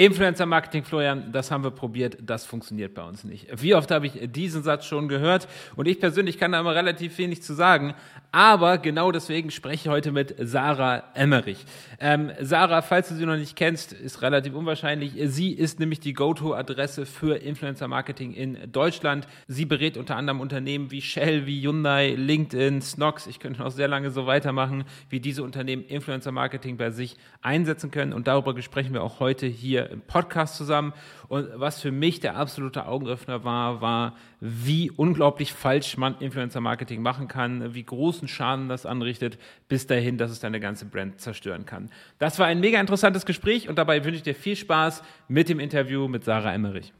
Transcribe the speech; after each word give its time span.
Influencer 0.00 0.46
Marketing, 0.46 0.84
Florian, 0.84 1.32
das 1.32 1.50
haben 1.50 1.64
wir 1.64 1.72
probiert, 1.72 2.18
das 2.20 2.46
funktioniert 2.46 2.94
bei 2.94 3.02
uns 3.02 3.24
nicht. 3.24 3.48
Wie 3.60 3.74
oft 3.74 3.90
habe 3.90 4.06
ich 4.06 4.12
diesen 4.30 4.62
Satz 4.62 4.86
schon 4.86 5.08
gehört? 5.08 5.48
Und 5.74 5.88
ich 5.88 5.98
persönlich 5.98 6.38
kann 6.38 6.52
da 6.52 6.60
immer 6.60 6.72
relativ 6.72 7.18
wenig 7.18 7.42
zu 7.42 7.52
sagen. 7.52 7.94
Aber 8.30 8.78
genau 8.78 9.10
deswegen 9.10 9.50
spreche 9.50 9.88
ich 9.88 9.88
heute 9.88 10.12
mit 10.12 10.36
Sarah 10.38 11.02
Emmerich. 11.14 11.64
Ähm, 11.98 12.30
Sarah, 12.40 12.82
falls 12.82 13.08
du 13.08 13.16
sie 13.16 13.26
noch 13.26 13.36
nicht 13.36 13.56
kennst, 13.56 13.92
ist 13.92 14.22
relativ 14.22 14.54
unwahrscheinlich. 14.54 15.14
Sie 15.24 15.50
ist 15.50 15.80
nämlich 15.80 15.98
die 15.98 16.12
Go-To-Adresse 16.12 17.04
für 17.04 17.34
Influencer 17.34 17.88
Marketing 17.88 18.34
in 18.34 18.70
Deutschland. 18.70 19.26
Sie 19.48 19.64
berät 19.64 19.96
unter 19.96 20.14
anderem 20.14 20.40
Unternehmen 20.40 20.92
wie 20.92 21.02
Shell, 21.02 21.46
wie 21.46 21.60
Hyundai, 21.60 22.14
LinkedIn, 22.14 22.82
Snox. 22.82 23.26
Ich 23.26 23.40
könnte 23.40 23.62
noch 23.62 23.72
sehr 23.72 23.88
lange 23.88 24.12
so 24.12 24.26
weitermachen, 24.26 24.84
wie 25.10 25.18
diese 25.18 25.42
Unternehmen 25.42 25.82
Influencer 25.82 26.30
Marketing 26.30 26.76
bei 26.76 26.90
sich 26.90 27.16
einsetzen 27.42 27.90
können. 27.90 28.12
Und 28.12 28.28
darüber 28.28 28.60
sprechen 28.62 28.94
wir 28.94 29.02
auch 29.02 29.18
heute 29.18 29.46
hier 29.46 29.87
im 29.90 30.00
Podcast 30.00 30.56
zusammen. 30.56 30.92
Und 31.28 31.48
was 31.54 31.80
für 31.80 31.90
mich 31.90 32.20
der 32.20 32.36
absolute 32.36 32.86
Augenöffner 32.86 33.44
war, 33.44 33.80
war, 33.80 34.16
wie 34.40 34.90
unglaublich 34.90 35.52
falsch 35.52 35.96
man 35.96 36.18
Influencer-Marketing 36.18 37.02
machen 37.02 37.28
kann, 37.28 37.74
wie 37.74 37.82
großen 37.82 38.28
Schaden 38.28 38.68
das 38.68 38.86
anrichtet, 38.86 39.38
bis 39.68 39.86
dahin, 39.86 40.18
dass 40.18 40.30
es 40.30 40.40
deine 40.40 40.60
ganze 40.60 40.86
Brand 40.86 41.20
zerstören 41.20 41.66
kann. 41.66 41.90
Das 42.18 42.38
war 42.38 42.46
ein 42.46 42.60
mega 42.60 42.80
interessantes 42.80 43.26
Gespräch 43.26 43.68
und 43.68 43.76
dabei 43.78 44.04
wünsche 44.04 44.16
ich 44.16 44.22
dir 44.22 44.34
viel 44.34 44.56
Spaß 44.56 45.02
mit 45.28 45.48
dem 45.48 45.60
Interview 45.60 46.08
mit 46.08 46.24
Sarah 46.24 46.52
Emmerich. 46.52 46.92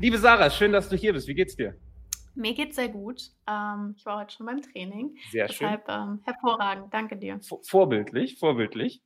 Liebe 0.00 0.16
Sarah, 0.16 0.48
schön, 0.48 0.72
dass 0.72 0.88
du 0.88 0.96
hier 0.96 1.12
bist. 1.12 1.28
Wie 1.28 1.34
geht's 1.34 1.54
dir? 1.54 1.74
Mir 2.40 2.54
geht's 2.54 2.76
sehr 2.76 2.88
gut. 2.88 3.30
Ähm, 3.46 3.94
ich 3.98 4.06
war 4.06 4.20
heute 4.20 4.34
schon 4.34 4.46
beim 4.46 4.62
Training. 4.62 5.14
Sehr 5.30 5.46
Deshalb, 5.46 5.84
schön. 5.86 5.94
Ähm, 5.94 6.20
hervorragend. 6.24 6.92
Danke 6.92 7.16
dir. 7.16 7.38
Vorbildlich, 7.68 8.38
vorbildlich. 8.38 9.02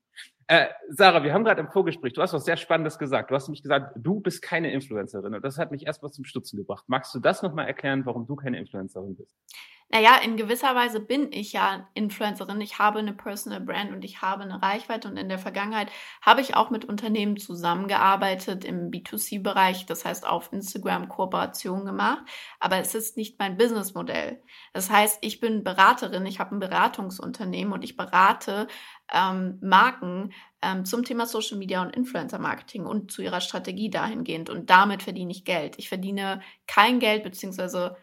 Äh, 0.47 0.69
Sarah, 0.91 1.25
wir 1.25 1.33
haben 1.33 1.43
gerade 1.43 1.61
im 1.61 1.69
Vorgespräch, 1.69 2.13
du 2.13 2.23
hast 2.23 2.33
was 2.33 2.45
sehr 2.45 2.57
Spannendes 2.57 2.97
gesagt. 2.97 3.31
Du 3.31 3.35
hast 3.35 3.49
nämlich 3.49 3.63
gesagt, 3.63 3.97
du 3.97 4.21
bist 4.21 4.41
keine 4.41 4.73
Influencerin. 4.73 5.35
Und 5.35 5.45
das 5.45 5.59
hat 5.59 5.73
mich 5.73 5.85
erstmal 5.85 6.13
zum 6.13 6.25
Stutzen 6.25 6.59
gebracht. 6.59 6.85
Magst 6.87 7.13
du 7.13 7.19
das 7.19 7.43
nochmal 7.43 7.67
erklären, 7.67 8.07
warum 8.07 8.27
du 8.27 8.37
keine 8.37 8.59
Influencerin 8.59 9.17
bist? 9.17 9.35
Naja, 9.91 10.17
in 10.25 10.37
gewisser 10.37 10.75
Weise 10.75 10.99
bin 10.99 11.31
ich 11.31 11.53
ja 11.53 11.89
Influencerin. 11.95 12.61
Ich 12.61 12.79
habe 12.79 12.99
eine 12.99 13.13
Personal 13.13 13.61
Brand 13.61 13.93
und 13.93 14.05
ich 14.05 14.23
habe 14.23 14.43
eine 14.43 14.61
Reichweite. 14.61 15.09
Und 15.09 15.17
in 15.17 15.29
der 15.29 15.39
Vergangenheit 15.39 15.89
habe 16.21 16.41
ich 16.41 16.57
auch 16.57 16.71
mit 16.71 16.85
Unternehmen 16.85 17.37
zusammengearbeitet 17.37 18.65
im 18.65 18.91
B2C-Bereich, 18.91 19.87
das 19.87 20.05
heißt 20.05 20.27
auf 20.27 20.53
Instagram 20.53 21.09
Kooperation 21.09 21.85
gemacht. 21.85 22.25
Aber 22.59 22.79
es 22.79 22.95
ist 22.95 23.17
nicht 23.17 23.39
mein 23.39 23.57
Businessmodell. 23.57 24.43
Das 24.73 24.91
heißt, 24.91 25.19
ich 25.21 25.39
bin 25.39 25.63
Beraterin, 25.63 26.27
ich 26.27 26.41
habe 26.41 26.57
ein 26.57 26.61
Beratungsunternehmen 26.61 27.73
und 27.73 27.85
ich 27.85 27.97
berate 27.97 28.67
ähm, 29.13 29.59
Marken 29.63 30.33
ähm, 30.63 30.85
zum 30.85 31.05
Thema 31.05 31.27
Social 31.27 31.59
Media 31.59 31.83
und 31.83 31.95
Influencer 31.95 32.39
Marketing 32.39 32.87
und 32.87 33.13
zu 33.13 33.23
ihrer 33.23 33.41
Strategie 33.41 33.91
dahingehend. 33.91 34.51
Und 34.51 34.71
damit 34.71 35.03
verdiene 35.03 35.31
ich 35.31 35.45
Geld. 35.45 35.79
Ich 35.79 35.89
verdiene 35.89 36.41
kein 36.67 36.99
Geld, 36.99 37.23
beziehungsweise 37.23 37.97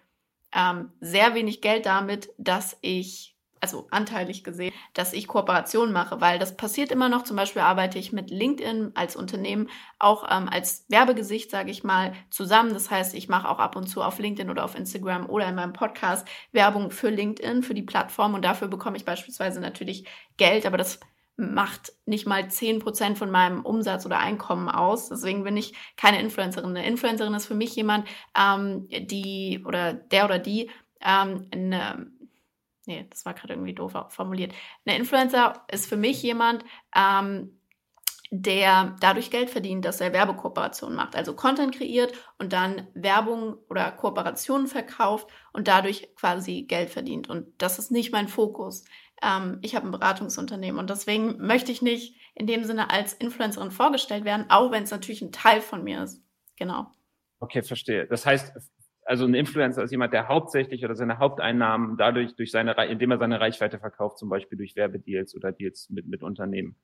ähm, 0.54 0.92
sehr 1.00 1.34
wenig 1.36 1.62
Geld 1.62 1.86
damit, 1.86 2.30
dass 2.38 2.78
ich, 2.82 3.36
also 3.60 3.88
anteilig 3.92 4.44
gesehen, 4.44 4.74
dass 4.94 5.14
ich 5.14 5.28
Kooperationen 5.28 5.94
mache, 5.94 6.20
weil 6.20 6.40
das 6.40 6.58
passiert 6.58 6.92
immer 6.92 7.10
noch. 7.10 7.24
Zum 7.24 7.38
Beispiel 7.38 7.62
arbeite 7.62 8.00
ich 8.00 8.12
mit 8.12 8.30
LinkedIn 8.30 8.92
als 8.96 9.16
Unternehmen 9.16 9.70
auch 10.00 10.26
ähm, 10.30 10.50
als 10.50 10.86
Werbegesicht, 10.90 11.52
sage 11.52 11.72
ich 11.72 11.84
mal, 11.84 12.14
zusammen. 12.30 12.74
Das 12.74 12.90
heißt, 12.90 13.14
ich 13.14 13.30
mache 13.30 13.48
auch 13.48 13.60
ab 13.60 13.76
und 13.76 13.88
zu 13.88 14.02
auf 14.02 14.20
LinkedIn 14.20 14.50
oder 14.50 14.66
auf 14.66 14.76
Instagram 14.76 15.30
oder 15.30 15.48
in 15.48 15.56
meinem 15.56 15.74
Podcast 15.74 16.28
Werbung 16.52 16.92
für 16.92 17.10
LinkedIn, 17.10 17.64
für 17.64 17.74
die 17.74 17.84
Plattform 17.84 18.34
und 18.34 18.44
dafür 18.44 18.68
bekomme 18.68 18.98
ich 18.98 19.06
beispielsweise 19.06 19.60
natürlich 19.62 20.06
Geld, 20.38 20.66
aber 20.66 20.78
das 20.78 21.00
macht 21.38 21.94
nicht 22.06 22.28
mal 22.28 22.44
10% 22.44 23.16
von 23.16 23.32
meinem 23.32 23.66
Umsatz 23.66 24.06
oder 24.06 24.20
Einkommen 24.20 24.70
aus. 24.70 25.10
Deswegen 25.10 25.44
bin 25.44 25.58
ich 25.58 25.74
keine 25.98 26.20
Influencerin. 26.20 26.70
Eine 26.70 26.86
Influencerin 26.86 27.34
ist 27.34 27.48
für 27.48 27.56
mich 27.56 27.76
jemand, 27.76 28.08
ähm, 28.38 28.88
die 28.90 29.64
oder 29.66 29.94
der 29.94 30.26
oder 30.26 30.40
die 30.40 30.70
ähm, 31.02 31.48
eine, 31.52 32.12
nee, 32.86 33.08
das 33.10 33.26
war 33.26 33.34
gerade 33.34 33.54
irgendwie 33.54 33.74
doof 33.74 33.94
formuliert. 34.10 34.54
Eine 34.86 34.98
Influencer 34.98 35.66
ist 35.72 35.88
für 35.88 35.98
mich 35.98 36.22
jemand, 36.22 36.64
ähm, 36.96 37.58
der 38.34 38.96
dadurch 39.02 39.30
Geld 39.30 39.50
verdient, 39.50 39.84
dass 39.84 40.00
er 40.00 40.14
Werbekooperationen 40.14 40.96
macht, 40.96 41.18
also 41.18 41.36
Content 41.36 41.76
kreiert 41.76 42.14
und 42.38 42.54
dann 42.54 42.88
Werbung 42.94 43.58
oder 43.70 43.92
Kooperationen 43.92 44.68
verkauft 44.68 45.28
und 45.52 45.68
dadurch 45.68 46.16
quasi 46.16 46.62
Geld 46.62 46.90
verdient. 46.90 47.30
Und 47.30 47.48
das 47.58 47.78
ist 47.78 47.92
nicht 47.92 48.14
mein 48.14 48.30
Fokus 48.30 48.86
ähm, 49.22 49.60
ich 49.62 49.76
habe 49.76 49.88
ein 49.88 49.92
Beratungsunternehmen 49.92 50.80
und 50.80 50.90
deswegen 50.90 51.38
möchte 51.46 51.72
ich 51.72 51.82
nicht 51.82 52.16
in 52.36 52.48
dem 52.48 52.64
Sinne 52.64 52.90
als 52.90 53.14
Influencerin 53.14 53.72
vorgestellt 53.72 54.26
werden, 54.26 54.46
auch 54.50 54.72
wenn 54.72 54.84
es 54.84 54.92
natürlich 54.92 55.22
ein 55.22 55.32
Teil 55.32 55.62
von 55.62 55.84
mir 55.84 56.04
ist. 56.04 56.24
Genau. 56.58 56.88
Okay, 57.40 57.64
verstehe. 57.64 58.08
Das 58.08 58.26
heißt, 58.26 58.54
also 59.06 59.26
ein 59.26 59.34
Influencer 59.34 59.84
ist 59.84 59.92
jemand, 59.92 60.14
der 60.14 60.28
hauptsächlich 60.28 60.86
oder 60.86 60.96
seine 60.96 61.18
Haupteinnahmen 61.18 61.98
dadurch 61.98 62.36
durch 62.36 62.52
seine, 62.52 62.74
indem 62.86 63.12
er 63.12 63.18
seine 63.18 63.40
Reichweite 63.40 63.80
verkauft, 63.80 64.18
zum 64.18 64.30
Beispiel 64.30 64.58
durch 64.58 64.76
Werbedeals 64.76 65.36
oder 65.36 65.52
Deals 65.52 65.90
mit, 65.90 66.08
mit 66.08 66.24
Unternehmen. 66.24 66.76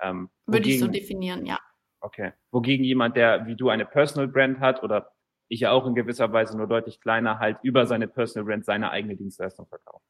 Ähm, 0.00 0.30
Würde 0.46 0.68
ich 0.68 0.80
so 0.80 0.88
definieren, 0.88 1.46
ja. 1.46 1.58
Okay. 2.00 2.32
Wogegen 2.50 2.84
jemand, 2.84 3.16
der 3.16 3.46
wie 3.46 3.56
du 3.56 3.68
eine 3.68 3.86
Personal 3.86 4.28
Brand 4.28 4.60
hat 4.60 4.82
oder 4.82 5.12
ich 5.48 5.60
ja 5.60 5.70
auch 5.70 5.86
in 5.86 5.94
gewisser 5.94 6.32
Weise 6.32 6.56
nur 6.56 6.66
deutlich 6.66 7.00
kleiner, 7.00 7.38
halt 7.38 7.58
über 7.62 7.86
seine 7.86 8.08
Personal 8.08 8.46
Brand 8.46 8.64
seine 8.64 8.90
eigene 8.90 9.16
Dienstleistung 9.16 9.66
verkauft. 9.66 10.04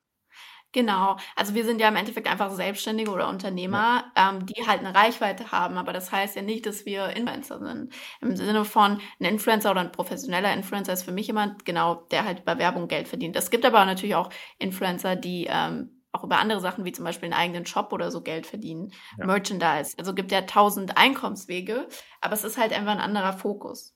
Genau. 0.72 1.16
Also 1.37 1.54
wir 1.54 1.65
sind 1.65 1.81
ja 1.81 1.88
im 1.88 1.97
Endeffekt 1.97 2.27
einfach 2.28 2.50
Selbstständige 2.50 3.10
oder 3.10 3.28
Unternehmer, 3.28 4.12
ja. 4.16 4.31
ähm, 4.31 4.44
die 4.47 4.66
halt 4.66 4.81
eine 4.81 4.94
Reichweite 4.94 5.50
haben. 5.50 5.78
Aber 5.78 5.93
das 5.93 6.12
heißt 6.12 6.37
ja 6.37 6.43
nicht, 6.43 6.66
dass 6.66 6.84
wir 6.84 7.16
Influencer 7.16 7.59
sind. 7.59 7.94
Im 8.21 8.37
Sinne 8.37 8.65
von 8.65 9.00
ein 9.21 9.25
Influencer 9.25 9.71
oder 9.71 9.81
ein 9.81 9.93
professioneller 9.93 10.53
Influencer 10.53 10.93
ist 10.93 11.04
für 11.04 11.12
mich 11.12 11.28
jemand, 11.28 11.65
genau, 11.65 11.94
der 12.10 12.25
halt 12.25 12.41
über 12.41 12.59
Werbung 12.59 12.88
Geld 12.88 13.09
verdient. 13.09 13.37
Es 13.37 13.50
gibt 13.50 13.65
aber 13.65 13.84
natürlich 13.87 14.16
auch 14.16 14.28
Influencer, 14.59 15.16
die 15.16 15.47
ähm, 15.49 16.03
auch 16.12 16.25
über 16.25 16.38
andere 16.38 16.60
Sachen 16.60 16.84
wie 16.84 16.93
zum 16.93 17.04
Beispiel 17.04 17.27
einen 17.33 17.41
eigenen 17.41 17.66
Shop 17.66 17.93
oder 17.93 18.10
so 18.10 18.22
Geld 18.22 18.47
verdienen. 18.47 18.93
Ja. 19.19 19.27
Merchandise. 19.27 19.94
Also 19.98 20.15
gibt 20.15 20.33
ja 20.33 20.43
tausend 20.43 20.97
Einkommenswege, 20.98 21.88
aber 22.21 22.34
es 22.34 22.44
ist 22.44 22.59
halt 22.59 22.72
einfach 22.72 22.93
ein 22.93 23.00
anderer 23.00 23.33
Fokus. 23.33 23.94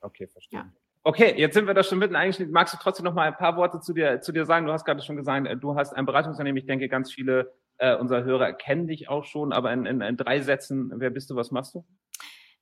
Okay, 0.00 0.26
verstehe. 0.26 0.60
Ja. 0.60 0.72
Okay, 1.02 1.34
jetzt 1.36 1.54
sind 1.54 1.66
wir 1.66 1.72
da 1.72 1.82
schon 1.82 1.98
mitten 1.98 2.14
eingeschnitten. 2.14 2.52
Magst 2.52 2.74
du 2.74 2.78
trotzdem 2.78 3.04
noch 3.04 3.14
mal 3.14 3.26
ein 3.26 3.36
paar 3.36 3.56
Worte 3.56 3.80
zu 3.80 3.94
dir, 3.94 4.20
zu 4.20 4.32
dir 4.32 4.44
sagen? 4.44 4.66
Du 4.66 4.72
hast 4.72 4.84
gerade 4.84 5.02
schon 5.02 5.16
gesagt, 5.16 5.46
äh, 5.46 5.56
du 5.56 5.74
hast 5.74 5.94
ein 5.94 6.04
Beratungsunternehmen. 6.04 6.58
Ich 6.58 6.66
denke, 6.66 6.88
ganz 6.88 7.10
viele 7.10 7.54
äh, 7.78 7.96
unserer 7.96 8.24
Hörer 8.24 8.52
kennen 8.52 8.86
dich 8.86 9.08
auch 9.08 9.24
schon, 9.24 9.52
aber 9.52 9.72
in, 9.72 9.86
in, 9.86 10.02
in 10.02 10.16
drei 10.18 10.40
Sätzen, 10.40 10.92
wer 10.96 11.08
bist 11.08 11.30
du, 11.30 11.36
was 11.36 11.50
machst 11.50 11.74
du? 11.74 11.86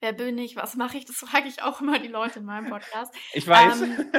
Wer 0.00 0.12
bin 0.12 0.38
ich? 0.38 0.54
Was 0.54 0.76
mache 0.76 0.96
ich? 0.96 1.06
Das 1.06 1.16
frage 1.16 1.48
ich 1.48 1.60
auch 1.62 1.80
immer 1.80 1.98
die 1.98 2.06
Leute 2.06 2.38
in 2.38 2.44
meinem 2.44 2.70
Podcast. 2.70 3.12
Ich 3.32 3.48
weiß. 3.48 3.82
Ähm, 3.82 4.12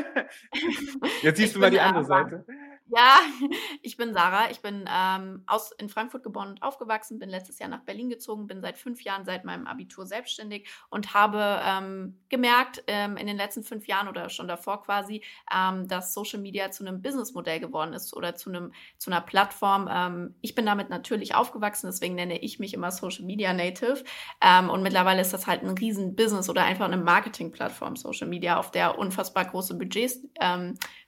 Jetzt 1.22 1.38
siehst 1.38 1.56
du 1.56 1.60
mal 1.60 1.72
die 1.72 1.80
andere 1.80 2.04
Seite. 2.04 2.46
Ja, 2.92 3.20
ich 3.84 3.98
bin 3.98 4.14
Sarah. 4.14 4.50
Ich 4.50 4.62
bin 4.62 4.86
ähm, 4.92 5.44
aus, 5.46 5.72
in 5.74 5.90
Frankfurt 5.90 6.24
geboren 6.24 6.50
und 6.50 6.64
aufgewachsen, 6.64 7.20
bin 7.20 7.30
letztes 7.30 7.60
Jahr 7.60 7.70
nach 7.70 7.84
Berlin 7.84 8.10
gezogen, 8.10 8.48
bin 8.48 8.62
seit 8.62 8.78
fünf 8.80 9.04
Jahren 9.04 9.26
seit 9.26 9.46
meinem 9.46 9.68
Abitur 9.68 10.08
selbstständig 10.08 10.68
und 10.90 11.14
habe 11.14 11.62
ähm, 11.64 12.18
gemerkt 12.30 12.84
ähm, 12.88 13.16
in 13.18 13.28
den 13.28 13.38
letzten 13.38 13.64
fünf 13.64 13.88
Jahren 13.88 14.08
oder 14.08 14.30
schon 14.30 14.48
davor 14.48 14.82
quasi, 14.84 15.24
ähm, 15.56 15.88
dass 15.88 16.14
Social 16.16 16.40
Media 16.40 16.72
zu 16.72 16.84
einem 16.86 17.02
Businessmodell 17.02 17.60
geworden 17.60 17.94
ist 17.94 18.16
oder 18.16 18.36
zu 18.36 18.50
einem 18.50 18.72
zu 18.98 19.12
einer 19.12 19.22
Plattform. 19.22 19.88
Ähm, 19.92 20.36
ich 20.42 20.56
bin 20.56 20.66
damit 20.66 20.90
natürlich 20.90 21.36
aufgewachsen, 21.36 21.88
deswegen 21.88 22.16
nenne 22.16 22.40
ich 22.40 22.58
mich 22.60 22.74
immer 22.74 22.92
Social 22.92 23.26
Media 23.26 23.54
Native 23.54 24.04
ähm, 24.42 24.70
und 24.70 24.82
mittlerweile 24.82 25.22
ist 25.22 25.34
das 25.34 25.46
halt 25.46 25.62
ein 25.64 25.70
riesen 25.78 26.16
Business 26.16 26.50
oder 26.50 26.64
einfach 26.64 26.86
eine 26.86 26.98
Marketing-Plattform 26.98 27.96
Social 27.96 28.28
Media, 28.28 28.58
auf 28.58 28.72
der 28.72 28.98
unfassbar 28.98 29.46
große 29.46 29.76
Budgets 29.78 30.22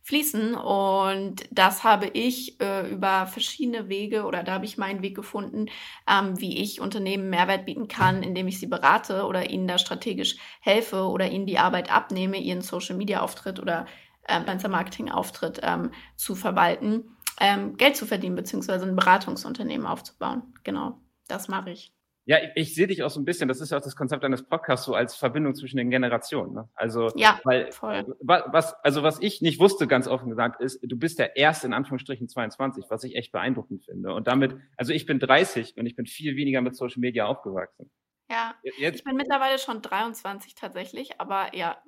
fließen. 0.01 0.55
Und 0.55 1.45
das 1.51 1.83
habe 1.83 2.07
ich 2.07 2.59
äh, 2.59 2.89
über 2.89 3.27
verschiedene 3.27 3.89
Wege 3.89 4.25
oder 4.25 4.43
da 4.43 4.53
habe 4.53 4.65
ich 4.65 4.77
meinen 4.77 5.01
Weg 5.01 5.15
gefunden, 5.15 5.67
ähm, 6.07 6.39
wie 6.39 6.61
ich 6.61 6.81
Unternehmen 6.81 7.29
Mehrwert 7.29 7.65
bieten 7.65 7.87
kann, 7.87 8.23
indem 8.23 8.47
ich 8.47 8.59
sie 8.59 8.67
berate 8.67 9.25
oder 9.25 9.49
ihnen 9.49 9.67
da 9.67 9.77
strategisch 9.77 10.37
helfe 10.59 11.07
oder 11.07 11.29
ihnen 11.29 11.45
die 11.45 11.59
Arbeit 11.59 11.91
abnehme, 11.91 12.37
ihren 12.37 12.61
Social 12.61 12.95
Media 12.95 13.21
Auftritt 13.21 13.59
oder 13.59 13.85
ähm, 14.27 14.45
Marketing 14.69 15.09
Auftritt 15.09 15.59
ähm, 15.63 15.91
zu 16.15 16.35
verwalten, 16.35 17.17
ähm, 17.39 17.77
Geld 17.77 17.95
zu 17.95 18.05
verdienen 18.05 18.35
beziehungsweise 18.35 18.85
ein 18.85 18.95
Beratungsunternehmen 18.95 19.87
aufzubauen. 19.87 20.53
Genau, 20.63 20.99
das 21.27 21.47
mache 21.47 21.71
ich. 21.71 21.93
Ja, 22.25 22.37
ich, 22.37 22.49
ich 22.55 22.75
sehe 22.75 22.87
dich 22.87 23.03
auch 23.03 23.09
so 23.09 23.19
ein 23.19 23.25
bisschen, 23.25 23.47
das 23.47 23.61
ist 23.61 23.71
ja 23.71 23.77
auch 23.77 23.81
das 23.81 23.95
Konzept 23.95 24.23
eines 24.23 24.43
Podcasts, 24.43 24.85
so 24.85 24.93
als 24.93 25.15
Verbindung 25.15 25.55
zwischen 25.55 25.77
den 25.77 25.89
Generationen. 25.89 26.53
Ne? 26.53 26.69
Also, 26.75 27.09
ja, 27.15 27.39
weil, 27.43 27.71
voll. 27.71 28.15
Was, 28.19 28.73
also 28.83 29.01
was 29.01 29.19
ich 29.21 29.41
nicht 29.41 29.59
wusste, 29.59 29.87
ganz 29.87 30.07
offen 30.07 30.29
gesagt, 30.29 30.61
ist, 30.61 30.79
du 30.83 30.97
bist 30.97 31.19
der 31.19 31.35
erste 31.35 31.67
in 31.67 31.73
Anführungsstrichen 31.73 32.27
22, 32.29 32.85
was 32.89 33.03
ich 33.03 33.15
echt 33.15 33.31
beeindruckend 33.31 33.83
finde. 33.83 34.13
Und 34.13 34.27
damit, 34.27 34.55
also 34.77 34.93
ich 34.93 35.05
bin 35.05 35.19
30 35.19 35.77
und 35.77 35.85
ich 35.85 35.95
bin 35.95 36.05
viel 36.05 36.35
weniger 36.35 36.61
mit 36.61 36.75
Social 36.75 36.99
Media 36.99 37.25
aufgewachsen. 37.25 37.89
Ja, 38.29 38.55
Jetzt, 38.77 38.99
ich 38.99 39.03
bin 39.03 39.17
mittlerweile 39.17 39.59
schon 39.59 39.81
23 39.81 40.55
tatsächlich, 40.55 41.19
aber 41.19 41.53
ja. 41.53 41.81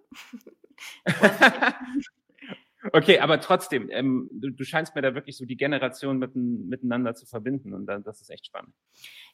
Okay, 2.96 3.20
aber 3.20 3.42
trotzdem, 3.42 3.90
ähm, 3.90 4.30
du, 4.32 4.52
du, 4.52 4.64
scheinst 4.64 4.94
mir 4.94 5.02
da 5.02 5.16
wirklich 5.16 5.36
so 5.36 5.46
die 5.46 5.58
Generation 5.58 6.20
mit, 6.20 6.36
miteinander 6.36 7.16
zu 7.16 7.26
verbinden 7.26 7.74
und 7.74 7.88
das 7.88 8.22
ist 8.22 8.30
echt 8.30 8.46
spannend. 8.46 8.76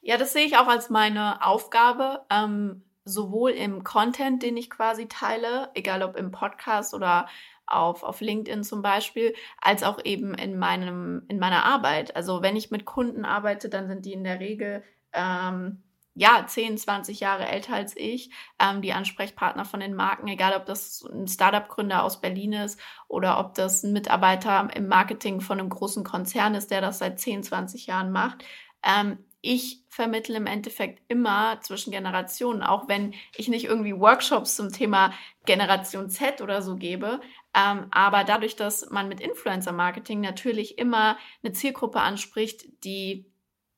Ja, 0.01 0.17
das 0.17 0.31
sehe 0.31 0.45
ich 0.45 0.55
auch 0.55 0.67
als 0.67 0.89
meine 0.89 1.45
Aufgabe, 1.45 2.21
ähm, 2.29 2.83
sowohl 3.03 3.51
im 3.51 3.83
Content, 3.83 4.43
den 4.43 4.55
ich 4.55 4.69
quasi 4.69 5.09
teile, 5.09 5.69
egal 5.73 6.03
ob 6.03 6.15
im 6.15 6.31
Podcast 6.31 6.93
oder 6.93 7.27
auf, 7.65 8.03
auf 8.03 8.21
LinkedIn 8.21 8.63
zum 8.63 8.81
Beispiel, 8.81 9.35
als 9.59 9.83
auch 9.83 9.99
eben 10.05 10.33
in 10.35 10.57
meinem, 10.57 11.23
in 11.27 11.37
meiner 11.37 11.65
Arbeit. 11.65 12.15
Also 12.15 12.41
wenn 12.41 12.55
ich 12.55 12.71
mit 12.71 12.85
Kunden 12.85 13.25
arbeite, 13.25 13.67
dann 13.67 13.89
sind 13.89 14.05
die 14.05 14.13
in 14.13 14.23
der 14.23 14.39
Regel 14.39 14.83
ähm, 15.11 15.83
ja, 16.19 16.45
10, 16.45 16.77
20 16.77 17.21
Jahre 17.21 17.47
älter 17.47 17.75
als 17.75 17.95
ich, 17.95 18.29
ähm, 18.59 18.81
die 18.81 18.91
Ansprechpartner 18.91 19.63
von 19.63 19.79
den 19.79 19.95
Marken, 19.95 20.27
egal 20.27 20.53
ob 20.53 20.65
das 20.65 21.01
ein 21.09 21.29
Startup-Gründer 21.29 22.03
aus 22.03 22.19
Berlin 22.19 22.51
ist 22.51 22.77
oder 23.07 23.39
ob 23.39 23.53
das 23.53 23.83
ein 23.83 23.93
Mitarbeiter 23.93 24.67
im 24.75 24.89
Marketing 24.89 25.39
von 25.39 25.61
einem 25.61 25.69
großen 25.69 26.03
Konzern 26.03 26.55
ist, 26.55 26.71
der 26.71 26.81
das 26.81 26.99
seit 26.99 27.21
10, 27.21 27.43
20 27.43 27.87
Jahren 27.87 28.11
macht. 28.11 28.43
Ähm, 28.83 29.19
ich 29.39 29.85
vermittle 29.87 30.35
im 30.35 30.45
Endeffekt 30.45 31.01
immer 31.07 31.61
zwischen 31.61 31.91
Generationen, 31.91 32.63
auch 32.63 32.89
wenn 32.89 33.13
ich 33.37 33.47
nicht 33.47 33.63
irgendwie 33.63 33.97
Workshops 33.97 34.57
zum 34.57 34.73
Thema 34.73 35.13
Generation 35.45 36.09
Z 36.09 36.41
oder 36.41 36.61
so 36.61 36.75
gebe. 36.75 37.21
Ähm, 37.55 37.87
aber 37.91 38.25
dadurch, 38.25 38.57
dass 38.57 38.89
man 38.89 39.07
mit 39.07 39.21
Influencer-Marketing 39.21 40.19
natürlich 40.19 40.77
immer 40.77 41.17
eine 41.41 41.53
Zielgruppe 41.53 42.01
anspricht, 42.01 42.65
die 42.83 43.28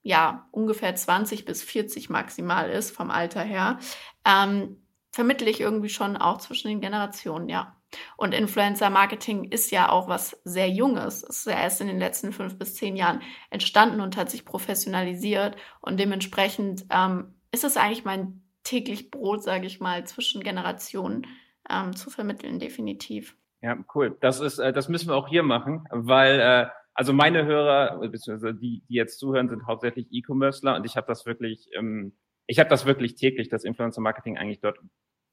ja 0.03 0.47
ungefähr 0.51 0.95
20 0.95 1.45
bis 1.45 1.63
40 1.63 2.09
maximal 2.09 2.69
ist 2.69 2.91
vom 2.91 3.11
Alter 3.11 3.43
her, 3.43 3.79
ähm, 4.25 4.77
vermittle 5.11 5.49
ich 5.49 5.59
irgendwie 5.59 5.89
schon 5.89 6.17
auch 6.17 6.37
zwischen 6.37 6.69
den 6.69 6.81
Generationen, 6.81 7.49
ja. 7.49 7.75
Und 8.15 8.33
Influencer-Marketing 8.33 9.51
ist 9.51 9.69
ja 9.71 9.89
auch 9.89 10.07
was 10.07 10.39
sehr 10.45 10.69
Junges. 10.69 11.23
Es 11.23 11.39
ist 11.39 11.47
ja 11.47 11.59
erst 11.59 11.81
in 11.81 11.87
den 11.87 11.99
letzten 11.99 12.31
fünf 12.31 12.57
bis 12.57 12.75
zehn 12.75 12.95
Jahren 12.95 13.21
entstanden 13.49 13.99
und 13.99 14.15
hat 14.15 14.29
sich 14.29 14.45
professionalisiert. 14.45 15.57
Und 15.81 15.99
dementsprechend 15.99 16.85
ähm, 16.89 17.35
ist 17.51 17.65
es 17.65 17.75
eigentlich 17.75 18.05
mein 18.05 18.43
täglich 18.63 19.11
Brot, 19.11 19.43
sage 19.43 19.67
ich 19.67 19.81
mal, 19.81 20.05
zwischen 20.05 20.41
Generationen 20.41 21.27
ähm, 21.69 21.95
zu 21.95 22.09
vermitteln, 22.09 22.59
definitiv. 22.59 23.35
Ja, 23.61 23.77
cool. 23.93 24.17
Das 24.21 24.39
ist, 24.39 24.59
äh, 24.59 24.73
das 24.73 24.87
müssen 24.87 25.09
wir 25.09 25.15
auch 25.15 25.27
hier 25.27 25.43
machen, 25.43 25.87
weil 25.91 26.39
äh, 26.39 26.67
also 26.93 27.13
meine 27.13 27.45
Hörer, 27.45 27.99
beziehungsweise 28.07 28.53
die, 28.53 28.83
die 28.89 28.95
jetzt 28.95 29.19
zuhören, 29.19 29.49
sind 29.49 29.65
hauptsächlich 29.65 30.07
E-Commercer 30.11 30.75
und 30.75 30.85
ich 30.85 30.97
habe 30.97 31.07
das 31.07 31.25
wirklich, 31.25 31.69
ähm, 31.73 32.13
ich 32.47 32.59
habe 32.59 32.69
das 32.69 32.85
wirklich 32.85 33.15
täglich, 33.15 33.49
dass 33.49 33.63
Influencer-Marketing 33.63 34.37
eigentlich 34.37 34.59
dort 34.59 34.79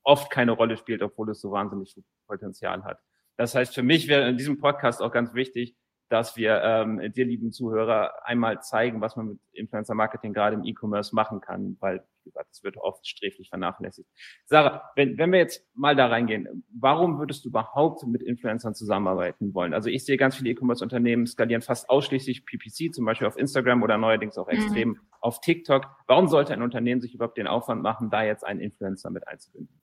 oft 0.04 0.30
keine 0.30 0.52
Rolle 0.52 0.76
spielt, 0.76 1.02
obwohl 1.02 1.30
es 1.30 1.40
so 1.40 1.50
wahnsinnig 1.50 1.94
viel 1.94 2.04
Potenzial 2.26 2.84
hat. 2.84 3.00
Das 3.36 3.54
heißt, 3.54 3.74
für 3.74 3.82
mich 3.82 4.08
wäre 4.08 4.28
in 4.28 4.36
diesem 4.36 4.58
Podcast 4.58 5.02
auch 5.02 5.12
ganz 5.12 5.34
wichtig, 5.34 5.76
dass 6.08 6.36
wir 6.36 6.62
ähm, 6.62 7.12
dir, 7.12 7.26
lieben 7.26 7.52
Zuhörer, 7.52 8.24
einmal 8.24 8.60
zeigen, 8.62 9.00
was 9.00 9.16
man 9.16 9.28
mit 9.28 9.38
Influencer 9.52 9.94
Marketing 9.94 10.32
gerade 10.32 10.56
im 10.56 10.64
E-Commerce 10.64 11.14
machen 11.14 11.40
kann, 11.40 11.76
weil, 11.80 12.02
wie 12.22 12.30
gesagt, 12.30 12.48
es 12.50 12.62
wird 12.62 12.76
oft 12.78 13.06
sträflich 13.06 13.50
vernachlässigt. 13.50 14.08
Sarah, 14.46 14.90
wenn, 14.96 15.18
wenn 15.18 15.32
wir 15.32 15.38
jetzt 15.38 15.66
mal 15.74 15.94
da 15.96 16.06
reingehen, 16.06 16.64
warum 16.72 17.18
würdest 17.18 17.44
du 17.44 17.50
überhaupt 17.50 18.06
mit 18.06 18.22
Influencern 18.22 18.74
zusammenarbeiten 18.74 19.52
wollen? 19.54 19.74
Also 19.74 19.90
ich 19.90 20.04
sehe 20.04 20.16
ganz 20.16 20.36
viele 20.36 20.50
E-Commerce-Unternehmen 20.50 21.26
skalieren 21.26 21.62
fast 21.62 21.90
ausschließlich 21.90 22.46
PPC, 22.46 22.94
zum 22.94 23.04
Beispiel 23.04 23.26
auf 23.26 23.36
Instagram 23.36 23.82
oder 23.82 23.98
neuerdings 23.98 24.38
auch 24.38 24.48
mhm. 24.48 24.54
extrem 24.54 24.88
mhm. 24.88 25.00
auf 25.20 25.40
TikTok. 25.40 25.86
Warum 26.06 26.28
sollte 26.28 26.54
ein 26.54 26.62
Unternehmen 26.62 27.00
sich 27.00 27.14
überhaupt 27.14 27.36
den 27.36 27.46
Aufwand 27.46 27.82
machen, 27.82 28.10
da 28.10 28.24
jetzt 28.24 28.44
einen 28.44 28.60
Influencer 28.60 29.10
mit 29.10 29.28
einzubinden? 29.28 29.80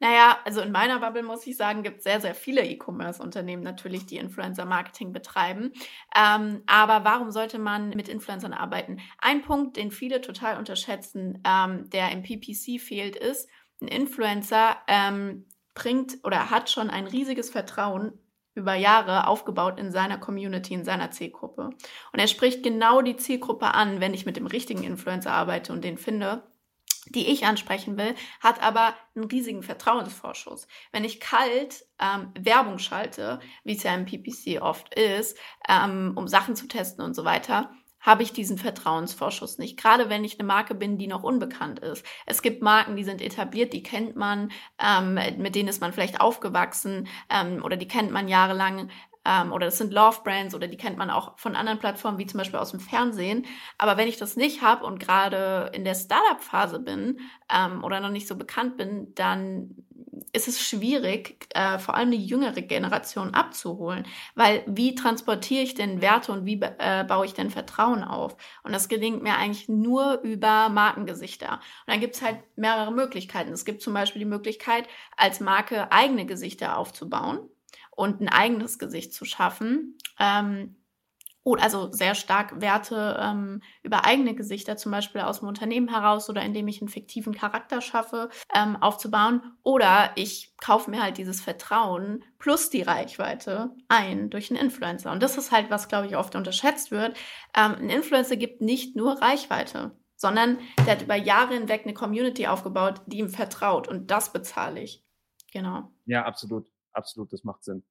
Naja, 0.00 0.38
also 0.44 0.60
in 0.60 0.70
meiner 0.70 1.00
Bubble 1.00 1.22
muss 1.22 1.46
ich 1.46 1.56
sagen, 1.56 1.82
gibt 1.82 1.98
es 1.98 2.04
sehr, 2.04 2.20
sehr 2.20 2.34
viele 2.34 2.64
E-Commerce-Unternehmen 2.64 3.62
natürlich, 3.62 4.06
die 4.06 4.18
Influencer-Marketing 4.18 5.12
betreiben. 5.12 5.72
Ähm, 6.14 6.62
aber 6.66 7.04
warum 7.04 7.32
sollte 7.32 7.58
man 7.58 7.90
mit 7.90 8.08
Influencern 8.08 8.52
arbeiten? 8.52 8.98
Ein 9.18 9.42
Punkt, 9.42 9.76
den 9.76 9.90
viele 9.90 10.20
total 10.20 10.56
unterschätzen, 10.56 11.42
ähm, 11.44 11.90
der 11.90 12.12
im 12.12 12.22
PPC 12.22 12.80
fehlt, 12.80 13.16
ist, 13.16 13.48
ein 13.80 13.88
Influencer 13.88 14.76
ähm, 14.86 15.46
bringt 15.74 16.18
oder 16.24 16.50
hat 16.50 16.70
schon 16.70 16.90
ein 16.90 17.06
riesiges 17.06 17.50
Vertrauen 17.50 18.12
über 18.54 18.74
Jahre 18.74 19.28
aufgebaut 19.28 19.78
in 19.78 19.92
seiner 19.92 20.18
Community, 20.18 20.74
in 20.74 20.84
seiner 20.84 21.10
Zielgruppe. 21.12 21.70
Und 22.12 22.18
er 22.18 22.26
spricht 22.26 22.62
genau 22.62 23.02
die 23.02 23.16
Zielgruppe 23.16 23.72
an, 23.74 24.00
wenn 24.00 24.14
ich 24.14 24.26
mit 24.26 24.36
dem 24.36 24.46
richtigen 24.46 24.82
Influencer 24.82 25.32
arbeite 25.32 25.72
und 25.72 25.84
den 25.84 25.96
finde 25.96 26.42
die 27.14 27.26
ich 27.28 27.46
ansprechen 27.46 27.96
will, 27.96 28.14
hat 28.40 28.62
aber 28.62 28.94
einen 29.14 29.26
riesigen 29.26 29.62
Vertrauensvorschuss. 29.62 30.68
Wenn 30.92 31.04
ich 31.04 31.20
kalt 31.20 31.84
ähm, 31.98 32.32
Werbung 32.38 32.78
schalte, 32.78 33.40
wie 33.64 33.76
es 33.76 33.82
ja 33.82 33.94
im 33.94 34.04
PPC 34.04 34.62
oft 34.62 34.94
ist, 34.94 35.38
ähm, 35.68 36.12
um 36.16 36.28
Sachen 36.28 36.56
zu 36.56 36.68
testen 36.68 37.04
und 37.04 37.14
so 37.14 37.24
weiter, 37.24 37.70
habe 38.00 38.22
ich 38.22 38.32
diesen 38.32 38.58
Vertrauensvorschuss 38.58 39.58
nicht. 39.58 39.76
Gerade 39.76 40.08
wenn 40.08 40.24
ich 40.24 40.38
eine 40.38 40.46
Marke 40.46 40.74
bin, 40.74 40.98
die 40.98 41.08
noch 41.08 41.24
unbekannt 41.24 41.80
ist. 41.80 42.04
Es 42.26 42.42
gibt 42.42 42.62
Marken, 42.62 42.96
die 42.96 43.04
sind 43.04 43.20
etabliert, 43.20 43.72
die 43.72 43.82
kennt 43.82 44.16
man, 44.16 44.52
ähm, 44.78 45.14
mit 45.38 45.54
denen 45.54 45.68
ist 45.68 45.80
man 45.80 45.92
vielleicht 45.92 46.20
aufgewachsen 46.20 47.08
ähm, 47.28 47.62
oder 47.64 47.76
die 47.76 47.88
kennt 47.88 48.12
man 48.12 48.28
jahrelang 48.28 48.88
ähm, 49.28 49.52
oder 49.52 49.66
das 49.66 49.78
sind 49.78 49.92
Love 49.92 50.22
Brands 50.24 50.54
oder 50.54 50.68
die 50.68 50.78
kennt 50.78 50.96
man 50.96 51.10
auch 51.10 51.38
von 51.38 51.54
anderen 51.54 51.78
Plattformen 51.78 52.18
wie 52.18 52.26
zum 52.26 52.38
Beispiel 52.38 52.58
aus 52.58 52.70
dem 52.70 52.80
Fernsehen. 52.80 53.44
Aber 53.76 53.96
wenn 53.98 54.08
ich 54.08 54.16
das 54.16 54.36
nicht 54.36 54.62
habe 54.62 54.86
und 54.86 54.98
gerade 54.98 55.70
in 55.74 55.84
der 55.84 55.94
Startup-Phase 55.94 56.80
bin 56.80 57.20
ähm, 57.52 57.84
oder 57.84 58.00
noch 58.00 58.10
nicht 58.10 58.26
so 58.26 58.36
bekannt 58.36 58.78
bin, 58.78 59.14
dann 59.14 59.84
ist 60.32 60.48
es 60.48 60.60
schwierig, 60.60 61.46
äh, 61.54 61.78
vor 61.78 61.94
allem 61.94 62.10
die 62.10 62.24
jüngere 62.24 62.62
Generation 62.62 63.34
abzuholen. 63.34 64.06
Weil 64.34 64.62
wie 64.66 64.94
transportiere 64.94 65.62
ich 65.62 65.74
denn 65.74 66.00
Werte 66.00 66.32
und 66.32 66.46
wie 66.46 66.60
äh, 66.60 67.04
baue 67.06 67.26
ich 67.26 67.34
denn 67.34 67.50
Vertrauen 67.50 68.04
auf? 68.04 68.36
Und 68.62 68.72
das 68.72 68.88
gelingt 68.88 69.22
mir 69.22 69.36
eigentlich 69.36 69.68
nur 69.68 70.20
über 70.22 70.70
Markengesichter. 70.70 71.52
Und 71.52 71.60
dann 71.92 72.00
gibt 72.00 72.16
es 72.16 72.22
halt 72.22 72.38
mehrere 72.56 72.92
Möglichkeiten. 72.92 73.52
Es 73.52 73.64
gibt 73.64 73.82
zum 73.82 73.94
Beispiel 73.94 74.20
die 74.20 74.26
Möglichkeit, 74.26 74.88
als 75.16 75.40
Marke 75.40 75.92
eigene 75.92 76.26
Gesichter 76.26 76.78
aufzubauen 76.78 77.40
und 77.98 78.20
ein 78.20 78.28
eigenes 78.28 78.78
Gesicht 78.78 79.12
zu 79.12 79.24
schaffen. 79.24 79.98
Ähm, 80.20 80.76
also 81.44 81.90
sehr 81.90 82.14
stark 82.14 82.60
Werte 82.60 83.18
ähm, 83.20 83.62
über 83.82 84.04
eigene 84.04 84.34
Gesichter, 84.34 84.76
zum 84.76 84.92
Beispiel 84.92 85.22
aus 85.22 85.40
dem 85.40 85.48
Unternehmen 85.48 85.88
heraus 85.88 86.28
oder 86.28 86.42
indem 86.42 86.68
ich 86.68 86.80
einen 86.80 86.90
fiktiven 86.90 87.34
Charakter 87.34 87.80
schaffe, 87.80 88.28
ähm, 88.54 88.76
aufzubauen. 88.76 89.40
Oder 89.62 90.12
ich 90.14 90.54
kaufe 90.58 90.90
mir 90.90 91.02
halt 91.02 91.16
dieses 91.16 91.40
Vertrauen 91.40 92.22
plus 92.38 92.70
die 92.70 92.82
Reichweite 92.82 93.74
ein 93.88 94.30
durch 94.30 94.50
einen 94.50 94.60
Influencer. 94.60 95.10
Und 95.10 95.22
das 95.22 95.38
ist 95.38 95.50
halt, 95.50 95.70
was, 95.70 95.88
glaube 95.88 96.06
ich, 96.06 96.16
oft 96.16 96.36
unterschätzt 96.36 96.90
wird. 96.90 97.16
Ähm, 97.56 97.76
ein 97.80 97.90
Influencer 97.90 98.36
gibt 98.36 98.60
nicht 98.60 98.94
nur 98.94 99.20
Reichweite, 99.20 99.96
sondern 100.16 100.58
der 100.84 100.92
hat 100.92 101.02
über 101.02 101.16
Jahre 101.16 101.54
hinweg 101.54 101.82
eine 101.84 101.94
Community 101.94 102.46
aufgebaut, 102.46 103.00
die 103.06 103.18
ihm 103.18 103.30
vertraut. 103.30 103.88
Und 103.88 104.10
das 104.10 104.32
bezahle 104.32 104.82
ich. 104.82 105.02
Genau. 105.50 105.90
Ja, 106.04 106.26
absolut 106.26 106.66
absolut, 106.98 107.32
das 107.32 107.44
macht 107.44 107.64
Sinn. 107.64 107.82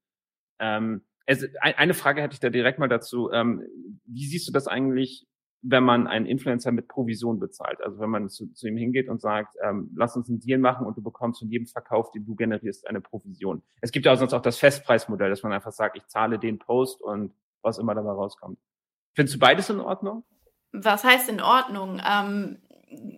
Ähm, 0.60 1.02
es, 1.26 1.46
eine 1.62 1.94
Frage 1.94 2.22
hätte 2.22 2.34
ich 2.34 2.40
da 2.40 2.50
direkt 2.50 2.80
mal 2.80 2.88
dazu. 2.88 3.32
Ähm, 3.32 3.64
wie 4.06 4.26
siehst 4.26 4.48
du 4.48 4.52
das 4.52 4.68
eigentlich, 4.68 5.28
wenn 5.62 5.84
man 5.84 6.08
einen 6.08 6.26
Influencer 6.26 6.72
mit 6.72 6.88
Provision 6.88 7.40
bezahlt? 7.40 7.82
Also 7.82 8.00
wenn 8.00 8.10
man 8.10 8.30
zu, 8.30 8.54
zu 8.54 8.68
ihm 8.68 8.78
hingeht 8.78 9.10
und 9.10 9.20
sagt, 9.20 9.56
ähm, 9.62 9.92
lass 9.96 10.16
uns 10.16 10.30
einen 10.30 10.40
Deal 10.40 10.60
machen 10.60 10.86
und 10.86 10.96
du 10.98 11.02
bekommst 11.02 11.40
von 11.40 11.50
jedem 11.50 11.68
Verkauf, 11.68 12.12
den 12.12 12.26
du 12.26 12.36
generierst, 12.36 12.88
eine 12.88 13.02
Provision. 13.02 13.62
Es 13.82 13.92
gibt 13.92 14.06
ja 14.06 14.14
auch 14.14 14.18
sonst 14.18 14.34
auch 14.34 14.42
das 14.42 14.58
Festpreismodell, 14.58 15.30
dass 15.30 15.44
man 15.44 15.52
einfach 15.52 15.74
sagt, 15.74 15.98
ich 15.98 16.06
zahle 16.08 16.40
den 16.40 16.60
Post 16.60 17.02
und 17.02 17.34
was 17.62 17.78
immer 17.78 17.94
dabei 17.94 18.12
rauskommt. 18.12 18.60
Findest 19.14 19.36
du 19.36 19.40
beides 19.40 19.70
in 19.70 19.80
Ordnung? 19.82 20.24
Was 20.72 21.04
heißt 21.04 21.28
in 21.28 21.42
Ordnung? 21.42 22.00
Ähm, 22.08 22.60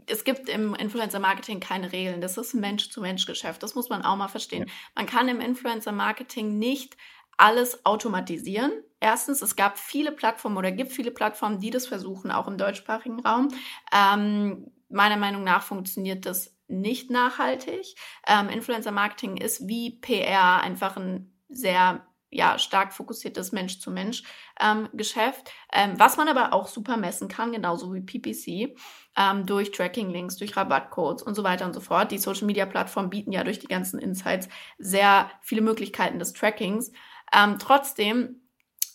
es 0.08 0.24
gibt 0.24 0.50
im 0.50 0.74
Influencer-Marketing 0.74 1.60
keine 1.60 1.92
Regeln. 1.92 2.22
Das 2.22 2.38
ist 2.38 2.54
ein 2.54 2.62
Mensch-zu-Mensch-Geschäft. 2.62 3.62
Das 3.62 3.76
muss 3.76 3.90
man 3.90 4.04
auch 4.04 4.16
mal 4.16 4.28
verstehen. 4.28 4.66
Ja. 4.68 4.74
Man 4.96 5.06
kann 5.06 5.28
im 5.28 5.40
Influencer-Marketing 5.40 6.58
nicht 6.58 6.98
alles 7.38 7.86
automatisieren. 7.86 8.72
Erstens, 9.00 9.42
es 9.42 9.56
gab 9.56 9.78
viele 9.78 10.12
Plattformen 10.12 10.58
oder 10.58 10.72
gibt 10.72 10.92
viele 10.92 11.12
Plattformen, 11.12 11.60
die 11.60 11.70
das 11.70 11.88
versuchen, 11.88 12.32
auch 12.32 12.48
im 12.48 12.58
deutschsprachigen 12.58 13.22
Raum. 13.22 13.50
Ähm, 13.94 14.72
meiner 14.90 15.18
Meinung 15.18 15.44
nach 15.44 15.64
funktioniert 15.64 16.26
das 16.26 16.56
nicht 16.68 17.10
nachhaltig. 17.10 17.96
Ähm, 18.28 18.50
Influencer-Marketing 18.50 19.38
ist 19.38 19.68
wie 19.68 20.00
PR 20.00 20.62
einfach 20.62 20.98
ein 20.98 21.34
sehr 21.48 22.06
ja, 22.32 22.60
stark 22.60 22.94
fokussiertes 22.94 23.52
Mensch-zu-Mensch-Geschäft, 23.52 25.52
ähm, 25.74 25.92
ähm, 25.92 26.00
was 26.00 26.18
man 26.18 26.28
aber 26.28 26.54
auch 26.54 26.68
super 26.68 26.98
messen 26.98 27.28
kann, 27.28 27.52
genauso 27.52 27.94
wie 27.94 28.02
PPC, 28.02 28.76
ähm, 29.18 29.46
durch 29.46 29.72
Tracking-Links, 29.72 30.38
durch 30.38 30.56
Rabattcodes 30.56 31.24
und 31.24 31.36
so 31.36 31.44
weiter 31.44 31.66
und 31.66 31.74
so 31.74 31.82
fort. 31.82 32.12
Die 32.12 32.18
Social-Media-Plattformen 32.18 33.10
bieten 33.10 33.32
ja 33.32 33.44
durch 33.44 33.60
die 33.60 33.68
ganzen 33.68 34.00
Insights 34.00 34.48
sehr 34.78 35.30
viele 35.42 35.62
Möglichkeiten 35.62 36.20
des 36.20 36.34
Trackings. 36.34 36.92
Ähm, 37.34 37.58
trotzdem 37.60 38.42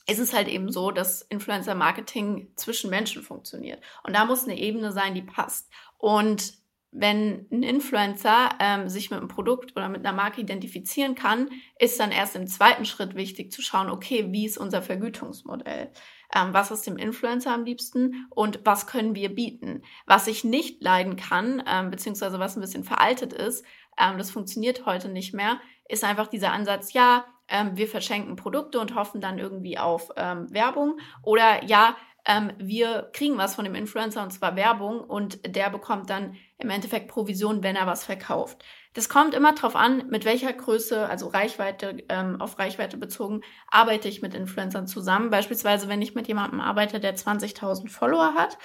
ist 0.06 0.18
es 0.18 0.34
halt 0.34 0.48
eben 0.48 0.70
so, 0.70 0.90
dass 0.90 1.22
Influencer-Marketing 1.22 2.52
zwischen 2.56 2.90
Menschen 2.90 3.22
funktioniert. 3.22 3.82
Und 4.02 4.14
da 4.14 4.26
muss 4.26 4.44
eine 4.44 4.58
Ebene 4.58 4.92
sein, 4.92 5.14
die 5.14 5.22
passt. 5.22 5.70
Und 5.98 6.52
wenn 6.96 7.48
ein 7.50 7.64
Influencer 7.64 8.50
ähm, 8.60 8.88
sich 8.88 9.10
mit 9.10 9.18
einem 9.18 9.28
Produkt 9.28 9.76
oder 9.76 9.88
mit 9.88 10.06
einer 10.06 10.16
Marke 10.16 10.40
identifizieren 10.40 11.16
kann, 11.16 11.50
ist 11.76 11.98
dann 11.98 12.12
erst 12.12 12.36
im 12.36 12.46
zweiten 12.46 12.84
Schritt 12.84 13.16
wichtig 13.16 13.50
zu 13.50 13.62
schauen, 13.62 13.90
okay, 13.90 14.26
wie 14.30 14.46
ist 14.46 14.58
unser 14.58 14.80
Vergütungsmodell? 14.80 15.90
Ähm, 16.32 16.52
was 16.52 16.70
ist 16.70 16.86
dem 16.86 16.96
Influencer 16.96 17.52
am 17.52 17.64
liebsten 17.64 18.28
und 18.30 18.60
was 18.64 18.86
können 18.86 19.16
wir 19.16 19.34
bieten? 19.34 19.82
Was 20.06 20.28
ich 20.28 20.44
nicht 20.44 20.80
leiden 20.82 21.16
kann, 21.16 21.64
ähm, 21.66 21.90
beziehungsweise 21.90 22.38
was 22.38 22.56
ein 22.56 22.60
bisschen 22.60 22.84
veraltet 22.84 23.32
ist, 23.32 23.64
ähm, 23.98 24.16
das 24.16 24.30
funktioniert 24.30 24.86
heute 24.86 25.08
nicht 25.08 25.34
mehr, 25.34 25.60
ist 25.88 26.04
einfach 26.04 26.28
dieser 26.28 26.52
Ansatz, 26.52 26.92
ja, 26.92 27.24
ähm, 27.48 27.76
wir 27.76 27.88
verschenken 27.88 28.36
Produkte 28.36 28.78
und 28.78 28.94
hoffen 28.94 29.20
dann 29.20 29.40
irgendwie 29.40 29.78
auf 29.78 30.10
ähm, 30.16 30.46
Werbung 30.50 30.98
oder 31.22 31.64
ja, 31.64 31.96
ähm, 32.26 32.52
wir 32.58 33.10
kriegen 33.12 33.36
was 33.36 33.54
von 33.54 33.64
dem 33.64 33.74
Influencer 33.74 34.22
und 34.22 34.30
zwar 34.30 34.56
Werbung 34.56 35.00
und 35.00 35.38
der 35.46 35.70
bekommt 35.70 36.08
dann 36.08 36.36
im 36.58 36.70
Endeffekt 36.70 37.08
Provision, 37.08 37.62
wenn 37.62 37.76
er 37.76 37.86
was 37.86 38.04
verkauft. 38.04 38.64
Das 38.94 39.08
kommt 39.08 39.34
immer 39.34 39.52
drauf 39.54 39.76
an, 39.76 40.08
mit 40.08 40.24
welcher 40.24 40.52
Größe, 40.52 41.08
also 41.08 41.28
Reichweite, 41.28 42.04
ähm, 42.08 42.40
auf 42.40 42.58
Reichweite 42.58 42.96
bezogen, 42.96 43.42
arbeite 43.68 44.08
ich 44.08 44.22
mit 44.22 44.34
Influencern 44.34 44.86
zusammen. 44.86 45.30
Beispielsweise, 45.30 45.88
wenn 45.88 46.00
ich 46.00 46.14
mit 46.14 46.28
jemandem 46.28 46.60
arbeite, 46.60 47.00
der 47.00 47.16
20.000 47.16 47.90
Follower 47.90 48.34
hat, 48.34 48.56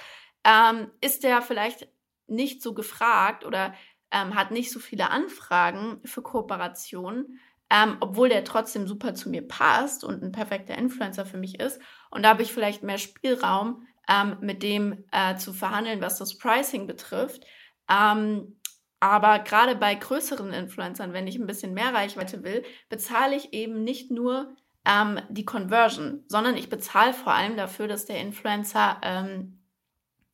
ähm, 0.44 0.90
ist 1.00 1.24
der 1.24 1.42
vielleicht 1.42 1.88
nicht 2.28 2.62
so 2.62 2.74
gefragt 2.74 3.44
oder 3.44 3.74
ähm, 4.12 4.34
hat 4.34 4.52
nicht 4.52 4.70
so 4.70 4.78
viele 4.78 5.10
Anfragen 5.10 6.00
für 6.04 6.22
Kooperationen, 6.22 7.40
ähm, 7.70 7.96
obwohl 8.00 8.28
der 8.28 8.44
trotzdem 8.44 8.86
super 8.86 9.14
zu 9.14 9.30
mir 9.30 9.46
passt 9.46 10.04
und 10.04 10.22
ein 10.22 10.32
perfekter 10.32 10.76
Influencer 10.76 11.24
für 11.24 11.38
mich 11.38 11.60
ist. 11.60 11.80
Und 12.10 12.24
da 12.24 12.30
habe 12.30 12.42
ich 12.42 12.52
vielleicht 12.52 12.82
mehr 12.82 12.98
Spielraum, 12.98 13.86
ähm, 14.08 14.36
mit 14.40 14.62
dem 14.62 15.04
äh, 15.12 15.36
zu 15.36 15.52
verhandeln, 15.52 16.00
was 16.00 16.18
das 16.18 16.36
Pricing 16.36 16.86
betrifft. 16.86 17.44
Ähm, 17.88 18.56
aber 18.98 19.38
gerade 19.38 19.76
bei 19.76 19.94
größeren 19.94 20.52
Influencern, 20.52 21.12
wenn 21.12 21.26
ich 21.26 21.36
ein 21.36 21.46
bisschen 21.46 21.72
mehr 21.72 21.94
Reichweite 21.94 22.42
will, 22.42 22.64
bezahle 22.88 23.36
ich 23.36 23.52
eben 23.52 23.82
nicht 23.84 24.10
nur 24.10 24.54
ähm, 24.84 25.20
die 25.30 25.44
Conversion, 25.44 26.24
sondern 26.26 26.56
ich 26.56 26.68
bezahle 26.68 27.14
vor 27.14 27.32
allem 27.32 27.56
dafür, 27.56 27.88
dass 27.88 28.04
der 28.04 28.20
Influencer 28.20 29.00
ähm, 29.02 29.60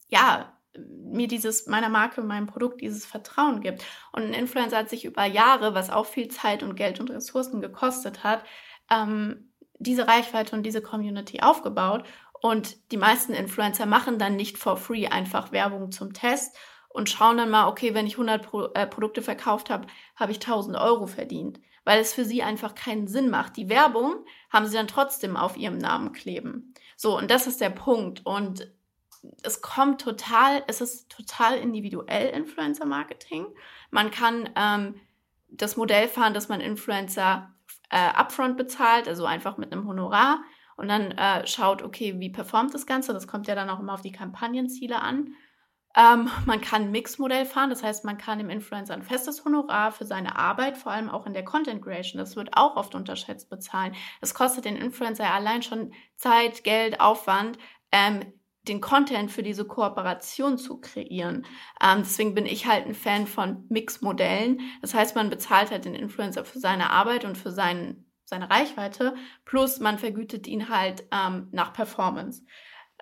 ja 0.08 0.55
mir 0.78 1.28
dieses 1.28 1.66
meiner 1.66 1.88
Marke, 1.88 2.22
meinem 2.22 2.46
Produkt 2.46 2.80
dieses 2.80 3.06
Vertrauen 3.06 3.60
gibt. 3.60 3.84
Und 4.12 4.22
ein 4.22 4.34
Influencer 4.34 4.78
hat 4.78 4.90
sich 4.90 5.04
über 5.04 5.24
Jahre, 5.24 5.74
was 5.74 5.90
auch 5.90 6.06
viel 6.06 6.28
Zeit 6.28 6.62
und 6.62 6.76
Geld 6.76 7.00
und 7.00 7.10
Ressourcen 7.10 7.60
gekostet 7.60 8.24
hat, 8.24 8.44
ähm, 8.90 9.52
diese 9.78 10.08
Reichweite 10.08 10.56
und 10.56 10.62
diese 10.62 10.82
Community 10.82 11.40
aufgebaut. 11.40 12.04
Und 12.40 12.76
die 12.92 12.96
meisten 12.96 13.32
Influencer 13.32 13.86
machen 13.86 14.18
dann 14.18 14.36
nicht 14.36 14.58
for 14.58 14.76
free 14.76 15.06
einfach 15.06 15.52
Werbung 15.52 15.90
zum 15.90 16.12
Test 16.12 16.56
und 16.88 17.10
schauen 17.10 17.36
dann 17.36 17.50
mal, 17.50 17.68
okay, 17.68 17.92
wenn 17.94 18.06
ich 18.06 18.14
100 18.14 18.42
Pro 18.42 18.64
äh, 18.74 18.86
Produkte 18.86 19.20
verkauft 19.20 19.68
habe, 19.68 19.86
habe 20.16 20.32
ich 20.32 20.38
1000 20.38 20.76
Euro 20.76 21.06
verdient, 21.06 21.60
weil 21.84 22.00
es 22.00 22.14
für 22.14 22.24
sie 22.24 22.42
einfach 22.42 22.74
keinen 22.74 23.06
Sinn 23.06 23.28
macht. 23.28 23.56
Die 23.56 23.68
Werbung 23.68 24.24
haben 24.50 24.66
sie 24.66 24.76
dann 24.76 24.88
trotzdem 24.88 25.36
auf 25.36 25.56
ihrem 25.56 25.76
Namen 25.78 26.12
kleben. 26.12 26.74
So, 26.96 27.16
und 27.16 27.30
das 27.30 27.46
ist 27.46 27.60
der 27.60 27.70
Punkt. 27.70 28.24
Und 28.24 28.70
es 29.42 29.60
kommt 29.60 30.00
total, 30.00 30.62
es 30.66 30.80
ist 30.80 31.08
total 31.10 31.56
individuell 31.58 32.30
Influencer-Marketing. 32.30 33.46
Man 33.90 34.10
kann 34.10 34.48
ähm, 34.56 35.00
das 35.48 35.76
Modell 35.76 36.08
fahren, 36.08 36.34
dass 36.34 36.48
man 36.48 36.60
Influencer 36.60 37.52
äh, 37.90 38.10
upfront 38.14 38.56
bezahlt, 38.56 39.08
also 39.08 39.24
einfach 39.26 39.56
mit 39.56 39.72
einem 39.72 39.86
Honorar 39.86 40.42
und 40.76 40.88
dann 40.88 41.12
äh, 41.12 41.46
schaut, 41.46 41.82
okay, 41.82 42.18
wie 42.18 42.30
performt 42.30 42.74
das 42.74 42.86
Ganze. 42.86 43.12
Das 43.12 43.26
kommt 43.26 43.46
ja 43.46 43.54
dann 43.54 43.70
auch 43.70 43.80
immer 43.80 43.94
auf 43.94 44.02
die 44.02 44.12
Kampagnenziele 44.12 45.00
an. 45.00 45.34
Ähm, 45.96 46.28
man 46.44 46.60
kann 46.60 46.82
ein 46.82 46.90
Mix-Modell 46.90 47.46
fahren, 47.46 47.70
das 47.70 47.82
heißt, 47.82 48.04
man 48.04 48.18
kann 48.18 48.38
dem 48.38 48.50
Influencer 48.50 48.92
ein 48.92 49.02
festes 49.02 49.46
Honorar 49.46 49.92
für 49.92 50.04
seine 50.04 50.36
Arbeit, 50.36 50.76
vor 50.76 50.92
allem 50.92 51.08
auch 51.08 51.26
in 51.26 51.32
der 51.32 51.44
Content 51.44 51.82
Creation, 51.82 52.18
das 52.18 52.36
wird 52.36 52.50
auch 52.54 52.76
oft 52.76 52.94
unterschätzt 52.94 53.48
bezahlen. 53.48 53.94
Das 54.20 54.34
kostet 54.34 54.66
den 54.66 54.76
Influencer 54.76 55.32
allein 55.32 55.62
schon 55.62 55.94
Zeit, 56.16 56.64
Geld, 56.64 57.00
Aufwand, 57.00 57.56
ähm, 57.92 58.30
den 58.68 58.80
Content 58.80 59.30
für 59.30 59.42
diese 59.42 59.64
Kooperation 59.64 60.58
zu 60.58 60.80
kreieren. 60.80 61.46
Ähm, 61.82 61.98
deswegen 62.00 62.34
bin 62.34 62.46
ich 62.46 62.66
halt 62.66 62.86
ein 62.86 62.94
Fan 62.94 63.26
von 63.26 63.64
Mix-Modellen. 63.68 64.60
Das 64.82 64.94
heißt, 64.94 65.14
man 65.16 65.30
bezahlt 65.30 65.70
halt 65.70 65.84
den 65.84 65.94
Influencer 65.94 66.44
für 66.44 66.58
seine 66.58 66.90
Arbeit 66.90 67.24
und 67.24 67.36
für 67.38 67.50
seinen, 67.50 68.10
seine 68.24 68.50
Reichweite, 68.50 69.14
plus 69.44 69.80
man 69.80 69.98
vergütet 69.98 70.46
ihn 70.46 70.68
halt 70.68 71.04
ähm, 71.12 71.48
nach 71.52 71.72
Performance. 71.72 72.42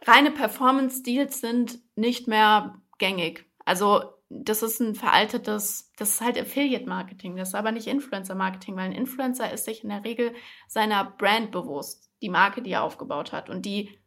Reine 0.02 0.30
Performance-Deals 0.30 1.40
sind 1.40 1.78
nicht 1.97 2.28
mehr 2.28 2.80
gängig. 2.99 3.47
Also 3.64 4.02
das 4.28 4.62
ist 4.62 4.80
ein 4.80 4.94
veraltetes, 4.94 5.92
das 5.97 6.14
ist 6.14 6.21
halt 6.21 6.38
Affiliate-Marketing, 6.38 7.37
das 7.37 7.50
ist 7.50 7.54
aber 7.54 7.73
nicht 7.73 7.87
Influencer-Marketing, 7.87 8.76
weil 8.76 8.87
ein 8.87 8.92
Influencer 8.92 9.52
ist 9.52 9.64
sich 9.64 9.85
in 9.85 9.90
der 9.90 10.04
Regel 10.04 10.35
seiner 10.66 11.04
Brand 11.04 11.52
bewusst, 11.52 12.11
die 12.21 12.30
Marke, 12.30 12.62
die 12.62 12.73
er 12.73 12.83
aufgebaut 12.83 13.33
hat. 13.33 13.49
Und 13.49 13.64
die 13.64 13.99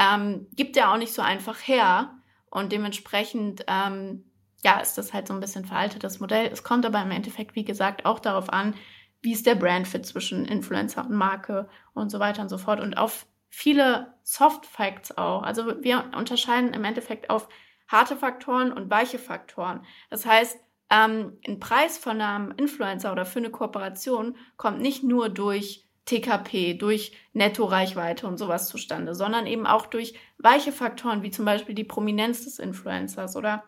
ähm, 0.00 0.46
gibt 0.56 0.76
er 0.76 0.92
auch 0.92 0.96
nicht 0.96 1.12
so 1.12 1.22
einfach 1.22 1.58
her. 1.58 2.16
Und 2.50 2.72
dementsprechend, 2.72 3.64
ähm, 3.68 4.24
ja, 4.64 4.80
ist 4.80 4.98
das 4.98 5.12
halt 5.12 5.28
so 5.28 5.34
ein 5.34 5.40
bisschen 5.40 5.64
veraltetes 5.64 6.18
Modell. 6.18 6.48
Es 6.50 6.64
kommt 6.64 6.84
aber 6.84 7.00
im 7.02 7.10
Endeffekt, 7.10 7.54
wie 7.54 7.64
gesagt, 7.64 8.06
auch 8.06 8.18
darauf 8.18 8.52
an, 8.52 8.74
wie 9.20 9.32
ist 9.32 9.46
der 9.46 9.54
Brandfit 9.54 10.06
zwischen 10.06 10.46
Influencer 10.46 11.04
und 11.04 11.12
Marke 11.12 11.68
und 11.92 12.10
so 12.10 12.18
weiter 12.18 12.42
und 12.42 12.48
so 12.48 12.58
fort. 12.58 12.80
Und 12.80 12.96
auf 12.96 13.26
viele 13.50 14.14
Soft 14.22 14.66
Facts 14.66 15.16
auch. 15.16 15.42
Also 15.42 15.82
wir 15.82 16.10
unterscheiden 16.16 16.72
im 16.72 16.84
Endeffekt 16.84 17.28
auf 17.28 17.48
harte 17.86 18.16
Faktoren 18.16 18.72
und 18.72 18.90
weiche 18.90 19.18
Faktoren. 19.18 19.84
Das 20.08 20.24
heißt, 20.24 20.58
ähm, 20.90 21.38
ein 21.46 21.60
Preis 21.60 21.98
von 21.98 22.20
einem 22.20 22.52
Influencer 22.56 23.12
oder 23.12 23.26
für 23.26 23.38
eine 23.38 23.50
Kooperation 23.50 24.36
kommt 24.56 24.80
nicht 24.80 25.04
nur 25.04 25.28
durch 25.28 25.86
TKP, 26.06 26.74
durch 26.74 27.12
Netto-Reichweite 27.32 28.26
und 28.26 28.38
sowas 28.38 28.68
zustande, 28.68 29.14
sondern 29.14 29.46
eben 29.46 29.66
auch 29.66 29.86
durch 29.86 30.14
weiche 30.38 30.72
Faktoren, 30.72 31.22
wie 31.22 31.30
zum 31.30 31.44
Beispiel 31.44 31.74
die 31.74 31.84
Prominenz 31.84 32.44
des 32.44 32.58
Influencers 32.58 33.36
oder 33.36 33.64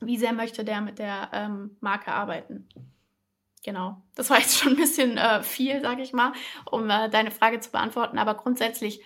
wie 0.00 0.16
sehr 0.16 0.32
möchte 0.32 0.64
der 0.64 0.80
mit 0.80 0.98
der 0.98 1.30
ähm, 1.32 1.76
Marke 1.80 2.12
arbeiten. 2.12 2.68
Genau, 3.64 4.02
das 4.14 4.30
war 4.30 4.38
jetzt 4.38 4.58
schon 4.58 4.72
ein 4.72 4.76
bisschen 4.76 5.16
äh, 5.16 5.42
viel, 5.42 5.80
sage 5.80 6.02
ich 6.02 6.12
mal, 6.12 6.32
um 6.70 6.88
äh, 6.90 7.08
deine 7.08 7.30
Frage 7.30 7.60
zu 7.60 7.70
beantworten, 7.70 8.18
aber 8.18 8.34
grundsätzlich 8.34 9.02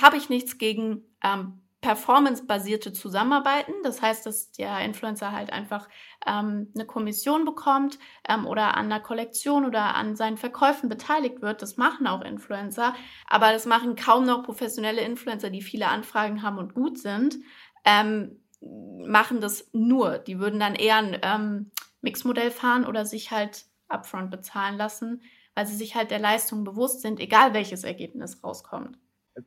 habe 0.00 0.16
ich 0.16 0.28
nichts 0.28 0.58
gegen 0.58 1.02
ähm, 1.22 1.60
performance-basierte 1.88 2.92
Zusammenarbeiten. 2.92 3.72
Das 3.82 4.02
heißt, 4.02 4.26
dass 4.26 4.52
der 4.52 4.80
Influencer 4.80 5.32
halt 5.32 5.50
einfach 5.50 5.88
ähm, 6.26 6.70
eine 6.74 6.84
Kommission 6.84 7.46
bekommt 7.46 7.98
ähm, 8.28 8.46
oder 8.46 8.76
an 8.76 8.92
einer 8.92 9.00
Kollektion 9.00 9.64
oder 9.64 9.94
an 9.94 10.14
seinen 10.14 10.36
Verkäufen 10.36 10.90
beteiligt 10.90 11.40
wird. 11.40 11.62
Das 11.62 11.78
machen 11.78 12.06
auch 12.06 12.20
Influencer, 12.20 12.94
aber 13.26 13.52
das 13.52 13.64
machen 13.64 13.96
kaum 13.96 14.26
noch 14.26 14.42
professionelle 14.42 15.00
Influencer, 15.00 15.48
die 15.48 15.62
viele 15.62 15.88
Anfragen 15.88 16.42
haben 16.42 16.58
und 16.58 16.74
gut 16.74 16.98
sind. 16.98 17.38
Ähm, 17.86 18.38
machen 18.60 19.40
das 19.40 19.70
nur. 19.72 20.18
Die 20.18 20.38
würden 20.38 20.60
dann 20.60 20.74
eher 20.74 20.96
ein 20.96 21.18
ähm, 21.22 21.70
Mixmodell 22.02 22.50
fahren 22.50 22.84
oder 22.84 23.06
sich 23.06 23.30
halt 23.30 23.64
upfront 23.88 24.30
bezahlen 24.30 24.76
lassen, 24.76 25.22
weil 25.54 25.66
sie 25.66 25.76
sich 25.76 25.94
halt 25.94 26.10
der 26.10 26.18
Leistung 26.18 26.64
bewusst 26.64 27.00
sind, 27.00 27.18
egal 27.18 27.54
welches 27.54 27.82
Ergebnis 27.82 28.44
rauskommt. 28.44 28.98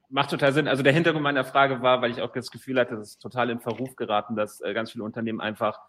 Macht 0.09 0.29
total 0.29 0.53
Sinn. 0.53 0.67
Also 0.67 0.83
der 0.83 0.93
Hintergrund 0.93 1.23
meiner 1.23 1.43
Frage 1.43 1.81
war, 1.81 2.01
weil 2.01 2.11
ich 2.11 2.21
auch 2.21 2.31
das 2.31 2.51
Gefühl 2.51 2.79
hatte, 2.79 2.95
es 2.95 3.11
ist 3.11 3.21
total 3.21 3.49
in 3.49 3.59
Verruf 3.59 3.95
geraten, 3.95 4.35
dass 4.35 4.61
äh, 4.61 4.73
ganz 4.73 4.91
viele 4.91 5.03
Unternehmen 5.03 5.41
einfach 5.41 5.79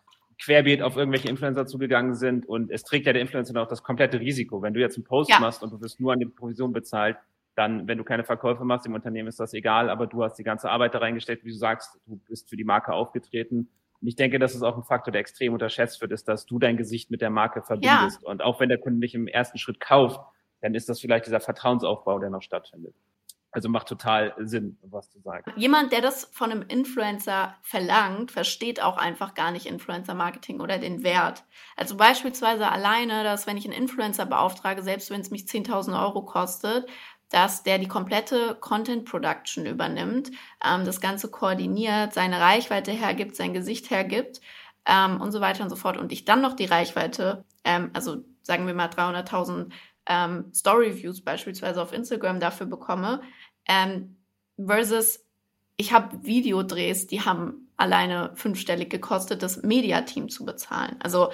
querbeet 0.40 0.82
auf 0.82 0.96
irgendwelche 0.96 1.28
Influencer 1.28 1.66
zugegangen 1.66 2.14
sind 2.14 2.46
und 2.46 2.70
es 2.70 2.82
trägt 2.82 3.06
ja 3.06 3.12
der 3.12 3.22
Influencer 3.22 3.60
auch 3.60 3.68
das 3.68 3.82
komplette 3.82 4.18
Risiko. 4.18 4.62
Wenn 4.62 4.74
du 4.74 4.80
jetzt 4.80 4.96
einen 4.96 5.04
Post 5.04 5.30
ja. 5.30 5.38
machst 5.38 5.62
und 5.62 5.72
du 5.72 5.80
wirst 5.80 6.00
nur 6.00 6.12
an 6.12 6.18
die 6.18 6.26
Provision 6.26 6.72
bezahlt, 6.72 7.16
dann, 7.54 7.86
wenn 7.86 7.98
du 7.98 8.04
keine 8.04 8.24
Verkäufe 8.24 8.64
machst, 8.64 8.86
im 8.86 8.94
Unternehmen 8.94 9.28
ist 9.28 9.38
das 9.38 9.52
egal, 9.52 9.90
aber 9.90 10.06
du 10.06 10.24
hast 10.24 10.36
die 10.36 10.42
ganze 10.42 10.70
Arbeit 10.70 10.94
da 10.94 10.98
reingesteckt, 10.98 11.44
wie 11.44 11.50
du 11.50 11.56
sagst, 11.56 11.98
du 12.06 12.18
bist 12.28 12.48
für 12.48 12.56
die 12.56 12.64
Marke 12.64 12.92
aufgetreten. 12.92 13.68
Und 14.00 14.08
ich 14.08 14.16
denke, 14.16 14.38
das 14.38 14.54
ist 14.54 14.62
auch 14.62 14.76
ein 14.76 14.82
Faktor, 14.82 15.12
der 15.12 15.20
extrem 15.20 15.52
unterschätzt 15.52 16.00
wird, 16.00 16.12
ist, 16.12 16.26
dass 16.28 16.46
du 16.46 16.58
dein 16.58 16.76
Gesicht 16.76 17.10
mit 17.10 17.20
der 17.20 17.30
Marke 17.30 17.62
verbindest. 17.62 18.22
Ja. 18.22 18.28
Und 18.28 18.42
auch 18.42 18.58
wenn 18.58 18.68
der 18.68 18.78
Kunde 18.78 18.98
nicht 18.98 19.14
im 19.14 19.28
ersten 19.28 19.58
Schritt 19.58 19.80
kauft, 19.80 20.20
dann 20.60 20.74
ist 20.74 20.88
das 20.88 21.00
vielleicht 21.00 21.26
dieser 21.26 21.40
Vertrauensaufbau, 21.40 22.18
der 22.18 22.30
noch 22.30 22.42
stattfindet. 22.42 22.94
Also 23.54 23.68
macht 23.68 23.86
total 23.86 24.34
Sinn, 24.38 24.78
was 24.82 25.10
zu 25.10 25.20
sagen. 25.20 25.52
Jemand, 25.56 25.92
der 25.92 26.00
das 26.00 26.24
von 26.32 26.50
einem 26.50 26.62
Influencer 26.62 27.54
verlangt, 27.60 28.30
versteht 28.30 28.82
auch 28.82 28.96
einfach 28.96 29.34
gar 29.34 29.50
nicht 29.50 29.66
Influencer-Marketing 29.66 30.58
oder 30.60 30.78
den 30.78 31.02
Wert. 31.02 31.44
Also 31.76 31.98
beispielsweise 31.98 32.70
alleine, 32.70 33.24
dass 33.24 33.46
wenn 33.46 33.58
ich 33.58 33.66
einen 33.66 33.74
Influencer 33.74 34.24
beauftrage, 34.24 34.82
selbst 34.82 35.10
wenn 35.10 35.20
es 35.20 35.30
mich 35.30 35.42
10.000 35.42 36.02
Euro 36.02 36.22
kostet, 36.22 36.88
dass 37.28 37.62
der 37.62 37.78
die 37.78 37.88
komplette 37.88 38.56
Content 38.60 39.04
Production 39.04 39.66
übernimmt, 39.66 40.30
ähm, 40.64 40.86
das 40.86 41.02
Ganze 41.02 41.30
koordiniert, 41.30 42.14
seine 42.14 42.40
Reichweite 42.40 42.90
hergibt, 42.90 43.36
sein 43.36 43.52
Gesicht 43.52 43.90
hergibt 43.90 44.40
ähm, 44.86 45.20
und 45.20 45.30
so 45.30 45.42
weiter 45.42 45.62
und 45.62 45.70
so 45.70 45.76
fort. 45.76 45.98
Und 45.98 46.10
ich 46.10 46.24
dann 46.24 46.40
noch 46.40 46.54
die 46.54 46.66
Reichweite, 46.66 47.44
ähm, 47.64 47.90
also 47.92 48.24
sagen 48.42 48.66
wir 48.66 48.74
mal 48.74 48.88
300.000 48.88 49.70
ähm, 50.06 50.52
Story-Views 50.52 51.22
beispielsweise 51.22 51.82
auf 51.82 51.92
Instagram 51.92 52.40
dafür 52.40 52.66
bekomme, 52.66 53.22
ähm, 53.66 54.16
versus 54.58 55.24
ich 55.76 55.92
habe 55.92 56.24
Videodrehs, 56.24 57.06
die 57.06 57.22
haben 57.22 57.68
alleine 57.76 58.32
fünfstellig 58.34 58.90
gekostet, 58.90 59.42
das 59.42 59.62
Mediateam 59.62 60.28
zu 60.28 60.44
bezahlen. 60.44 60.96
Also 61.00 61.30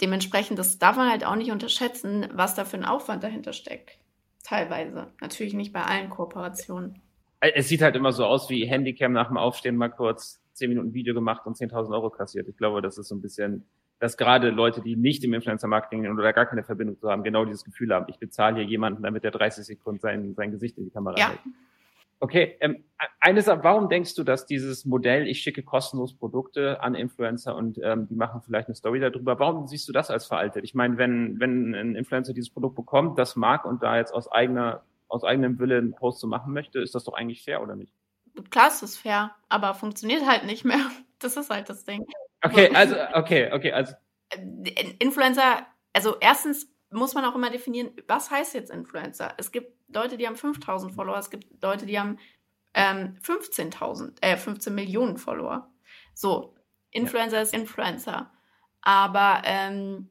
dementsprechend, 0.00 0.58
das 0.58 0.78
darf 0.78 0.96
man 0.96 1.10
halt 1.10 1.24
auch 1.24 1.36
nicht 1.36 1.50
unterschätzen, 1.50 2.28
was 2.32 2.54
da 2.54 2.64
für 2.64 2.76
ein 2.76 2.84
Aufwand 2.84 3.22
dahinter 3.22 3.52
steckt. 3.52 3.98
Teilweise. 4.42 5.08
Natürlich 5.20 5.54
nicht 5.54 5.72
bei 5.72 5.82
allen 5.82 6.10
Kooperationen. 6.10 7.00
Es 7.40 7.68
sieht 7.68 7.82
halt 7.82 7.96
immer 7.96 8.12
so 8.12 8.24
aus 8.24 8.50
wie 8.50 8.66
Handycam 8.66 9.12
nach 9.12 9.28
dem 9.28 9.36
Aufstehen 9.36 9.76
mal 9.76 9.88
kurz 9.88 10.40
zehn 10.52 10.68
Minuten 10.68 10.94
Video 10.94 11.14
gemacht 11.14 11.46
und 11.46 11.56
10.000 11.56 11.92
Euro 11.92 12.10
kassiert. 12.10 12.48
Ich 12.48 12.56
glaube, 12.56 12.82
das 12.82 12.98
ist 12.98 13.08
so 13.08 13.14
ein 13.14 13.20
bisschen, 13.20 13.66
dass 14.02 14.16
gerade 14.16 14.50
Leute, 14.50 14.80
die 14.82 14.96
nicht 14.96 15.22
im 15.22 15.32
Influencer-Marketing 15.32 16.10
oder 16.10 16.32
gar 16.32 16.46
keine 16.46 16.64
Verbindung 16.64 16.98
zu 16.98 17.08
haben, 17.08 17.22
genau 17.22 17.44
dieses 17.44 17.62
Gefühl 17.62 17.94
haben, 17.94 18.06
ich 18.08 18.18
bezahle 18.18 18.56
hier 18.56 18.64
jemanden, 18.64 19.04
damit 19.04 19.22
der 19.22 19.30
30 19.30 19.64
Sekunden 19.64 20.00
sein, 20.00 20.34
sein 20.34 20.50
Gesicht 20.50 20.76
in 20.76 20.82
die 20.82 20.90
Kamera 20.90 21.16
ja. 21.16 21.28
hält. 21.28 21.38
Okay, 22.18 22.56
ähm, 22.58 22.82
eines, 23.20 23.46
warum 23.46 23.88
denkst 23.88 24.16
du, 24.16 24.24
dass 24.24 24.44
dieses 24.44 24.84
Modell, 24.86 25.28
ich 25.28 25.40
schicke 25.40 25.62
kostenlos 25.62 26.14
Produkte 26.14 26.80
an 26.82 26.96
Influencer 26.96 27.54
und 27.54 27.78
ähm, 27.80 28.08
die 28.08 28.16
machen 28.16 28.42
vielleicht 28.44 28.66
eine 28.66 28.74
Story 28.74 28.98
darüber, 28.98 29.38
warum 29.38 29.68
siehst 29.68 29.88
du 29.88 29.92
das 29.92 30.10
als 30.10 30.26
veraltet? 30.26 30.64
Ich 30.64 30.74
meine, 30.74 30.98
wenn, 30.98 31.38
wenn 31.38 31.72
ein 31.72 31.94
Influencer 31.94 32.32
dieses 32.32 32.50
Produkt 32.50 32.74
bekommt, 32.74 33.20
das 33.20 33.36
mag 33.36 33.64
und 33.64 33.84
da 33.84 33.98
jetzt 33.98 34.12
aus 34.12 34.26
eigener, 34.26 34.82
aus 35.06 35.22
eigenem 35.22 35.60
Wille 35.60 35.78
einen 35.78 35.94
Post 35.94 36.18
zu 36.18 36.26
machen 36.26 36.52
möchte, 36.52 36.80
ist 36.80 36.96
das 36.96 37.04
doch 37.04 37.14
eigentlich 37.14 37.44
fair, 37.44 37.62
oder 37.62 37.76
nicht? 37.76 37.92
Klar 38.50 38.66
ist 38.66 38.82
es 38.82 38.96
fair, 38.96 39.30
aber 39.48 39.74
funktioniert 39.74 40.26
halt 40.26 40.44
nicht 40.44 40.64
mehr. 40.64 40.80
Das 41.20 41.36
ist 41.36 41.50
halt 41.50 41.70
das 41.70 41.84
Ding. 41.84 42.04
Okay, 42.42 42.74
also, 42.74 42.96
okay, 43.14 43.52
okay, 43.52 43.72
also. 43.72 43.94
Äh, 44.30 44.94
Influencer, 44.98 45.66
also 45.92 46.16
erstens 46.20 46.68
muss 46.90 47.14
man 47.14 47.24
auch 47.24 47.34
immer 47.34 47.50
definieren, 47.50 47.90
was 48.06 48.30
heißt 48.30 48.54
jetzt 48.54 48.70
Influencer? 48.70 49.34
Es 49.38 49.52
gibt 49.52 49.72
Leute, 49.88 50.16
die 50.16 50.26
haben 50.26 50.36
5000 50.36 50.94
Follower, 50.94 51.18
es 51.18 51.30
gibt 51.30 51.62
Leute, 51.62 51.86
die 51.86 51.98
haben 51.98 52.18
ähm, 52.74 53.16
15.000, 53.22 54.22
äh, 54.22 54.36
15 54.36 54.74
Millionen 54.74 55.16
Follower. 55.16 55.70
So, 56.14 56.54
Influencer 56.90 57.36
ja. 57.36 57.42
ist 57.42 57.54
Influencer. 57.54 58.30
Aber 58.82 59.42
ähm, 59.44 60.10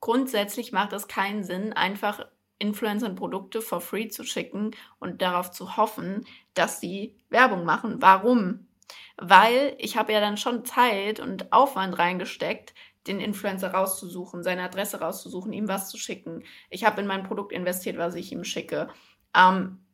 grundsätzlich 0.00 0.72
macht 0.72 0.92
es 0.92 1.08
keinen 1.08 1.44
Sinn, 1.44 1.72
einfach 1.72 2.26
Influencern 2.58 3.16
Produkte 3.16 3.60
for 3.60 3.80
free 3.80 4.08
zu 4.08 4.24
schicken 4.24 4.70
und 4.98 5.20
darauf 5.20 5.50
zu 5.50 5.76
hoffen, 5.76 6.24
dass 6.54 6.80
sie 6.80 7.16
Werbung 7.28 7.64
machen. 7.64 8.00
Warum? 8.00 8.68
Weil 9.16 9.74
ich 9.78 9.96
habe 9.96 10.12
ja 10.12 10.20
dann 10.20 10.36
schon 10.36 10.64
Zeit 10.64 11.20
und 11.20 11.52
Aufwand 11.52 11.98
reingesteckt, 11.98 12.74
den 13.06 13.20
Influencer 13.20 13.72
rauszusuchen, 13.72 14.42
seine 14.42 14.62
Adresse 14.62 15.00
rauszusuchen, 15.00 15.52
ihm 15.52 15.68
was 15.68 15.90
zu 15.90 15.98
schicken. 15.98 16.42
Ich 16.70 16.84
habe 16.84 17.00
in 17.00 17.06
mein 17.06 17.22
Produkt 17.22 17.52
investiert, 17.52 17.98
was 17.98 18.14
ich 18.14 18.32
ihm 18.32 18.44
schicke. 18.44 18.88
Ähm, 19.36 19.84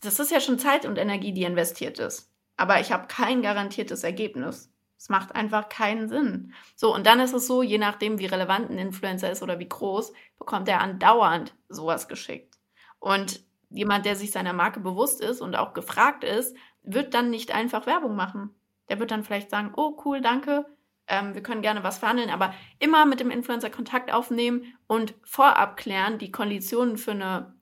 das 0.00 0.18
ist 0.18 0.30
ja 0.30 0.40
schon 0.40 0.58
Zeit 0.58 0.84
und 0.84 0.98
Energie, 0.98 1.32
die 1.32 1.44
investiert 1.44 1.98
ist. 1.98 2.30
Aber 2.56 2.80
ich 2.80 2.92
habe 2.92 3.06
kein 3.06 3.42
garantiertes 3.42 4.02
Ergebnis. 4.02 4.72
Es 4.98 5.08
macht 5.08 5.34
einfach 5.34 5.68
keinen 5.68 6.08
Sinn. 6.08 6.54
So, 6.74 6.94
und 6.94 7.06
dann 7.06 7.20
ist 7.20 7.34
es 7.34 7.46
so, 7.46 7.62
je 7.62 7.78
nachdem, 7.78 8.18
wie 8.18 8.26
relevant 8.26 8.70
ein 8.70 8.78
Influencer 8.78 9.30
ist 9.30 9.42
oder 9.42 9.58
wie 9.58 9.68
groß, 9.68 10.12
bekommt 10.38 10.68
er 10.68 10.80
andauernd 10.80 11.54
sowas 11.68 12.08
geschickt. 12.08 12.58
Und 12.98 13.40
jemand, 13.68 14.06
der 14.06 14.16
sich 14.16 14.30
seiner 14.30 14.54
Marke 14.54 14.80
bewusst 14.80 15.20
ist 15.20 15.40
und 15.40 15.54
auch 15.54 15.74
gefragt 15.74 16.24
ist, 16.24 16.56
wird 16.86 17.14
dann 17.14 17.30
nicht 17.30 17.54
einfach 17.54 17.86
Werbung 17.86 18.16
machen. 18.16 18.54
Der 18.88 18.98
wird 18.98 19.10
dann 19.10 19.24
vielleicht 19.24 19.50
sagen, 19.50 19.72
oh 19.76 20.00
cool, 20.04 20.20
danke, 20.20 20.64
ähm, 21.08 21.34
wir 21.34 21.42
können 21.42 21.62
gerne 21.62 21.82
was 21.82 21.98
verhandeln, 21.98 22.30
aber 22.30 22.54
immer 22.78 23.04
mit 23.06 23.20
dem 23.20 23.30
Influencer 23.30 23.70
Kontakt 23.70 24.12
aufnehmen 24.12 24.64
und 24.86 25.14
vorab 25.24 25.76
klären, 25.76 26.18
die 26.18 26.30
Konditionen 26.30 26.96
für 26.96 27.12
eine 27.12 27.54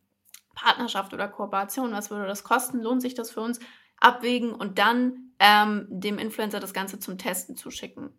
Partnerschaft 0.54 1.12
oder 1.12 1.28
Kooperation, 1.28 1.92
was 1.92 2.10
würde 2.10 2.26
das 2.26 2.44
kosten, 2.44 2.80
lohnt 2.80 3.02
sich 3.02 3.14
das 3.14 3.30
für 3.30 3.40
uns, 3.40 3.58
abwägen 3.98 4.52
und 4.52 4.78
dann 4.78 5.32
ähm, 5.38 5.86
dem 5.90 6.18
Influencer 6.18 6.60
das 6.60 6.74
Ganze 6.74 6.98
zum 7.00 7.18
Testen 7.18 7.56
zuschicken 7.56 8.10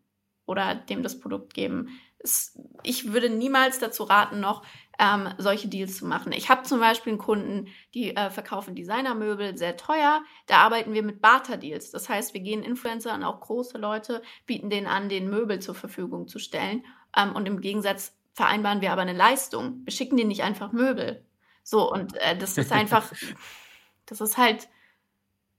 oder 0.45 0.75
dem 0.75 1.03
das 1.03 1.19
Produkt 1.19 1.53
geben. 1.53 1.99
Es, 2.19 2.57
ich 2.83 3.13
würde 3.13 3.29
niemals 3.29 3.79
dazu 3.79 4.03
raten, 4.03 4.39
noch 4.39 4.63
ähm, 4.99 5.29
solche 5.37 5.67
Deals 5.67 5.97
zu 5.97 6.05
machen. 6.05 6.31
Ich 6.31 6.49
habe 6.49 6.63
zum 6.63 6.79
Beispiel 6.79 7.13
einen 7.13 7.19
Kunden, 7.19 7.67
die 7.93 8.15
äh, 8.15 8.29
verkaufen 8.29 8.75
Designermöbel 8.75 9.57
sehr 9.57 9.77
teuer. 9.77 10.23
Da 10.47 10.57
arbeiten 10.57 10.93
wir 10.93 11.03
mit 11.03 11.21
Barter-Deals. 11.21 11.91
Das 11.91 12.07
heißt, 12.09 12.33
wir 12.33 12.41
gehen 12.41 12.63
Influencer 12.63 13.13
und 13.13 13.23
auch 13.23 13.41
große 13.41 13.77
Leute, 13.77 14.21
bieten 14.45 14.69
denen 14.69 14.87
an, 14.87 15.09
den 15.09 15.29
Möbel 15.29 15.59
zur 15.59 15.75
Verfügung 15.75 16.27
zu 16.27 16.39
stellen. 16.39 16.85
Ähm, 17.15 17.35
und 17.35 17.47
im 17.47 17.61
Gegensatz 17.61 18.15
vereinbaren 18.33 18.81
wir 18.81 18.91
aber 18.91 19.01
eine 19.01 19.13
Leistung. 19.13 19.81
Wir 19.83 19.91
schicken 19.91 20.17
denen 20.17 20.29
nicht 20.29 20.43
einfach 20.43 20.71
Möbel. 20.71 21.25
So, 21.63 21.91
und 21.91 22.15
äh, 22.17 22.37
das 22.37 22.57
ist 22.57 22.71
einfach, 22.71 23.11
das 24.05 24.21
ist 24.21 24.37
halt 24.37 24.67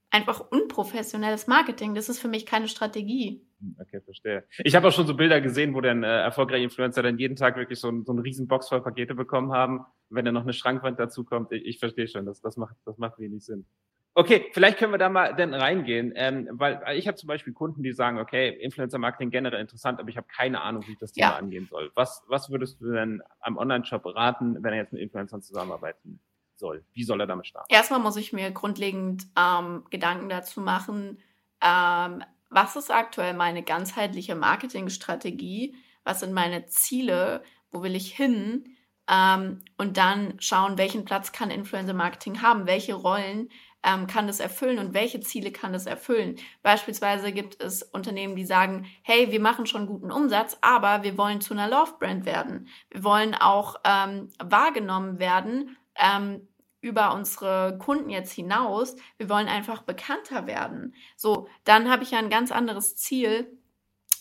einfach 0.09 0.39
unprofessionelles 0.51 1.47
Marketing. 1.47 1.95
Das 1.95 2.09
ist 2.09 2.19
für 2.19 2.27
mich 2.27 2.45
keine 2.45 2.67
Strategie. 2.67 3.45
Hm, 3.59 3.75
okay, 3.79 4.01
verstehe. 4.01 4.43
Ich 4.59 4.75
habe 4.75 4.87
auch 4.87 4.91
schon 4.91 5.07
so 5.07 5.15
Bilder 5.15 5.41
gesehen, 5.41 5.73
wo 5.73 5.81
dann 5.81 6.03
äh, 6.03 6.21
erfolgreiche 6.21 6.63
Influencer 6.63 7.03
dann 7.03 7.17
jeden 7.17 7.35
Tag 7.35 7.57
wirklich 7.57 7.79
so, 7.79 7.89
ein, 7.89 8.05
so 8.05 8.11
einen 8.11 8.21
riesen 8.21 8.47
Box 8.47 8.69
voll 8.69 8.81
Pakete 8.81 9.15
bekommen 9.15 9.51
haben. 9.51 9.85
Wenn 10.09 10.25
dann 10.25 10.33
noch 10.33 10.43
eine 10.43 10.53
Schrankwand 10.53 10.99
dazu 10.99 11.23
kommt, 11.23 11.51
ich, 11.51 11.65
ich 11.65 11.79
verstehe 11.79 12.07
schon, 12.07 12.25
das, 12.25 12.41
das, 12.41 12.57
macht, 12.57 12.75
das 12.85 12.97
macht 12.97 13.19
wenig 13.19 13.43
Sinn. 13.43 13.65
Okay, 14.13 14.47
vielleicht 14.51 14.79
können 14.79 14.93
wir 14.93 14.97
da 14.97 15.09
mal 15.09 15.35
dann 15.35 15.53
reingehen, 15.53 16.11
ähm, 16.15 16.49
weil 16.51 16.81
ich 16.95 17.07
habe 17.07 17.17
zum 17.17 17.27
Beispiel 17.27 17.53
Kunden, 17.53 17.83
die 17.83 17.91
sagen, 17.91 18.17
okay, 18.17 18.49
Influencer-Marketing 18.49 19.29
generell 19.29 19.61
interessant, 19.61 19.99
aber 19.99 20.09
ich 20.09 20.17
habe 20.17 20.25
keine 20.27 20.61
Ahnung, 20.61 20.83
wie 20.87 20.93
ich 20.93 20.97
das 20.97 21.11
Thema 21.11 21.27
ja. 21.27 21.35
angehen 21.35 21.67
soll. 21.69 21.91
Was, 21.93 22.23
was 22.27 22.49
würdest 22.49 22.81
du 22.81 22.91
denn 22.91 23.21
am 23.41 23.57
Online-Shop 23.57 24.03
raten, 24.15 24.63
wenn 24.63 24.73
er 24.73 24.79
jetzt 24.79 24.91
mit 24.91 25.03
Influencern 25.03 25.43
zusammenarbeiten 25.43 26.19
soll? 26.59 26.85
Wie 26.93 27.03
soll 27.03 27.21
er 27.21 27.27
damit 27.27 27.47
starten? 27.47 27.73
Erstmal 27.73 27.99
muss 27.99 28.15
ich 28.15 28.33
mir 28.33 28.51
grundlegend 28.51 29.27
ähm, 29.37 29.85
Gedanken 29.89 30.29
dazu 30.29 30.61
machen, 30.61 31.19
ähm, 31.61 32.23
was 32.49 32.75
ist 32.75 32.91
aktuell 32.91 33.33
meine 33.33 33.63
ganzheitliche 33.63 34.35
Marketingstrategie? 34.35 35.75
Was 36.03 36.21
sind 36.21 36.33
meine 36.33 36.65
Ziele? 36.67 37.43
Wo 37.71 37.83
will 37.83 37.95
ich 37.95 38.15
hin? 38.15 38.77
Ähm, 39.09 39.61
und 39.77 39.97
dann 39.97 40.35
schauen, 40.39 40.77
welchen 40.77 41.05
Platz 41.05 41.31
kann 41.31 41.51
Influencer-Marketing 41.51 42.41
haben? 42.41 42.65
Welche 42.65 42.93
Rollen 42.93 43.49
ähm, 43.83 44.07
kann 44.07 44.27
das 44.27 44.39
erfüllen 44.39 44.79
und 44.79 44.93
welche 44.93 45.19
Ziele 45.19 45.51
kann 45.51 45.73
das 45.73 45.85
erfüllen? 45.85 46.37
Beispielsweise 46.63 47.31
gibt 47.31 47.61
es 47.61 47.83
Unternehmen, 47.83 48.35
die 48.35 48.45
sagen, 48.45 48.85
hey, 49.01 49.31
wir 49.31 49.41
machen 49.41 49.65
schon 49.65 49.87
guten 49.87 50.11
Umsatz, 50.11 50.57
aber 50.61 51.03
wir 51.03 51.17
wollen 51.17 51.41
zu 51.41 51.53
einer 51.53 51.69
Love-Brand 51.69 52.25
werden. 52.25 52.67
Wir 52.89 53.03
wollen 53.03 53.35
auch 53.35 53.75
ähm, 53.83 54.29
wahrgenommen 54.39 55.19
werden 55.19 55.77
ähm, 55.97 56.47
über 56.81 57.13
unsere 57.13 57.77
Kunden 57.77 58.09
jetzt 58.09 58.31
hinaus. 58.31 58.95
Wir 59.17 59.29
wollen 59.29 59.47
einfach 59.47 59.81
bekannter 59.81 60.47
werden. 60.47 60.93
So, 61.15 61.47
dann 61.63 61.89
habe 61.89 62.03
ich 62.03 62.11
ja 62.11 62.19
ein 62.19 62.29
ganz 62.29 62.51
anderes 62.51 62.95
Ziel, 62.95 63.57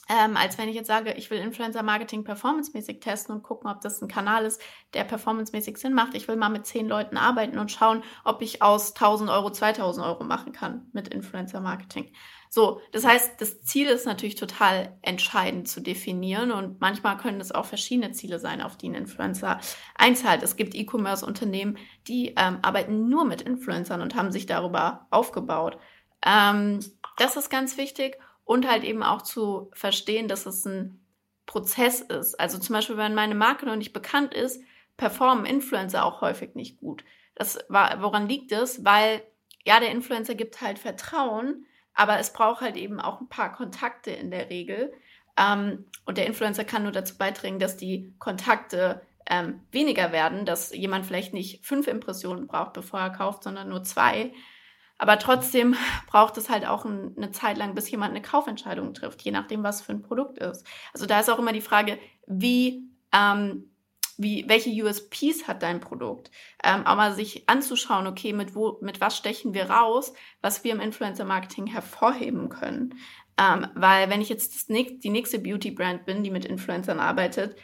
ähm, 0.08 0.36
als 0.36 0.56
wenn 0.56 0.68
ich 0.68 0.76
jetzt 0.76 0.86
sage, 0.86 1.12
ich 1.14 1.30
will 1.30 1.38
Influencer-Marketing 1.38 2.24
performancemäßig 2.24 3.00
testen 3.00 3.34
und 3.34 3.42
gucken, 3.42 3.68
ob 3.68 3.80
das 3.80 4.00
ein 4.00 4.08
Kanal 4.08 4.44
ist, 4.44 4.62
der 4.94 5.04
performancemäßig 5.04 5.78
Sinn 5.78 5.94
macht. 5.94 6.14
Ich 6.14 6.28
will 6.28 6.36
mal 6.36 6.48
mit 6.48 6.64
zehn 6.64 6.86
Leuten 6.86 7.16
arbeiten 7.16 7.58
und 7.58 7.72
schauen, 7.72 8.04
ob 8.24 8.40
ich 8.40 8.62
aus 8.62 8.94
1000 8.94 9.28
Euro 9.30 9.50
2000 9.50 10.06
Euro 10.06 10.24
machen 10.24 10.52
kann 10.52 10.88
mit 10.92 11.08
Influencer-Marketing. 11.08 12.12
So, 12.48 12.80
das 12.92 13.04
heißt, 13.04 13.40
das 13.40 13.62
Ziel 13.62 13.88
ist 13.88 14.06
natürlich 14.06 14.36
total 14.36 14.96
entscheidend 15.02 15.68
zu 15.68 15.80
definieren 15.80 16.52
und 16.52 16.80
manchmal 16.80 17.16
können 17.16 17.40
es 17.40 17.52
auch 17.52 17.66
verschiedene 17.66 18.12
Ziele 18.12 18.38
sein, 18.38 18.62
auf 18.62 18.76
die 18.76 18.88
ein 18.88 18.94
Influencer 18.94 19.60
einzahlt. 19.94 20.42
Es 20.42 20.56
gibt 20.56 20.74
E-Commerce-Unternehmen, 20.74 21.78
die 22.08 22.34
ähm, 22.36 22.58
arbeiten 22.62 23.08
nur 23.08 23.24
mit 23.24 23.42
Influencern 23.42 24.00
und 24.00 24.14
haben 24.14 24.32
sich 24.32 24.46
darüber 24.46 25.06
aufgebaut. 25.10 25.78
Ähm, 26.24 26.80
das 27.18 27.36
ist 27.36 27.50
ganz 27.50 27.76
wichtig 27.76 28.18
und 28.44 28.68
halt 28.68 28.84
eben 28.84 29.02
auch 29.02 29.22
zu 29.22 29.70
verstehen, 29.72 30.28
dass 30.28 30.46
es 30.46 30.64
ein 30.64 31.00
Prozess 31.46 32.00
ist. 32.00 32.38
Also 32.38 32.58
zum 32.58 32.74
Beispiel, 32.74 32.96
wenn 32.96 33.14
meine 33.14 33.34
Marke 33.34 33.66
noch 33.66 33.76
nicht 33.76 33.92
bekannt 33.92 34.34
ist, 34.34 34.60
performen 34.96 35.46
Influencer 35.46 36.04
auch 36.04 36.20
häufig 36.20 36.54
nicht 36.54 36.78
gut. 36.78 37.04
Das 37.34 37.58
war, 37.68 38.02
woran 38.02 38.28
liegt 38.28 38.52
es? 38.52 38.84
Weil 38.84 39.22
ja, 39.64 39.80
der 39.80 39.90
Influencer 39.90 40.34
gibt 40.34 40.60
halt 40.60 40.78
Vertrauen, 40.78 41.66
aber 41.96 42.18
es 42.18 42.32
braucht 42.32 42.60
halt 42.60 42.76
eben 42.76 43.00
auch 43.00 43.20
ein 43.20 43.28
paar 43.28 43.52
Kontakte 43.52 44.10
in 44.12 44.30
der 44.30 44.50
Regel. 44.50 44.92
Ähm, 45.36 45.86
und 46.04 46.18
der 46.18 46.26
Influencer 46.26 46.64
kann 46.64 46.84
nur 46.84 46.92
dazu 46.92 47.18
beitragen, 47.18 47.58
dass 47.58 47.76
die 47.76 48.14
Kontakte 48.18 49.02
ähm, 49.28 49.60
weniger 49.72 50.12
werden, 50.12 50.44
dass 50.44 50.72
jemand 50.72 51.06
vielleicht 51.06 51.34
nicht 51.34 51.64
fünf 51.64 51.88
Impressionen 51.88 52.46
braucht, 52.46 52.74
bevor 52.74 53.00
er 53.00 53.10
kauft, 53.10 53.42
sondern 53.42 53.68
nur 53.68 53.82
zwei. 53.82 54.32
Aber 54.98 55.18
trotzdem 55.18 55.74
braucht 56.06 56.36
es 56.36 56.48
halt 56.48 56.66
auch 56.66 56.84
ein, 56.84 57.14
eine 57.16 57.32
Zeit 57.32 57.56
lang, 57.56 57.74
bis 57.74 57.90
jemand 57.90 58.12
eine 58.12 58.22
Kaufentscheidung 58.22 58.94
trifft, 58.94 59.22
je 59.22 59.32
nachdem, 59.32 59.62
was 59.62 59.80
für 59.80 59.92
ein 59.92 60.02
Produkt 60.02 60.38
ist. 60.38 60.66
Also 60.92 61.06
da 61.06 61.18
ist 61.18 61.30
auch 61.30 61.38
immer 61.38 61.52
die 61.52 61.60
Frage, 61.60 61.98
wie 62.26 62.88
ähm, 63.12 63.70
wie, 64.18 64.44
welche 64.48 64.70
USPs 64.70 65.46
hat 65.46 65.62
dein 65.62 65.80
Produkt? 65.80 66.30
Ähm, 66.64 66.86
auch 66.86 66.96
mal 66.96 67.14
sich 67.14 67.48
anzuschauen, 67.48 68.06
okay, 68.06 68.32
mit, 68.32 68.54
wo, 68.54 68.78
mit 68.80 69.00
was 69.00 69.16
stechen 69.16 69.54
wir 69.54 69.70
raus, 69.70 70.12
was 70.40 70.64
wir 70.64 70.72
im 70.72 70.80
Influencer-Marketing 70.80 71.66
hervorheben 71.66 72.48
können. 72.48 72.94
Ähm, 73.38 73.66
weil 73.74 74.08
wenn 74.08 74.20
ich 74.20 74.28
jetzt 74.28 74.54
das, 74.54 74.66
die 74.66 75.10
nächste 75.10 75.38
Beauty-Brand 75.38 76.06
bin, 76.06 76.22
die 76.22 76.30
mit 76.30 76.44
Influencern 76.44 77.00
arbeitet, 77.00 77.56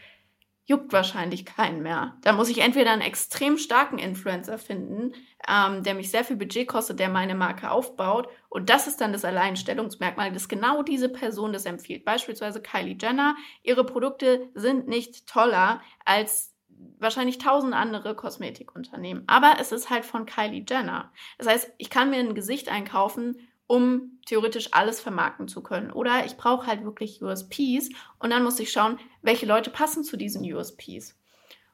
juckt 0.64 0.92
wahrscheinlich 0.92 1.44
keinen 1.44 1.82
mehr. 1.82 2.16
Da 2.22 2.32
muss 2.32 2.48
ich 2.48 2.58
entweder 2.58 2.92
einen 2.92 3.02
extrem 3.02 3.58
starken 3.58 3.98
Influencer 3.98 4.58
finden, 4.58 5.12
ähm, 5.48 5.82
der 5.82 5.94
mich 5.94 6.10
sehr 6.10 6.24
viel 6.24 6.36
Budget 6.36 6.68
kostet, 6.68 7.00
der 7.00 7.08
meine 7.08 7.34
Marke 7.34 7.70
aufbaut. 7.70 8.28
Und 8.48 8.70
das 8.70 8.86
ist 8.86 9.00
dann 9.00 9.12
das 9.12 9.24
Alleinstellungsmerkmal, 9.24 10.32
dass 10.32 10.48
genau 10.48 10.82
diese 10.82 11.08
Person 11.08 11.52
das 11.52 11.66
empfiehlt. 11.66 12.04
Beispielsweise 12.04 12.62
Kylie 12.62 12.96
Jenner. 13.00 13.36
Ihre 13.62 13.84
Produkte 13.84 14.48
sind 14.54 14.86
nicht 14.86 15.26
toller 15.26 15.80
als 16.04 16.52
wahrscheinlich 16.98 17.38
tausend 17.38 17.74
andere 17.74 18.14
Kosmetikunternehmen. 18.14 19.24
Aber 19.26 19.56
es 19.60 19.72
ist 19.72 19.90
halt 19.90 20.04
von 20.04 20.26
Kylie 20.26 20.64
Jenner. 20.68 21.12
Das 21.38 21.48
heißt, 21.48 21.72
ich 21.78 21.90
kann 21.90 22.10
mir 22.10 22.18
ein 22.18 22.34
Gesicht 22.34 22.68
einkaufen, 22.68 23.36
um 23.66 24.20
theoretisch 24.26 24.68
alles 24.72 25.00
vermarkten 25.00 25.48
zu 25.48 25.62
können. 25.62 25.90
Oder 25.90 26.24
ich 26.26 26.36
brauche 26.36 26.66
halt 26.66 26.84
wirklich 26.84 27.22
USPs 27.22 27.90
und 28.18 28.30
dann 28.30 28.44
muss 28.44 28.60
ich 28.60 28.72
schauen, 28.72 28.98
welche 29.22 29.46
Leute 29.46 29.70
passen 29.70 30.04
zu 30.04 30.16
diesen 30.16 30.42
USPs. 30.42 31.18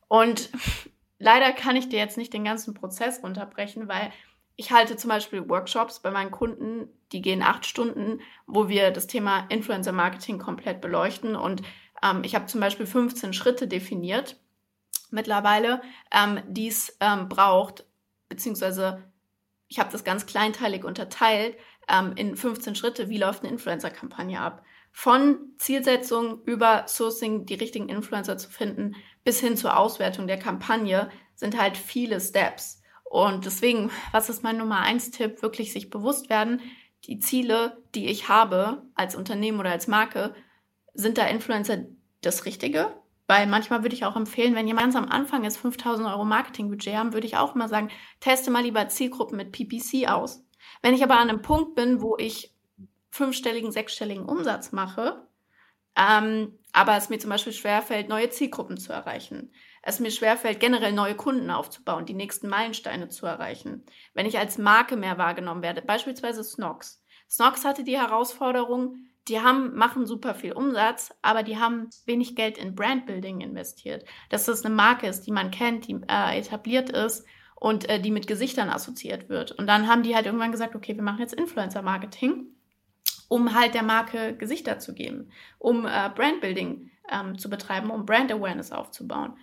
Und 0.08 0.50
leider 1.18 1.52
kann 1.52 1.76
ich 1.76 1.88
dir 1.88 1.98
jetzt 1.98 2.16
nicht 2.16 2.32
den 2.32 2.44
ganzen 2.44 2.74
Prozess 2.74 3.18
unterbrechen, 3.18 3.88
weil 3.88 4.12
ich 4.56 4.72
halte 4.72 4.96
zum 4.96 5.08
Beispiel 5.08 5.48
Workshops 5.48 6.00
bei 6.00 6.10
meinen 6.10 6.32
Kunden, 6.32 6.88
die 7.12 7.22
gehen 7.22 7.42
acht 7.42 7.64
Stunden, 7.64 8.20
wo 8.46 8.68
wir 8.68 8.90
das 8.90 9.06
Thema 9.06 9.46
Influencer 9.50 9.92
Marketing 9.92 10.38
komplett 10.38 10.80
beleuchten. 10.80 11.36
Und 11.36 11.62
ähm, 12.02 12.22
ich 12.24 12.34
habe 12.34 12.46
zum 12.46 12.60
Beispiel 12.60 12.86
15 12.86 13.32
Schritte 13.32 13.68
definiert 13.68 14.36
mittlerweile, 15.10 15.80
ähm, 16.10 16.40
die 16.48 16.66
es 16.66 16.96
ähm, 17.00 17.28
braucht, 17.28 17.84
beziehungsweise 18.28 19.04
ich 19.68 19.78
habe 19.78 19.92
das 19.92 20.02
ganz 20.02 20.26
kleinteilig 20.26 20.84
unterteilt, 20.84 21.56
ähm, 21.88 22.12
in 22.16 22.36
15 22.36 22.74
Schritte, 22.74 23.08
wie 23.08 23.18
läuft 23.18 23.42
eine 23.42 23.52
Influencer-Kampagne 23.52 24.40
ab. 24.40 24.62
Von 24.92 25.38
Zielsetzung 25.58 26.42
über 26.44 26.86
Sourcing, 26.88 27.46
die 27.46 27.54
richtigen 27.54 27.88
Influencer 27.88 28.38
zu 28.38 28.50
finden, 28.50 28.96
bis 29.24 29.40
hin 29.40 29.56
zur 29.56 29.76
Auswertung 29.76 30.26
der 30.26 30.38
Kampagne 30.38 31.10
sind 31.34 31.60
halt 31.60 31.76
viele 31.76 32.20
Steps. 32.20 32.82
Und 33.04 33.46
deswegen, 33.46 33.90
was 34.12 34.28
ist 34.28 34.42
mein 34.42 34.58
Nummer 34.58 34.80
eins 34.80 35.10
Tipp? 35.10 35.40
Wirklich 35.40 35.72
sich 35.72 35.88
bewusst 35.88 36.28
werden, 36.30 36.60
die 37.04 37.20
Ziele, 37.20 37.82
die 37.94 38.06
ich 38.06 38.28
habe 38.28 38.82
als 38.94 39.14
Unternehmen 39.14 39.60
oder 39.60 39.70
als 39.70 39.86
Marke, 39.86 40.34
sind 40.94 41.16
da 41.16 41.26
Influencer 41.26 41.86
das 42.20 42.44
Richtige? 42.44 42.92
Weil 43.28 43.46
manchmal 43.46 43.82
würde 43.82 43.94
ich 43.94 44.04
auch 44.04 44.16
empfehlen, 44.16 44.54
wenn 44.54 44.66
jemand 44.66 44.96
am 44.96 45.08
Anfang 45.08 45.44
ist, 45.44 45.58
5000 45.58 46.08
Euro 46.08 46.24
Marketingbudget 46.24 46.96
haben, 46.96 47.12
würde 47.12 47.26
ich 47.26 47.36
auch 47.36 47.54
mal 47.54 47.68
sagen, 47.68 47.90
teste 48.20 48.50
mal 48.50 48.62
lieber 48.62 48.88
Zielgruppen 48.88 49.36
mit 49.36 49.52
PPC 49.52 50.08
aus. 50.08 50.44
Wenn 50.82 50.94
ich 50.94 51.02
aber 51.02 51.18
an 51.18 51.28
einem 51.28 51.42
Punkt 51.42 51.74
bin, 51.74 52.00
wo 52.00 52.16
ich 52.16 52.54
fünfstelligen, 53.10 53.72
sechsstelligen 53.72 54.26
Umsatz 54.26 54.72
mache, 54.72 55.26
ähm, 55.96 56.58
aber 56.72 56.96
es 56.96 57.08
mir 57.08 57.18
zum 57.18 57.30
Beispiel 57.30 57.52
schwerfällt, 57.52 58.08
neue 58.08 58.30
Zielgruppen 58.30 58.76
zu 58.76 58.92
erreichen, 58.92 59.52
es 59.82 60.00
mir 60.00 60.10
schwerfällt, 60.10 60.60
generell 60.60 60.92
neue 60.92 61.16
Kunden 61.16 61.50
aufzubauen, 61.50 62.06
die 62.06 62.14
nächsten 62.14 62.48
Meilensteine 62.48 63.08
zu 63.08 63.26
erreichen, 63.26 63.84
wenn 64.14 64.26
ich 64.26 64.38
als 64.38 64.58
Marke 64.58 64.96
mehr 64.96 65.18
wahrgenommen 65.18 65.62
werde, 65.62 65.82
beispielsweise 65.82 66.44
Snox. 66.44 67.02
Snox 67.28 67.64
hatte 67.64 67.84
die 67.84 67.98
Herausforderung, 67.98 68.96
die 69.28 69.40
haben, 69.40 69.74
machen 69.74 70.06
super 70.06 70.34
viel 70.34 70.52
Umsatz, 70.52 71.14
aber 71.20 71.42
die 71.42 71.58
haben 71.58 71.90
wenig 72.06 72.34
Geld 72.34 72.56
in 72.56 72.74
Brandbuilding 72.74 73.40
investiert. 73.40 74.04
Dass 74.30 74.46
das 74.46 74.64
eine 74.64 74.74
Marke 74.74 75.06
ist, 75.06 75.26
die 75.26 75.32
man 75.32 75.50
kennt, 75.50 75.86
die 75.86 76.00
äh, 76.08 76.38
etabliert 76.38 76.90
ist 76.90 77.26
und 77.60 77.88
äh, 77.88 78.00
die 78.00 78.10
mit 78.10 78.26
Gesichtern 78.26 78.70
assoziiert 78.70 79.28
wird. 79.28 79.52
Und 79.52 79.66
dann 79.66 79.88
haben 79.88 80.02
die 80.02 80.14
halt 80.14 80.26
irgendwann 80.26 80.52
gesagt, 80.52 80.74
okay, 80.74 80.94
wir 80.94 81.02
machen 81.02 81.20
jetzt 81.20 81.34
Influencer-Marketing, 81.34 82.46
um 83.28 83.54
halt 83.54 83.74
der 83.74 83.82
Marke 83.82 84.36
Gesichter 84.36 84.78
zu 84.78 84.94
geben, 84.94 85.30
um 85.58 85.84
äh, 85.84 86.10
Brandbuilding 86.14 86.90
ähm, 87.10 87.38
zu 87.38 87.50
betreiben, 87.50 87.90
um 87.90 88.06
Brand 88.06 88.30
Awareness 88.32 88.72
aufzubauen. 88.72 89.36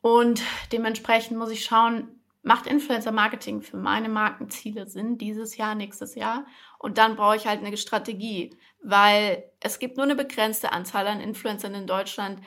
Und 0.00 0.42
dementsprechend 0.72 1.36
muss 1.36 1.50
ich 1.50 1.64
schauen, 1.64 2.08
macht 2.42 2.66
Influencer-Marketing 2.66 3.60
für 3.60 3.76
meine 3.76 4.08
Markenziele 4.08 4.86
Sinn 4.86 5.18
dieses 5.18 5.58
Jahr, 5.58 5.74
nächstes 5.74 6.14
Jahr? 6.14 6.46
Und 6.78 6.96
dann 6.96 7.16
brauche 7.16 7.36
ich 7.36 7.46
halt 7.46 7.62
eine 7.62 7.76
Strategie, 7.76 8.56
weil 8.82 9.44
es 9.60 9.78
gibt 9.78 9.98
nur 9.98 10.04
eine 10.04 10.16
begrenzte 10.16 10.72
Anzahl 10.72 11.06
an 11.06 11.20
Influencern 11.20 11.74
in 11.74 11.86
Deutschland, 11.86 12.40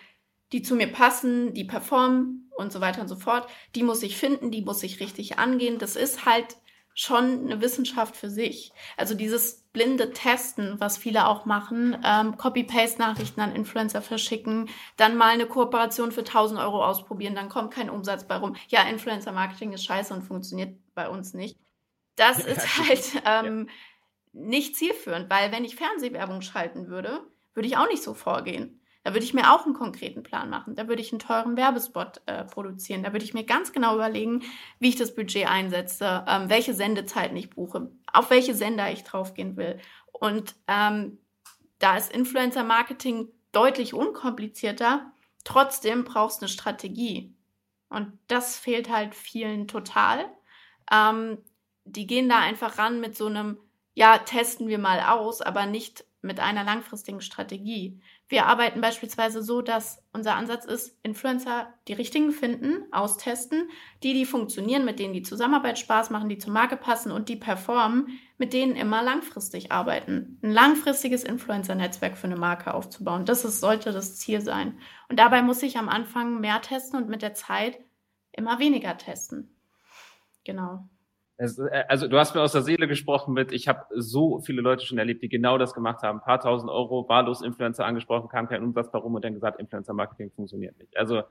die 0.52 0.64
zu 0.64 0.76
mir 0.76 0.92
passen, 0.92 1.54
die 1.54 1.66
performen 1.66 2.43
und 2.56 2.72
so 2.72 2.82
weiter 2.82 3.02
und 3.02 3.08
so 3.08 3.16
fort. 3.16 3.48
Die 3.76 3.84
muss 3.84 4.04
ich 4.04 4.18
finden, 4.18 4.52
die 4.52 4.62
muss 4.62 4.84
ich 4.84 5.00
richtig 5.00 5.40
angehen. 5.40 5.80
Das 5.80 5.96
ist 5.96 6.26
halt 6.26 6.58
schon 6.96 7.46
eine 7.46 7.62
Wissenschaft 7.62 8.16
für 8.16 8.30
sich. 8.30 8.72
Also 8.98 9.16
dieses 9.16 9.64
blinde 9.74 10.14
Testen, 10.14 10.80
was 10.80 10.98
viele 10.98 11.28
auch 11.28 11.46
machen, 11.46 11.98
ähm, 12.06 12.38
Copy-Paste-Nachrichten 12.38 13.42
an 13.42 13.56
Influencer 13.56 14.02
verschicken, 14.02 14.70
dann 14.98 15.18
mal 15.18 15.30
eine 15.30 15.48
Kooperation 15.48 16.12
für 16.12 16.24
1000 16.24 16.60
Euro 16.60 16.86
ausprobieren, 16.86 17.34
dann 17.34 17.50
kommt 17.50 17.74
kein 17.74 17.90
Umsatz 17.90 18.26
bei 18.26 18.36
rum. 18.36 18.56
Ja, 18.68 18.84
Influencer-Marketing 18.84 19.74
ist 19.74 19.86
scheiße 19.86 20.14
und 20.14 20.22
funktioniert 20.22 20.78
bei 20.94 21.10
uns 21.10 21.34
nicht. 21.34 21.58
Das 22.16 22.40
ist 22.40 22.78
halt 22.78 23.24
ähm, 23.26 23.68
ja. 23.68 23.74
nicht 24.34 24.76
zielführend, 24.76 25.32
weil 25.32 25.52
wenn 25.52 25.66
ich 25.66 25.76
Fernsehwerbung 25.76 26.42
schalten 26.42 26.88
würde, 26.88 27.22
würde 27.56 27.68
ich 27.68 27.78
auch 27.78 27.88
nicht 27.88 28.04
so 28.04 28.14
vorgehen. 28.14 28.83
Da 29.04 29.14
würde 29.14 29.26
ich 29.26 29.34
mir 29.34 29.54
auch 29.54 29.66
einen 29.66 29.74
konkreten 29.74 30.24
Plan 30.24 30.50
machen. 30.50 30.76
Da 30.76 30.88
würde 30.88 31.02
ich 31.02 31.12
einen 31.12 31.20
teuren 31.20 31.58
Werbespot 31.58 32.22
äh, 32.26 32.46
produzieren. 32.46 33.04
Da 33.04 33.12
würde 33.12 33.26
ich 33.26 33.34
mir 33.34 33.44
ganz 33.44 33.74
genau 33.74 33.96
überlegen, 33.96 34.44
wie 34.80 34.90
ich 34.90 34.96
das 34.96 35.14
Budget 35.14 35.48
einsetze, 35.48 36.24
ähm, 36.28 36.50
welche 36.50 36.74
Sendezeiten 36.74 37.36
ich 37.36 37.50
buche, 37.50 37.92
auf 38.12 38.30
welche 38.30 38.56
Sender 38.56 38.92
ich 38.92 39.04
draufgehen 39.04 39.58
will. 39.58 39.78
Und 40.14 40.56
ähm, 40.68 41.18
da 41.80 41.98
ist 41.98 42.14
Influencer-Marketing 42.14 43.28
deutlich 43.52 43.94
unkomplizierter. 43.94 45.12
Trotzdem 45.44 46.06
brauchst 46.06 46.42
du 46.42 46.46
eine 46.46 46.50
Strategie. 46.50 47.36
Und 47.90 48.18
das 48.28 48.58
fehlt 48.58 48.90
halt 48.90 49.16
vielen 49.16 49.68
total. 49.68 50.26
Ähm, 50.92 51.40
die 51.84 52.08
gehen 52.08 52.30
da 52.30 52.40
einfach 52.40 52.78
ran 52.78 53.02
mit 53.02 53.18
so 53.18 53.26
einem, 53.26 53.58
ja, 53.94 54.18
testen 54.20 54.70
wir 54.70 54.80
mal 54.80 55.02
aus, 55.02 55.42
aber 55.42 55.66
nicht 55.66 56.06
mit 56.22 56.40
einer 56.40 56.64
langfristigen 56.64 57.22
Strategie. 57.22 58.00
Wir 58.30 58.46
arbeiten 58.48 58.82
beispielsweise 58.82 59.44
so, 59.44 59.62
dass 59.62 60.02
unser 60.14 60.36
Ansatz 60.36 60.66
ist, 60.66 60.98
Influencer 61.04 61.74
die 61.88 61.94
richtigen 61.94 62.32
finden, 62.32 62.92
austesten, 62.92 63.70
die, 64.02 64.14
die 64.14 64.26
funktionieren, 64.26 64.86
mit 64.86 64.98
denen 64.98 65.14
die 65.14 65.24
Zusammenarbeit 65.24 65.78
Spaß 65.78 66.10
machen, 66.10 66.30
die 66.30 66.38
zur 66.38 66.54
Marke 66.54 66.78
passen 66.78 67.12
und 67.12 67.30
die 67.30 67.36
performen, 67.36 68.20
mit 68.38 68.54
denen 68.54 68.76
immer 68.76 69.04
langfristig 69.04 69.72
arbeiten. 69.72 70.40
Ein 70.42 70.52
langfristiges 70.52 71.24
Influencer-Netzwerk 71.24 72.18
für 72.18 72.28
eine 72.28 72.38
Marke 72.38 72.74
aufzubauen. 72.74 73.26
Das 73.26 73.46
ist, 73.46 73.60
sollte 73.60 73.92
das 73.92 74.16
Ziel 74.18 74.42
sein. 74.42 74.80
Und 75.10 75.20
dabei 75.20 75.42
muss 75.42 75.62
ich 75.62 75.78
am 75.78 75.90
Anfang 75.90 76.40
mehr 76.40 76.62
testen 76.62 77.00
und 77.00 77.10
mit 77.10 77.22
der 77.22 77.34
Zeit 77.34 77.78
immer 78.32 78.58
weniger 78.58 78.98
testen. 78.98 79.54
Genau. 80.44 80.88
Es, 81.38 81.58
äh, 81.58 81.84
also 81.88 82.08
du 82.08 82.18
hast 82.18 82.36
mir 82.36 82.42
aus 82.42 82.52
der 82.52 82.62
Seele 82.62 82.88
gesprochen 82.88 83.34
mit, 83.34 83.52
ich 83.52 83.68
habe 83.68 83.86
so 83.96 84.40
viele 84.40 84.62
Leute 84.62 84.86
schon 84.86 84.98
erlebt, 84.98 85.24
die 85.24 85.30
genau 85.30 85.58
das 85.58 85.74
gemacht 85.74 86.04
haben. 86.04 86.20
Ein 86.20 86.24
paar 86.24 86.40
tausend 86.40 86.70
Euro, 86.70 87.08
wahllos 87.10 87.42
Influencer 87.42 87.86
angesprochen, 87.86 88.30
kam 88.30 88.48
kein 88.48 88.64
Umsatz 88.64 88.90
warum 88.92 89.16
und 89.16 89.26
dann 89.26 89.34
gesagt, 89.34 89.60
Influencer-Marketing 89.60 90.32
funktioniert 90.32 90.78
nicht. 90.78 90.96
Also 90.98 91.24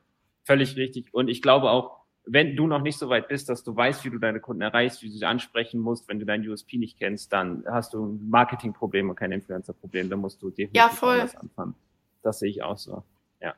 völlig 0.44 0.76
richtig. 0.76 1.12
Und 1.12 1.28
ich 1.28 1.42
glaube 1.42 1.70
auch, 1.70 2.02
wenn 2.24 2.54
du 2.56 2.66
noch 2.66 2.82
nicht 2.82 2.98
so 2.98 3.08
weit 3.08 3.28
bist, 3.28 3.48
dass 3.48 3.64
du 3.64 3.74
weißt, 3.74 4.04
wie 4.04 4.10
du 4.10 4.18
deine 4.18 4.40
Kunden 4.40 4.62
erreichst, 4.62 5.02
wie 5.02 5.08
du 5.08 5.16
sie 5.16 5.24
ansprechen 5.24 5.80
musst, 5.80 6.08
wenn 6.08 6.20
du 6.20 6.26
dein 6.26 6.48
USP 6.48 6.78
nicht 6.78 6.98
kennst, 6.98 7.32
dann 7.32 7.64
hast 7.68 7.94
du 7.94 8.04
ein 8.04 8.30
Marketingproblem 8.30 9.10
und 9.10 9.16
kein 9.16 9.32
Influencer-Problem. 9.32 10.08
Da 10.08 10.16
musst 10.16 10.40
du 10.40 10.50
definitiv 10.50 10.76
ja, 10.76 10.88
voll. 10.88 11.20
anfangen. 11.20 11.74
Das 12.22 12.38
sehe 12.38 12.50
ich 12.50 12.62
auch 12.62 12.78
so. 12.78 13.02
Ja. 13.40 13.54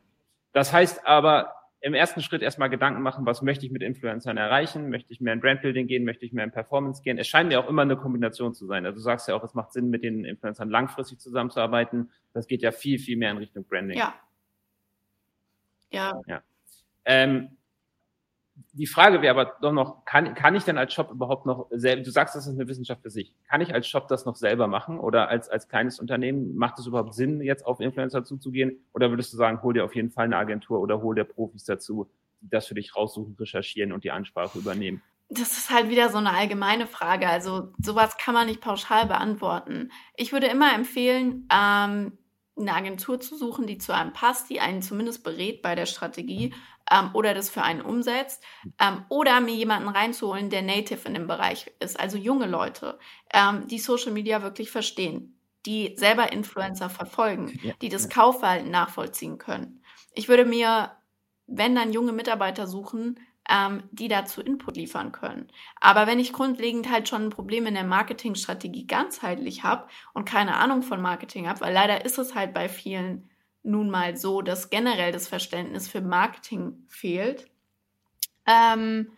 Das 0.53 0.73
heißt 0.73 1.07
aber, 1.07 1.53
im 1.85 1.93
ersten 1.93 2.23
Schritt 2.23 2.41
erstmal 2.41 2.71
Gedanken 2.71 3.03
machen, 3.03 3.27
was 3.27 3.43
möchte 3.43 3.67
ich 3.67 3.71
mit 3.71 3.83
Influencern 3.83 4.39
erreichen? 4.39 4.89
Möchte 4.89 5.13
ich 5.13 5.21
mehr 5.21 5.35
in 5.35 5.41
Brandbuilding 5.41 5.87
gehen? 5.87 6.07
Möchte 6.07 6.25
ich 6.25 6.33
mehr 6.33 6.45
in 6.45 6.51
Performance 6.51 7.03
gehen? 7.03 7.19
Es 7.19 7.29
scheint 7.29 7.53
ja 7.53 7.63
auch 7.63 7.69
immer 7.69 7.83
eine 7.83 7.95
Kombination 7.95 8.55
zu 8.55 8.65
sein. 8.65 8.87
Also 8.87 8.97
du 8.97 9.03
sagst 9.03 9.29
ja 9.29 9.35
auch, 9.35 9.45
es 9.45 9.53
macht 9.53 9.75
Sinn, 9.75 9.91
mit 9.91 10.03
den 10.03 10.25
Influencern 10.25 10.71
langfristig 10.71 11.21
zusammenzuarbeiten. 11.21 12.11
Das 12.33 12.47
geht 12.47 12.63
ja 12.63 12.73
viel, 12.73 12.99
viel 12.99 13.19
mehr 13.19 13.33
in 13.33 13.37
Richtung 13.37 13.65
Branding. 13.65 13.99
Ja. 13.99 14.15
Ja. 15.91 16.23
ja. 16.27 16.43
Ähm, 17.05 17.51
die 18.73 18.87
Frage 18.87 19.23
wäre 19.23 19.35
aber 19.35 19.57
doch 19.61 19.73
noch, 19.73 20.05
kann, 20.05 20.35
kann 20.35 20.55
ich 20.55 20.65
denn 20.65 20.79
als 20.79 20.93
Shop 20.93 21.11
überhaupt 21.11 21.47
noch 21.47 21.69
selber, 21.71 22.03
du 22.03 22.11
sagst, 22.11 22.35
das 22.35 22.47
ist 22.47 22.55
eine 22.55 22.69
Wissenschaft 22.69 23.03
für 23.03 23.11
sich, 23.11 23.35
kann 23.49 23.61
ich 23.61 23.75
als 23.75 23.87
Shop 23.87 24.09
das 24.09 24.25
noch 24.25 24.37
selber 24.37 24.69
machen 24.69 24.99
oder 24.99 25.29
als, 25.29 25.49
als 25.49 25.69
kleines 25.69 25.99
Unternehmen, 25.99 26.57
macht 26.57 26.79
es 26.79 26.87
überhaupt 26.87 27.15
Sinn, 27.15 27.41
jetzt 27.41 27.67
auf 27.67 27.81
Influencer 27.81 28.25
zuzugehen 28.25 28.85
oder 28.93 29.11
würdest 29.11 29.33
du 29.33 29.37
sagen, 29.37 29.63
hol 29.63 29.75
dir 29.75 29.85
auf 29.85 29.95
jeden 29.95 30.11
Fall 30.11 30.27
eine 30.27 30.37
Agentur 30.37 30.81
oder 30.81 31.03
hol 31.03 31.15
dir 31.15 31.25
Profis 31.25 31.65
dazu, 31.65 32.11
die 32.41 32.49
das 32.49 32.67
für 32.67 32.75
dich 32.75 32.95
raussuchen, 32.95 33.37
recherchieren 33.39 33.93
und 33.93 34.05
die 34.05 34.11
Ansprache 34.11 34.59
übernehmen? 34.59 35.03
Das 35.31 35.57
ist 35.57 35.71
halt 35.71 35.89
wieder 35.89 36.11
so 36.11 36.19
eine 36.19 36.33
allgemeine 36.33 36.87
Frage. 36.87 37.29
Also 37.29 37.73
sowas 37.79 38.19
kann 38.19 38.35
man 38.35 38.47
nicht 38.47 38.61
pauschal 38.61 39.07
beantworten. 39.07 39.91
Ich 40.17 40.33
würde 40.33 40.47
immer 40.47 40.75
empfehlen, 40.75 41.49
ähm, 41.53 42.19
eine 42.57 42.73
Agentur 42.73 43.21
zu 43.21 43.37
suchen, 43.37 43.67
die 43.67 43.79
zu 43.79 43.93
einem 43.93 44.13
passt, 44.13 44.49
die 44.49 44.61
einen 44.61 44.83
zumindest 44.83 45.25
berät 45.25 45.63
bei 45.63 45.75
der 45.75 45.87
Strategie 45.87 46.55
ähm, 46.91 47.11
oder 47.13 47.35
das 47.35 47.51
für 47.51 47.63
einen 47.63 47.81
umsetzt. 47.81 48.43
Ähm, 48.81 49.05
oder 49.09 49.41
mir 49.41 49.55
jemanden 49.55 49.89
reinzuholen, 49.89 50.51
der 50.51 50.63
native 50.63 51.07
in 51.07 51.15
dem 51.15 51.27
Bereich 51.27 51.73
ist, 51.81 51.99
also 51.99 52.17
junge 52.17 52.47
Leute, 52.47 52.99
ähm, 53.33 53.67
die 53.69 53.79
Social 53.79 54.13
Media 54.13 54.43
wirklich 54.43 54.71
verstehen, 54.71 55.39
die 55.67 55.95
selber 55.97 56.33
Influencer 56.33 56.91
verfolgen, 56.91 57.59
ja, 57.63 57.73
die 57.81 57.89
das. 57.89 58.09
Kaufverhalten 58.09 58.71
nachvollziehen 58.71 59.39
können. 59.39 59.83
Ich 60.15 60.29
würde 60.29 60.45
mir 60.45 60.91
wenn 61.47 61.75
dann 61.75 61.93
junge 61.93 62.13
Mitarbeiter 62.13 62.67
suchen, 62.67 63.21
ähm, 63.49 63.83
die 63.91 64.09
dazu 64.09 64.41
Input 64.41 64.77
liefern 64.77 65.13
können. 65.13 65.49
Aber 65.81 66.07
wenn 66.07 66.19
ich 66.19 66.33
grundlegend 66.33 66.91
halt 66.91 67.09
schon 67.09 67.25
ein 67.25 67.31
Problem 67.31 67.67
in 67.67 67.75
der 67.75 67.85
Marketingstrategie 67.85 68.87
ganzheitlich 68.87 69.63
habe 69.65 69.87
und 70.15 70.25
keine 70.25 70.57
Ahnung 70.57 70.83
von 70.83 71.03
Marketing 71.03 71.47
habe, 71.47 71.61
weil 71.61 71.75
leider 71.75 72.05
ist 72.05 72.19
es 72.19 72.35
halt 72.35 72.55
bei 72.55 72.69
vielen 72.69 73.29
nun 73.65 73.91
mal 73.91 74.17
so, 74.17 74.43
dass 74.43 74.71
generell 74.71 75.11
das 75.11 75.27
Verständnis 75.27 75.89
für 75.89 76.01
Marketing 76.01 76.85
fehlt, 76.89 77.51
ähm, 78.47 79.11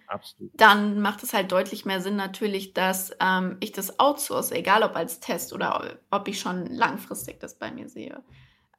dann 0.55 1.01
macht 1.01 1.25
es 1.25 1.35
halt 1.35 1.51
deutlich 1.51 1.85
mehr 1.85 2.01
Sinn 2.01 2.15
natürlich, 2.15 2.75
dass 2.75 3.11
ähm, 3.21 3.57
ich 3.59 3.73
das 3.73 3.99
outsource, 3.99 4.53
egal 4.53 4.85
ob 4.85 4.95
als 4.95 5.19
Test 5.19 5.53
oder 5.53 5.99
ob 6.11 6.29
ich 6.29 6.39
schon 6.39 6.67
langfristig 6.67 7.41
das 7.41 7.59
bei 7.59 7.73
mir 7.73 7.89
sehe. 7.89 8.23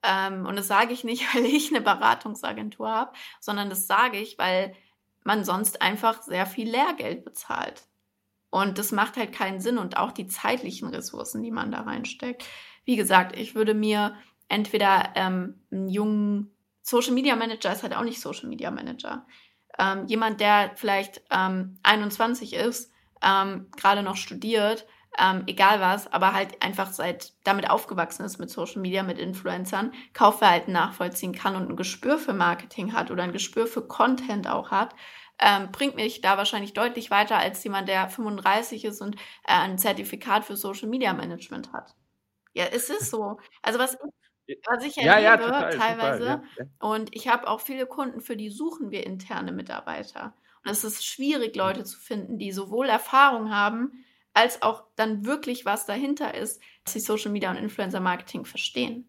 Ähm, 0.03 0.45
und 0.45 0.55
das 0.55 0.67
sage 0.67 0.93
ich 0.93 1.03
nicht, 1.03 1.25
weil 1.35 1.45
ich 1.45 1.69
eine 1.69 1.81
Beratungsagentur 1.81 2.89
habe, 2.89 3.11
sondern 3.41 3.69
das 3.69 3.87
sage 3.87 4.17
ich, 4.19 4.37
weil 4.37 4.73
man 5.23 5.43
sonst 5.43 5.81
einfach 5.81 6.21
sehr 6.21 6.45
viel 6.45 6.69
Lehrgeld 6.69 7.25
bezahlt. 7.25 7.83
Und 8.49 8.77
das 8.77 8.93
macht 8.93 9.17
halt 9.17 9.33
keinen 9.33 9.59
Sinn 9.59 9.77
und 9.77 9.97
auch 9.97 10.13
die 10.13 10.27
zeitlichen 10.27 10.87
Ressourcen, 10.87 11.43
die 11.43 11.51
man 11.51 11.71
da 11.71 11.81
reinsteckt. 11.81 12.45
Wie 12.85 12.95
gesagt, 12.95 13.37
ich 13.37 13.53
würde 13.53 13.73
mir 13.73 14.15
entweder 14.49 15.11
ähm, 15.15 15.61
einen 15.71 15.89
jungen 15.89 16.51
Social 16.81 17.13
Media 17.13 17.35
Manager 17.35 17.71
ist 17.71 17.83
halt 17.83 17.95
auch 17.95 18.03
nicht 18.03 18.21
Social 18.21 18.47
Media 18.47 18.71
Manager. 18.71 19.25
Ähm, 19.77 20.05
jemand, 20.07 20.39
der 20.39 20.71
vielleicht 20.75 21.21
ähm, 21.31 21.77
21 21.83 22.53
ist, 22.53 22.91
ähm, 23.21 23.67
gerade 23.75 24.03
noch 24.03 24.15
studiert, 24.15 24.87
ähm, 25.17 25.43
egal 25.47 25.81
was, 25.81 26.11
aber 26.11 26.33
halt 26.33 26.61
einfach 26.63 26.91
seit 26.91 27.33
damit 27.43 27.69
aufgewachsen 27.69 28.23
ist 28.23 28.37
mit 28.37 28.49
Social 28.49 28.81
Media, 28.81 29.03
mit 29.03 29.17
Influencern, 29.17 29.91
Kaufverhalten 30.13 30.73
nachvollziehen 30.73 31.33
kann 31.33 31.55
und 31.55 31.69
ein 31.69 31.75
Gespür 31.75 32.17
für 32.19 32.33
Marketing 32.33 32.93
hat 32.93 33.11
oder 33.11 33.23
ein 33.23 33.33
Gespür 33.33 33.67
für 33.67 33.81
Content 33.87 34.47
auch 34.47 34.71
hat, 34.71 34.95
ähm, 35.39 35.71
bringt 35.71 35.95
mich 35.95 36.21
da 36.21 36.37
wahrscheinlich 36.37 36.73
deutlich 36.73 37.11
weiter 37.11 37.37
als 37.37 37.63
jemand, 37.63 37.89
der 37.89 38.09
35 38.09 38.85
ist 38.85 39.01
und 39.01 39.15
äh, 39.15 39.19
ein 39.53 39.77
Zertifikat 39.77 40.45
für 40.45 40.55
Social 40.55 40.87
Media 40.87 41.13
Management 41.13 41.73
hat. 41.73 41.95
Ja, 42.53 42.65
es 42.65 42.89
ist 42.89 43.11
so. 43.11 43.39
Also 43.61 43.79
was 43.79 43.97
was 44.65 44.83
ich 44.83 44.97
erlebe 44.97 45.23
ja, 45.23 45.37
total, 45.37 45.77
teilweise. 45.77 46.19
Total, 46.19 46.43
ja. 46.57 46.65
Und 46.79 47.15
ich 47.15 47.27
habe 47.27 47.47
auch 47.47 47.61
viele 47.61 47.85
Kunden, 47.85 48.21
für 48.21 48.37
die 48.37 48.49
suchen 48.49 48.91
wir 48.91 49.05
interne 49.05 49.51
Mitarbeiter. 49.51 50.33
Und 50.63 50.71
es 50.71 50.83
ist 50.83 51.05
schwierig, 51.05 51.55
Leute 51.55 51.83
zu 51.83 51.99
finden, 51.99 52.37
die 52.37 52.51
sowohl 52.51 52.87
Erfahrung 52.87 53.51
haben, 53.51 54.03
als 54.33 54.61
auch 54.61 54.83
dann 54.95 55.25
wirklich 55.25 55.65
was 55.65 55.85
dahinter 55.85 56.33
ist, 56.35 56.61
dass 56.83 56.93
sie 56.93 56.99
Social 56.99 57.31
Media 57.31 57.49
und 57.49 57.57
Influencer 57.57 57.99
Marketing 57.99 58.45
verstehen. 58.45 59.07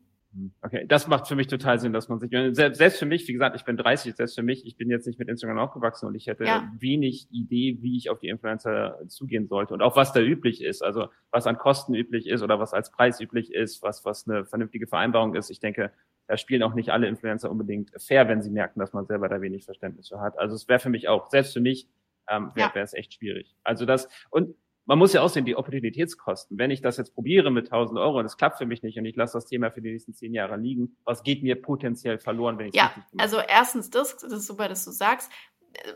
Okay, 0.62 0.84
das 0.86 1.08
macht 1.08 1.26
für 1.26 1.36
mich 1.36 1.46
total 1.46 1.78
Sinn, 1.78 1.92
dass 1.92 2.08
man 2.08 2.18
sich, 2.18 2.30
selbst 2.30 2.98
für 2.98 3.06
mich, 3.06 3.26
wie 3.28 3.32
gesagt, 3.32 3.56
ich 3.56 3.64
bin 3.64 3.76
30, 3.76 4.14
selbst 4.14 4.34
für 4.34 4.42
mich, 4.42 4.66
ich 4.66 4.76
bin 4.76 4.90
jetzt 4.90 5.06
nicht 5.06 5.18
mit 5.18 5.28
Instagram 5.28 5.58
aufgewachsen 5.58 6.06
und 6.06 6.14
ich 6.14 6.26
hätte 6.26 6.44
ja. 6.44 6.70
wenig 6.78 7.28
Idee, 7.30 7.78
wie 7.80 7.96
ich 7.96 8.10
auf 8.10 8.18
die 8.18 8.28
Influencer 8.28 8.98
zugehen 9.08 9.46
sollte 9.48 9.74
und 9.74 9.82
auch 9.82 9.96
was 9.96 10.12
da 10.12 10.20
üblich 10.20 10.62
ist, 10.62 10.82
also 10.82 11.08
was 11.30 11.46
an 11.46 11.58
Kosten 11.58 11.94
üblich 11.94 12.26
ist 12.26 12.42
oder 12.42 12.58
was 12.58 12.74
als 12.74 12.90
Preis 12.90 13.20
üblich 13.20 13.52
ist, 13.52 13.82
was, 13.82 14.04
was 14.04 14.28
eine 14.28 14.44
vernünftige 14.44 14.86
Vereinbarung 14.86 15.34
ist. 15.34 15.50
Ich 15.50 15.60
denke, 15.60 15.92
da 16.26 16.36
spielen 16.36 16.62
auch 16.62 16.74
nicht 16.74 16.90
alle 16.90 17.08
Influencer 17.08 17.50
unbedingt 17.50 17.90
fair, 17.96 18.28
wenn 18.28 18.42
sie 18.42 18.50
merken, 18.50 18.80
dass 18.80 18.92
man 18.92 19.06
selber 19.06 19.28
da 19.28 19.40
wenig 19.40 19.64
Verständnis 19.64 20.08
für 20.08 20.20
hat. 20.20 20.38
Also 20.38 20.54
es 20.54 20.68
wäre 20.68 20.78
für 20.78 20.90
mich 20.90 21.08
auch, 21.08 21.30
selbst 21.30 21.54
für 21.54 21.60
mich, 21.60 21.88
ähm, 22.28 22.52
wäre 22.54 22.72
ja. 22.74 22.82
es 22.82 22.92
echt 22.92 23.14
schwierig. 23.14 23.56
Also 23.64 23.86
das, 23.86 24.08
und 24.30 24.54
man 24.88 24.98
muss 24.98 25.12
ja 25.12 25.20
auch 25.20 25.28
sehen, 25.28 25.44
die 25.44 25.54
Opportunitätskosten. 25.54 26.58
Wenn 26.58 26.70
ich 26.70 26.80
das 26.80 26.96
jetzt 26.96 27.14
probiere 27.14 27.50
mit 27.50 27.66
1000 27.66 27.98
Euro 27.98 28.20
und 28.20 28.24
es 28.24 28.38
klappt 28.38 28.56
für 28.56 28.64
mich 28.64 28.82
nicht 28.82 28.96
und 28.98 29.04
ich 29.04 29.16
lasse 29.16 29.34
das 29.34 29.44
Thema 29.44 29.70
für 29.70 29.82
die 29.82 29.92
nächsten 29.92 30.14
zehn 30.14 30.32
Jahre 30.32 30.56
liegen, 30.56 30.96
was 31.04 31.22
geht 31.22 31.42
mir 31.42 31.60
potenziell 31.60 32.18
verloren, 32.18 32.58
wenn 32.58 32.68
ich 32.68 32.74
es 32.74 32.80
ja, 32.80 32.86
nicht 32.96 33.14
mache? 33.14 33.22
Also 33.22 33.38
erstens 33.38 33.90
das, 33.90 34.16
das 34.16 34.32
ist 34.32 34.46
super, 34.46 34.66
dass 34.66 34.86
du 34.86 34.90
sagst. 34.90 35.30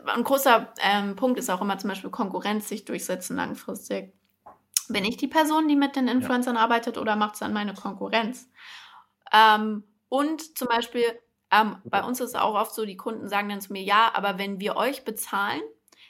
Ein 0.05 0.23
großer 0.23 0.71
ähm, 0.79 1.15
Punkt 1.15 1.39
ist 1.39 1.49
auch 1.49 1.59
immer 1.59 1.79
zum 1.79 1.89
Beispiel 1.89 2.11
Konkurrenz 2.11 2.69
sich 2.69 2.85
durchsetzen 2.85 3.35
langfristig. 3.35 4.13
Bin 4.89 5.05
ich 5.05 5.17
die 5.17 5.27
Person, 5.27 5.67
die 5.67 5.75
mit 5.75 5.95
den 5.95 6.07
Influencern 6.07 6.55
ja. 6.55 6.61
arbeitet 6.61 6.99
oder 6.99 7.15
macht 7.15 7.33
es 7.33 7.39
dann 7.39 7.51
meine 7.51 7.73
Konkurrenz? 7.73 8.47
Ähm, 9.33 9.85
und 10.07 10.55
zum 10.55 10.67
Beispiel, 10.67 11.05
ähm, 11.51 11.77
bei 11.83 12.03
uns 12.03 12.21
ist 12.21 12.29
es 12.29 12.35
auch 12.35 12.53
oft 12.53 12.75
so, 12.75 12.85
die 12.85 12.97
Kunden 12.97 13.27
sagen 13.27 13.49
dann 13.49 13.59
zu 13.59 13.73
mir, 13.73 13.81
ja, 13.81 14.11
aber 14.13 14.37
wenn 14.37 14.59
wir 14.59 14.75
euch 14.75 15.03
bezahlen, 15.03 15.61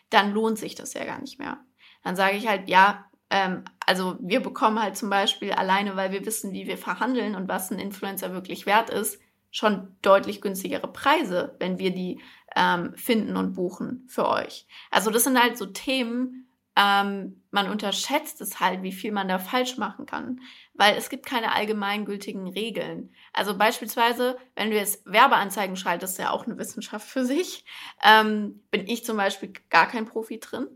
dann 0.10 0.34
lohnt 0.34 0.60
sich 0.60 0.76
das 0.76 0.94
ja 0.94 1.06
gar 1.06 1.22
nicht 1.22 1.40
mehr 1.40 1.64
dann 2.04 2.16
sage 2.16 2.38
ich 2.38 2.48
halt, 2.48 2.70
ja, 2.70 3.06
ähm, 3.30 3.64
also 3.86 4.18
wir 4.22 4.42
bekommen 4.42 4.82
halt 4.82 4.96
zum 4.96 5.10
Beispiel 5.10 5.52
alleine, 5.52 5.96
weil 5.96 6.12
wir 6.12 6.26
wissen, 6.26 6.54
wie 6.54 6.68
wir 6.68 6.78
verhandeln 6.78 7.36
und 7.36 7.48
was 7.48 7.72
ein 7.72 7.80
Influencer 7.80 8.34
wirklich 8.34 8.66
wert 8.66 8.90
ist, 8.90 9.20
schon 9.52 9.96
deutlich 10.02 10.42
günstigere 10.42 10.88
Preise, 10.88 11.56
wenn 11.60 11.78
wir 11.80 11.92
die 11.92 12.20
ähm, 12.56 12.94
finden 12.96 13.38
und 13.38 13.54
buchen 13.54 14.06
für 14.08 14.28
euch. 14.28 14.68
Also 14.92 15.10
das 15.10 15.24
sind 15.24 15.42
halt 15.42 15.58
so 15.58 15.66
Themen, 15.68 16.48
ähm, 16.76 17.42
man 17.52 17.70
unterschätzt 17.70 18.42
es 18.42 18.60
halt, 18.60 18.82
wie 18.82 18.92
viel 18.92 19.12
man 19.12 19.28
da 19.28 19.38
falsch 19.38 19.78
machen 19.78 20.08
kann, 20.08 20.42
weil 20.74 20.96
es 20.98 21.10
gibt 21.10 21.26
keine 21.26 21.54
allgemeingültigen 21.54 22.48
Regeln. 22.48 23.14
Also 23.32 23.56
beispielsweise, 23.56 24.38
wenn 24.56 24.72
du 24.72 24.76
jetzt 24.76 25.06
Werbeanzeigen 25.06 25.76
schaltest, 25.76 26.18
ja 26.18 26.32
auch 26.32 26.48
eine 26.48 26.58
Wissenschaft 26.58 27.08
für 27.08 27.26
sich, 27.26 27.64
ähm, 28.04 28.64
bin 28.72 28.88
ich 28.88 29.06
zum 29.06 29.18
Beispiel 29.18 29.54
gar 29.70 29.88
kein 29.88 30.06
Profi 30.06 30.40
drin 30.40 30.68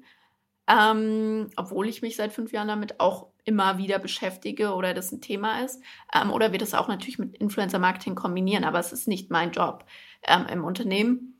ähm, 0.67 1.49
obwohl 1.56 1.88
ich 1.88 2.01
mich 2.01 2.15
seit 2.15 2.34
fünf 2.34 2.51
Jahren 2.51 2.67
damit 2.67 2.99
auch 2.99 3.27
immer 3.45 3.77
wieder 3.77 3.99
beschäftige 3.99 4.73
oder 4.73 4.93
das 4.93 5.12
ein 5.12 5.21
Thema 5.21 5.62
ist. 5.62 5.82
Ähm, 6.13 6.32
oder 6.32 6.51
wir 6.51 6.60
das 6.60 6.73
auch 6.73 6.89
natürlich 6.89 7.19
mit 7.19 7.38
Influencer-Marketing 7.38 8.15
kombinieren, 8.15 8.65
aber 8.65 8.80
es 8.80 8.91
ist 8.91 9.08
nicht 9.08 9.32
mein 9.32 9.51
Job 9.51 9.86
ähm, 10.27 10.45
im 10.51 10.65
Unternehmen. 10.65 11.39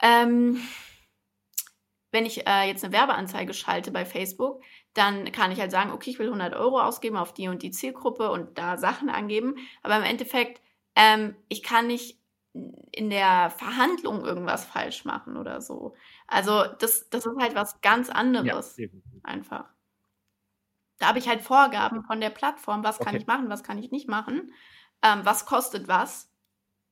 Ähm, 0.00 0.60
wenn 2.12 2.26
ich 2.26 2.46
äh, 2.46 2.66
jetzt 2.66 2.84
eine 2.84 2.92
Werbeanzeige 2.92 3.54
schalte 3.54 3.90
bei 3.90 4.04
Facebook, 4.04 4.62
dann 4.94 5.30
kann 5.32 5.52
ich 5.52 5.60
halt 5.60 5.70
sagen, 5.70 5.92
okay, 5.92 6.10
ich 6.10 6.18
will 6.18 6.26
100 6.26 6.54
Euro 6.54 6.80
ausgeben 6.80 7.16
auf 7.16 7.34
die 7.34 7.48
und 7.48 7.62
die 7.62 7.70
Zielgruppe 7.70 8.30
und 8.30 8.58
da 8.58 8.76
Sachen 8.76 9.10
angeben. 9.10 9.56
Aber 9.82 9.96
im 9.96 10.02
Endeffekt, 10.04 10.60
ähm, 10.96 11.34
ich 11.48 11.62
kann 11.62 11.86
nicht 11.88 12.19
in 12.52 13.10
der 13.10 13.50
Verhandlung 13.50 14.24
irgendwas 14.24 14.64
falsch 14.64 15.04
machen 15.04 15.36
oder 15.36 15.60
so. 15.60 15.94
Also 16.26 16.64
das, 16.78 17.08
das 17.08 17.26
ist 17.26 17.38
halt 17.38 17.54
was 17.54 17.80
ganz 17.80 18.10
anderes. 18.10 18.76
Ja, 18.76 18.88
einfach. 19.22 19.68
Da 20.98 21.08
habe 21.08 21.18
ich 21.18 21.28
halt 21.28 21.42
Vorgaben 21.42 22.02
von 22.02 22.20
der 22.20 22.30
Plattform, 22.30 22.84
was 22.84 22.98
kann 22.98 23.08
okay. 23.08 23.18
ich 23.18 23.26
machen, 23.26 23.48
was 23.48 23.62
kann 23.62 23.78
ich 23.78 23.90
nicht 23.90 24.08
machen, 24.08 24.52
ähm, 25.02 25.20
was 25.24 25.46
kostet 25.46 25.88
was. 25.88 26.30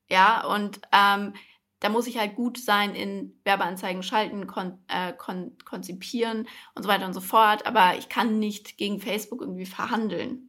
Ja, 0.08 0.46
und 0.46 0.80
ähm, 0.92 1.34
da 1.80 1.88
muss 1.90 2.06
ich 2.06 2.18
halt 2.18 2.34
gut 2.34 2.58
sein 2.58 2.94
in 2.94 3.38
Werbeanzeigen 3.44 4.02
schalten, 4.02 4.46
kon 4.46 4.78
äh, 4.88 5.12
kon 5.12 5.56
konzipieren 5.64 6.48
und 6.74 6.82
so 6.82 6.88
weiter 6.88 7.06
und 7.06 7.12
so 7.12 7.20
fort. 7.20 7.66
Aber 7.66 7.96
ich 7.96 8.08
kann 8.08 8.38
nicht 8.38 8.78
gegen 8.78 9.00
Facebook 9.00 9.42
irgendwie 9.42 9.66
verhandeln. 9.66 10.47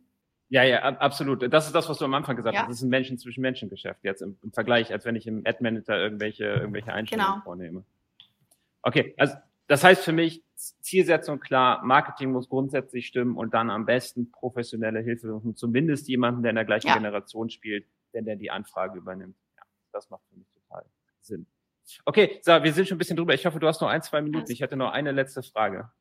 Ja, 0.50 0.64
ja, 0.64 0.80
absolut. 0.80 1.54
Das 1.54 1.68
ist 1.68 1.76
das, 1.76 1.88
was 1.90 2.00
du 2.00 2.06
am 2.06 2.14
Anfang 2.16 2.36
gesagt 2.36 2.56
ja. 2.56 2.62
hast. 2.62 2.70
Das 2.70 2.78
ist 2.78 2.84
ein 2.84 2.90
Menschen 2.90 3.20
zwischen 3.20 3.42
Menschen 3.42 3.70
Geschäft 3.70 4.04
jetzt 4.04 4.22
im, 4.22 4.38
im, 4.42 4.52
Vergleich, 4.52 4.92
als 4.92 5.06
wenn 5.06 5.16
ich 5.16 5.28
im 5.28 5.44
Ad 5.46 5.60
Manager 5.62 5.98
irgendwelche 5.98 6.46
irgendwelche 6.46 6.92
Einstellungen 6.92 7.34
genau. 7.34 7.44
vornehme. 7.44 7.86
Okay, 8.82 9.14
also 9.18 9.36
das 9.68 9.84
heißt 9.84 10.04
für 10.04 10.12
mich 10.12 10.44
Zielsetzung 10.56 11.40
klar, 11.40 11.84
Marketing 11.84 12.32
muss 12.32 12.50
grundsätzlich 12.50 13.06
stimmen 13.06 13.38
und 13.38 13.54
dann 13.54 13.70
am 13.70 13.86
besten 13.86 14.32
professionelle 14.32 15.02
Hilfe 15.02 15.28
suchen, 15.28 15.56
zumindest 15.56 16.08
jemanden, 16.08 16.42
der 16.42 16.50
in 16.50 16.56
der 16.56 16.66
gleichen 16.66 16.88
ja. 16.88 16.96
Generation 16.96 17.52
spielt, 17.52 17.86
der 18.14 18.24
der 18.24 18.36
die 18.36 18.50
Anfrage 18.50 18.98
übernimmt. 18.98 19.38
Ja, 19.56 19.64
das 19.92 20.10
macht 20.10 20.24
für 20.30 20.36
mich 20.36 20.48
total 20.50 20.84
Sinn. 21.22 21.46
Okay, 22.06 22.40
so, 22.42 22.52
wir 22.64 22.74
sind 22.74 22.88
schon 22.88 22.96
ein 22.96 23.00
bisschen 23.00 23.18
drüber. 23.18 23.34
Ich 23.36 23.46
hoffe, 23.46 23.60
du 23.60 23.68
hast 23.68 23.82
noch 23.82 23.90
ein, 23.90 24.02
zwei 24.02 24.22
Minuten. 24.22 24.52
Ich 24.52 24.62
hätte 24.62 24.76
noch 24.76 24.92
eine 24.92 25.12
letzte 25.12 25.44
Frage. 25.44 25.92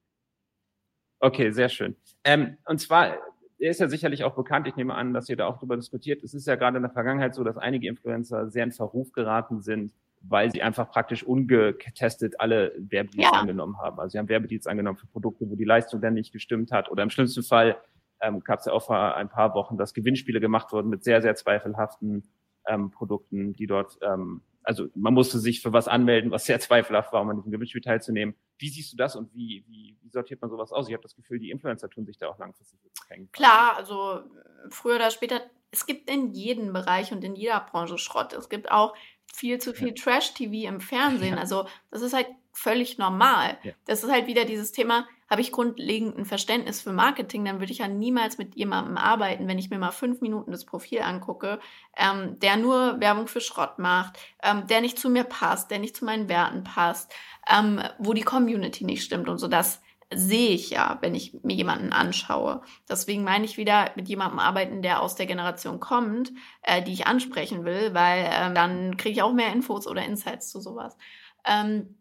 Okay, 1.21 1.51
sehr 1.51 1.69
schön. 1.69 1.97
Ähm, 2.25 2.59
und 2.65 2.81
zwar 2.81 3.19
der 3.61 3.71
ist 3.71 3.81
ja 3.81 3.89
sicherlich 3.89 4.25
auch 4.25 4.35
bekannt. 4.35 4.67
Ich 4.67 4.77
nehme 4.77 4.95
an, 4.95 5.13
dass 5.13 5.29
ihr 5.29 5.37
da 5.37 5.47
auch 5.47 5.57
darüber 5.57 5.77
diskutiert. 5.77 6.23
Es 6.23 6.35
ist 6.35 6.47
ja 6.47 6.57
gerade 6.57 6.77
in 6.77 6.83
der 6.83 6.93
Vergangenheit 6.93 7.35
so, 7.35 7.43
dass 7.45 7.57
einige 7.57 7.89
Influencer 7.89 8.51
sehr 8.51 8.65
in 8.65 8.73
Verruf 8.73 9.13
geraten 9.13 9.61
sind, 9.61 9.93
weil 10.23 10.51
sie 10.51 10.63
einfach 10.63 10.91
praktisch 10.91 11.25
ungetestet 11.25 12.41
alle 12.41 12.73
Werbedeals 12.79 13.31
ja. 13.33 13.41
angenommen 13.41 13.79
haben. 13.79 13.99
Also 13.99 14.13
sie 14.13 14.19
haben 14.19 14.29
Werbedeals 14.29 14.67
angenommen 14.67 14.99
für 14.99 15.07
Produkte, 15.07 15.49
wo 15.49 15.57
die 15.57 15.65
Leistung 15.65 16.01
dann 16.01 16.15
nicht 16.15 16.33
gestimmt 16.33 16.71
hat. 16.71 16.91
Oder 16.91 17.03
im 17.03 17.11
schlimmsten 17.11 17.43
Fall 17.43 17.77
ähm, 18.21 18.41
gab 18.41 18.61
es 18.61 18.67
ja 18.67 18.73
auch 18.73 18.85
vor 18.85 19.17
ein 19.17 19.29
paar 19.29 19.55
Wochen, 19.55 19.77
dass 19.77 19.95
Gewinnspiele 19.95 20.41
gemacht 20.41 20.73
wurden 20.73 20.89
mit 20.89 21.05
sehr, 21.05 21.23
sehr 21.23 21.35
zweifelhaften 21.35 22.25
ähm, 22.67 22.91
Produkten, 22.91 23.55
die 23.55 23.67
dort 23.67 23.99
ähm, 24.03 24.43
also 24.69 24.89
man 24.95 25.15
musste 25.15 25.39
sich 25.39 25.63
für 25.63 25.73
was 25.73 25.89
anmelden, 25.89 26.31
was 26.31 26.45
sehr 26.45 26.61
zweifelhaft 26.61 27.11
war, 27.15 27.23
um 27.23 27.31
an 27.31 27.37
diesem 27.37 27.51
Gewinnspiel 27.51 27.81
teilzunehmen. 27.81 28.35
Wie 28.59 28.69
siehst 28.69 28.93
du 28.93 28.99
das 28.99 29.17
und 29.17 29.35
wie, 29.35 29.65
wie, 29.67 29.97
wie 30.03 30.11
sortiert 30.11 30.43
man 30.43 30.51
sowas 30.51 30.73
aus? 30.73 30.89
Ich 30.89 30.93
habe 30.93 31.03
das 31.03 31.17
Gefühl, 31.17 31.39
die 31.39 31.51
Influencer 31.51 31.89
tun 31.89 32.05
sich 32.05 32.19
da 32.19 32.29
auch 32.29 32.39
langfristig 32.39 32.79
hängen. 33.09 33.33
Klar, 33.33 33.77
also 33.77 34.21
früher 34.69 34.97
oder 34.97 35.11
später 35.11 35.41
es 35.71 35.87
gibt 35.87 36.11
in 36.11 36.33
jedem 36.33 36.73
Bereich 36.73 37.13
und 37.13 37.25
in 37.25 37.35
jeder 37.35 37.61
Branche 37.61 37.97
Schrott. 37.97 38.35
Es 38.35 38.51
gibt 38.51 38.71
auch 38.71 38.95
viel 39.35 39.59
zu 39.59 39.75
viel 39.75 39.95
Trash-TV 39.95 40.69
im 40.69 40.81
Fernsehen. 40.81 41.35
Ja. 41.35 41.41
Also 41.41 41.67
das 41.91 42.03
ist 42.03 42.15
halt 42.15 42.29
völlig 42.53 42.99
normal. 42.99 43.59
Ja. 43.63 43.73
Das 43.87 44.03
ist 44.03 44.11
halt 44.11 44.27
wieder 44.27 44.45
dieses 44.45 44.73
Thema, 44.73 45.07
habe 45.31 45.43
ich 45.43 45.53
grundlegend 45.53 46.17
ein 46.17 46.25
Verständnis 46.25 46.81
für 46.81 46.93
Marketing, 46.93 47.45
dann 47.45 47.61
würde 47.61 47.73
ich 47.73 47.79
ja 47.79 47.89
niemals 47.89 48.39
mit 48.39 48.57
jemandem 48.57 48.97
arbeiten, 48.97 49.47
wenn 49.47 49.59
ich 49.59 49.71
mir 49.71 49.79
mal 49.79 49.91
fünf 49.91 50.21
Minuten 50.21 50.51
das 50.51 50.65
Profil 50.65 51.03
angucke, 51.03 51.61
ähm, 51.97 52.39
der 52.41 52.57
nur 52.57 52.99
Werbung 53.01 53.29
für 53.29 53.41
Schrott 53.41 53.79
macht, 53.79 54.19
ähm, 54.43 54.67
der 54.67 54.81
nicht 54.81 54.99
zu 54.99 55.11
mir 55.11 55.25
passt, 55.25 55.71
der 55.71 55.79
nicht 55.79 55.97
zu 55.97 56.05
meinen 56.05 56.29
Werten 56.29 56.65
passt, 56.65 57.13
ähm, 57.49 57.83
wo 57.99 58.15
die 58.15 58.23
Community 58.23 58.85
nicht 58.85 59.05
stimmt 59.05 59.29
und 59.29 59.39
so. 59.39 59.49
Das 59.49 59.83
sehe 60.13 60.51
ich 60.51 60.71
ja, 60.71 60.99
wenn 61.03 61.15
ich 61.15 61.35
mir 61.43 61.55
jemanden 61.55 61.93
anschaue. 61.93 62.63
Deswegen 62.89 63.25
meine 63.25 63.45
ich 63.45 63.59
wieder 63.59 63.91
mit 63.95 64.09
jemandem 64.09 64.39
arbeiten, 64.39 64.81
der 64.81 65.03
aus 65.03 65.17
der 65.17 65.27
Generation 65.27 65.81
kommt, 65.81 66.33
äh, 66.63 66.83
die 66.83 66.93
ich 66.93 67.07
ansprechen 67.07 67.65
will, 67.65 67.93
weil 67.93 68.25
äh, 68.25 68.55
dann 68.55 68.97
kriege 68.97 69.13
ich 69.13 69.23
auch 69.23 69.33
mehr 69.33 69.53
Infos 69.53 69.87
oder 69.87 70.05
Insights 70.05 70.51
zu 70.51 70.61
sowas. 70.61 70.97
Ähm, 71.45 71.99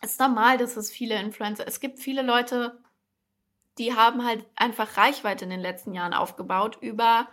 es 0.00 0.12
ist 0.12 0.20
normal, 0.20 0.58
dass 0.58 0.76
es 0.76 0.90
viele 0.90 1.20
Influencer, 1.20 1.66
es 1.66 1.80
gibt 1.80 1.98
viele 1.98 2.22
Leute, 2.22 2.78
die 3.78 3.94
haben 3.94 4.24
halt 4.24 4.46
einfach 4.54 4.96
Reichweite 4.96 5.44
in 5.44 5.50
den 5.50 5.60
letzten 5.60 5.94
Jahren 5.94 6.14
aufgebaut 6.14 6.78
über 6.80 7.28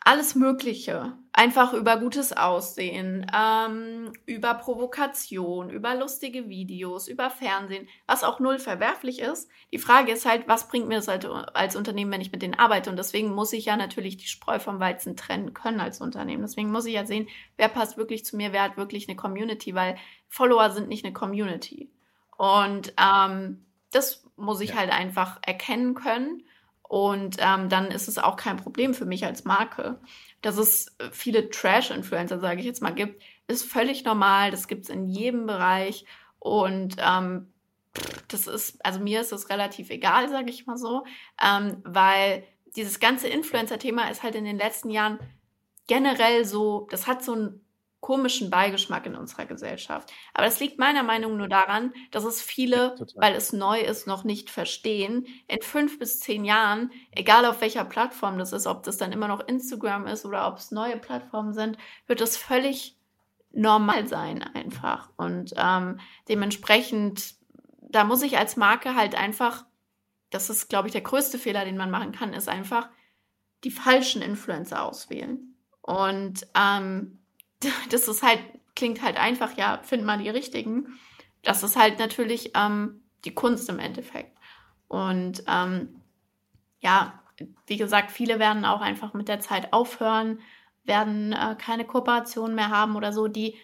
alles 0.00 0.34
Mögliche. 0.34 1.16
Einfach 1.34 1.72
über 1.72 1.96
gutes 1.96 2.36
Aussehen, 2.36 3.26
ähm, 3.34 4.12
über 4.26 4.52
Provokation, 4.52 5.70
über 5.70 5.94
lustige 5.94 6.50
Videos, 6.50 7.08
über 7.08 7.30
Fernsehen, 7.30 7.88
was 8.06 8.22
auch 8.22 8.38
null 8.38 8.58
verwerflich 8.58 9.20
ist. 9.20 9.48
Die 9.72 9.78
Frage 9.78 10.12
ist 10.12 10.26
halt, 10.26 10.46
was 10.46 10.68
bringt 10.68 10.88
mir 10.88 10.96
das 10.96 11.08
halt 11.08 11.24
als 11.24 11.74
Unternehmen, 11.74 12.12
wenn 12.12 12.20
ich 12.20 12.32
mit 12.32 12.42
denen 12.42 12.58
arbeite? 12.58 12.90
Und 12.90 12.98
deswegen 12.98 13.34
muss 13.34 13.54
ich 13.54 13.64
ja 13.64 13.78
natürlich 13.78 14.18
die 14.18 14.26
Spreu 14.26 14.58
vom 14.58 14.78
Weizen 14.78 15.16
trennen 15.16 15.54
können 15.54 15.80
als 15.80 16.02
Unternehmen. 16.02 16.42
Deswegen 16.42 16.70
muss 16.70 16.84
ich 16.84 16.94
ja 16.94 17.06
sehen, 17.06 17.28
wer 17.56 17.68
passt 17.68 17.96
wirklich 17.96 18.26
zu 18.26 18.36
mir, 18.36 18.52
wer 18.52 18.64
hat 18.64 18.76
wirklich 18.76 19.08
eine 19.08 19.16
Community, 19.16 19.74
weil 19.74 19.96
Follower 20.28 20.70
sind 20.70 20.88
nicht 20.88 21.04
eine 21.04 21.14
Community. 21.14 21.90
Und 22.36 22.92
ähm, 23.00 23.64
das 23.90 24.24
muss 24.36 24.60
ich 24.60 24.70
ja. 24.70 24.76
halt 24.76 24.92
einfach 24.92 25.38
erkennen 25.42 25.94
können. 25.94 26.42
Und 26.92 27.36
ähm, 27.38 27.70
dann 27.70 27.86
ist 27.86 28.06
es 28.06 28.18
auch 28.18 28.36
kein 28.36 28.58
Problem 28.58 28.92
für 28.92 29.06
mich 29.06 29.24
als 29.24 29.46
Marke. 29.46 29.98
Dass 30.42 30.58
es 30.58 30.94
viele 31.10 31.48
Trash-Influencer, 31.48 32.38
sage 32.38 32.60
ich 32.60 32.66
jetzt 32.66 32.82
mal, 32.82 32.90
gibt, 32.90 33.22
ist 33.46 33.64
völlig 33.64 34.04
normal. 34.04 34.50
Das 34.50 34.68
gibt 34.68 34.84
es 34.84 34.90
in 34.90 35.06
jedem 35.06 35.46
Bereich. 35.46 36.04
Und 36.38 36.96
ähm, 36.98 37.50
das 38.28 38.46
ist, 38.46 38.84
also 38.84 39.00
mir 39.00 39.22
ist 39.22 39.32
das 39.32 39.48
relativ 39.48 39.88
egal, 39.88 40.28
sage 40.28 40.50
ich 40.50 40.66
mal 40.66 40.76
so, 40.76 41.04
ähm, 41.42 41.78
weil 41.82 42.44
dieses 42.76 43.00
ganze 43.00 43.26
Influencer-Thema 43.26 44.10
ist 44.10 44.22
halt 44.22 44.34
in 44.34 44.44
den 44.44 44.58
letzten 44.58 44.90
Jahren 44.90 45.18
generell 45.86 46.44
so, 46.44 46.88
das 46.90 47.06
hat 47.06 47.24
so 47.24 47.34
ein 47.34 47.61
komischen 48.02 48.50
Beigeschmack 48.50 49.06
in 49.06 49.14
unserer 49.14 49.46
Gesellschaft. 49.46 50.12
Aber 50.34 50.44
das 50.44 50.58
liegt 50.58 50.78
meiner 50.78 51.04
Meinung 51.04 51.36
nur 51.36 51.48
daran, 51.48 51.94
dass 52.10 52.24
es 52.24 52.42
viele, 52.42 52.96
ja, 52.98 53.06
weil 53.14 53.34
es 53.34 53.52
neu 53.52 53.80
ist, 53.80 54.08
noch 54.08 54.24
nicht 54.24 54.50
verstehen. 54.50 55.26
In 55.46 55.62
fünf 55.62 56.00
bis 56.00 56.18
zehn 56.18 56.44
Jahren, 56.44 56.90
egal 57.12 57.46
auf 57.46 57.60
welcher 57.60 57.84
Plattform 57.84 58.38
das 58.38 58.52
ist, 58.52 58.66
ob 58.66 58.82
das 58.82 58.96
dann 58.96 59.12
immer 59.12 59.28
noch 59.28 59.46
Instagram 59.46 60.08
ist 60.08 60.26
oder 60.26 60.48
ob 60.48 60.58
es 60.58 60.72
neue 60.72 60.96
Plattformen 60.96 61.54
sind, 61.54 61.78
wird 62.08 62.20
es 62.20 62.36
völlig 62.36 62.96
normal 63.52 64.08
sein 64.08 64.42
einfach. 64.42 65.10
Und 65.16 65.54
ähm, 65.56 66.00
dementsprechend, 66.28 67.36
da 67.80 68.02
muss 68.02 68.22
ich 68.22 68.36
als 68.36 68.56
Marke 68.56 68.96
halt 68.96 69.14
einfach, 69.14 69.64
das 70.30 70.50
ist, 70.50 70.68
glaube 70.68 70.88
ich, 70.88 70.92
der 70.92 71.02
größte 71.02 71.38
Fehler, 71.38 71.64
den 71.64 71.76
man 71.76 71.90
machen 71.92 72.10
kann, 72.10 72.32
ist 72.32 72.48
einfach 72.48 72.88
die 73.62 73.70
falschen 73.70 74.22
Influencer 74.22 74.82
auswählen. 74.82 75.54
Und 75.82 76.48
ähm, 76.56 77.21
das 77.90 78.08
ist 78.08 78.22
halt, 78.22 78.40
klingt 78.74 79.02
halt 79.02 79.16
einfach, 79.16 79.56
ja, 79.56 79.80
find 79.82 80.04
mal 80.04 80.18
die 80.18 80.30
richtigen. 80.30 80.98
Das 81.42 81.62
ist 81.62 81.76
halt 81.76 81.98
natürlich 81.98 82.52
ähm, 82.54 83.02
die 83.24 83.34
Kunst 83.34 83.68
im 83.68 83.78
Endeffekt. 83.78 84.36
Und 84.88 85.42
ähm, 85.48 86.00
ja, 86.80 87.20
wie 87.66 87.76
gesagt, 87.76 88.12
viele 88.12 88.38
werden 88.38 88.64
auch 88.64 88.80
einfach 88.80 89.14
mit 89.14 89.28
der 89.28 89.40
Zeit 89.40 89.72
aufhören, 89.72 90.40
werden 90.84 91.32
äh, 91.32 91.56
keine 91.56 91.84
Kooperation 91.84 92.54
mehr 92.54 92.70
haben 92.70 92.96
oder 92.96 93.12
so. 93.12 93.28
Die, 93.28 93.56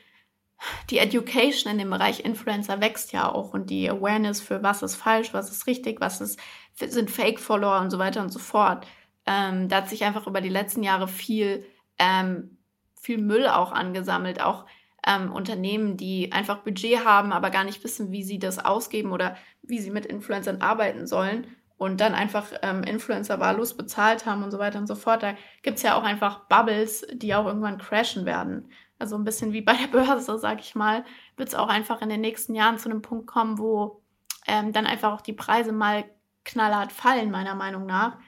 die 0.91 0.99
Education 0.99 1.71
in 1.73 1.79
dem 1.79 1.91
Bereich 1.91 2.25
Influencer 2.25 2.81
wächst 2.81 3.13
ja 3.13 3.31
auch 3.31 3.53
und 3.53 3.71
die 3.71 3.89
Awareness 3.91 4.41
für 4.41 4.63
was 4.63 4.83
ist 4.83 4.97
falsch, 4.97 5.33
was 5.35 5.51
ist 5.51 5.67
richtig, 5.67 6.01
was 6.01 6.21
ist, 6.21 6.41
sind 6.75 7.11
Fake-Follower 7.11 7.81
und 7.81 7.91
so 7.91 7.99
weiter 7.99 8.23
und 8.23 8.31
so 8.31 8.39
fort. 8.39 8.87
Ähm, 9.27 9.69
da 9.69 9.79
hat 9.79 9.89
sich 9.89 10.05
einfach 10.05 10.27
über 10.27 10.41
die 10.41 10.49
letzten 10.49 10.83
Jahre 10.83 11.09
viel 11.09 11.67
ähm, 11.99 12.58
viel 13.01 13.19
Müll 13.19 13.47
auch 13.47 13.73
angesammelt, 13.73 14.41
auch 14.41 14.67
ähm, 15.07 15.33
Unternehmen, 15.33 15.97
die 15.97 16.33
einfach 16.33 16.59
Budget 16.59 17.05
haben, 17.05 17.33
aber 17.33 17.51
gar 17.51 17.65
nicht 17.65 17.83
wissen, 17.85 18.13
wie 18.13 18.23
sie 18.23 18.39
das 18.39 18.59
ausgeben 18.59 19.13
oder 19.13 19.37
wie 19.63 19.79
sie 19.79 19.91
mit 19.91 20.07
Influencern 20.07 20.61
arbeiten 20.61 21.07
sollen 21.07 21.47
und 21.79 22.01
dann 22.01 22.15
einfach 22.15 22.47
ähm, 22.63 22.83
Influencer 22.83 23.39
wahllos 23.39 23.77
bezahlt 23.77 24.27
haben 24.27 24.43
und 24.43 24.51
so 24.51 24.59
weiter 24.59 24.79
und 24.79 24.89
so 24.89 24.97
fort. 24.97 25.23
Da 25.23 25.35
gibt 25.63 25.77
es 25.77 25.83
ja 25.83 25.95
auch 25.95 26.03
einfach 26.03 26.41
Bubbles, 26.49 27.07
die 27.13 27.35
auch 27.35 27.47
irgendwann 27.47 27.79
crashen 27.79 28.27
werden. 28.27 28.71
Also 28.99 29.17
ein 29.17 29.25
bisschen 29.25 29.53
wie 29.53 29.63
bei 29.63 29.75
der 29.75 29.87
Börse, 29.87 30.39
sag 30.39 30.61
ich 30.61 30.75
mal, 30.75 31.05
wird 31.37 31.49
es 31.49 31.55
auch 31.55 31.69
einfach 31.69 32.03
in 32.03 32.09
den 32.09 32.21
nächsten 32.21 32.55
Jahren 32.55 32.79
zu 32.79 32.91
einem 32.91 33.01
Punkt 33.01 33.29
kommen, 33.29 33.59
wo 33.59 34.03
ähm, 34.47 34.73
dann 34.73 34.87
einfach 34.87 35.13
auch 35.13 35.21
die 35.21 35.33
Preise 35.33 35.73
mal 35.73 36.05
knallhart 36.45 36.93
fallen, 36.93 37.31
meiner 37.31 37.55
Meinung 37.55 37.87
nach 37.87 38.19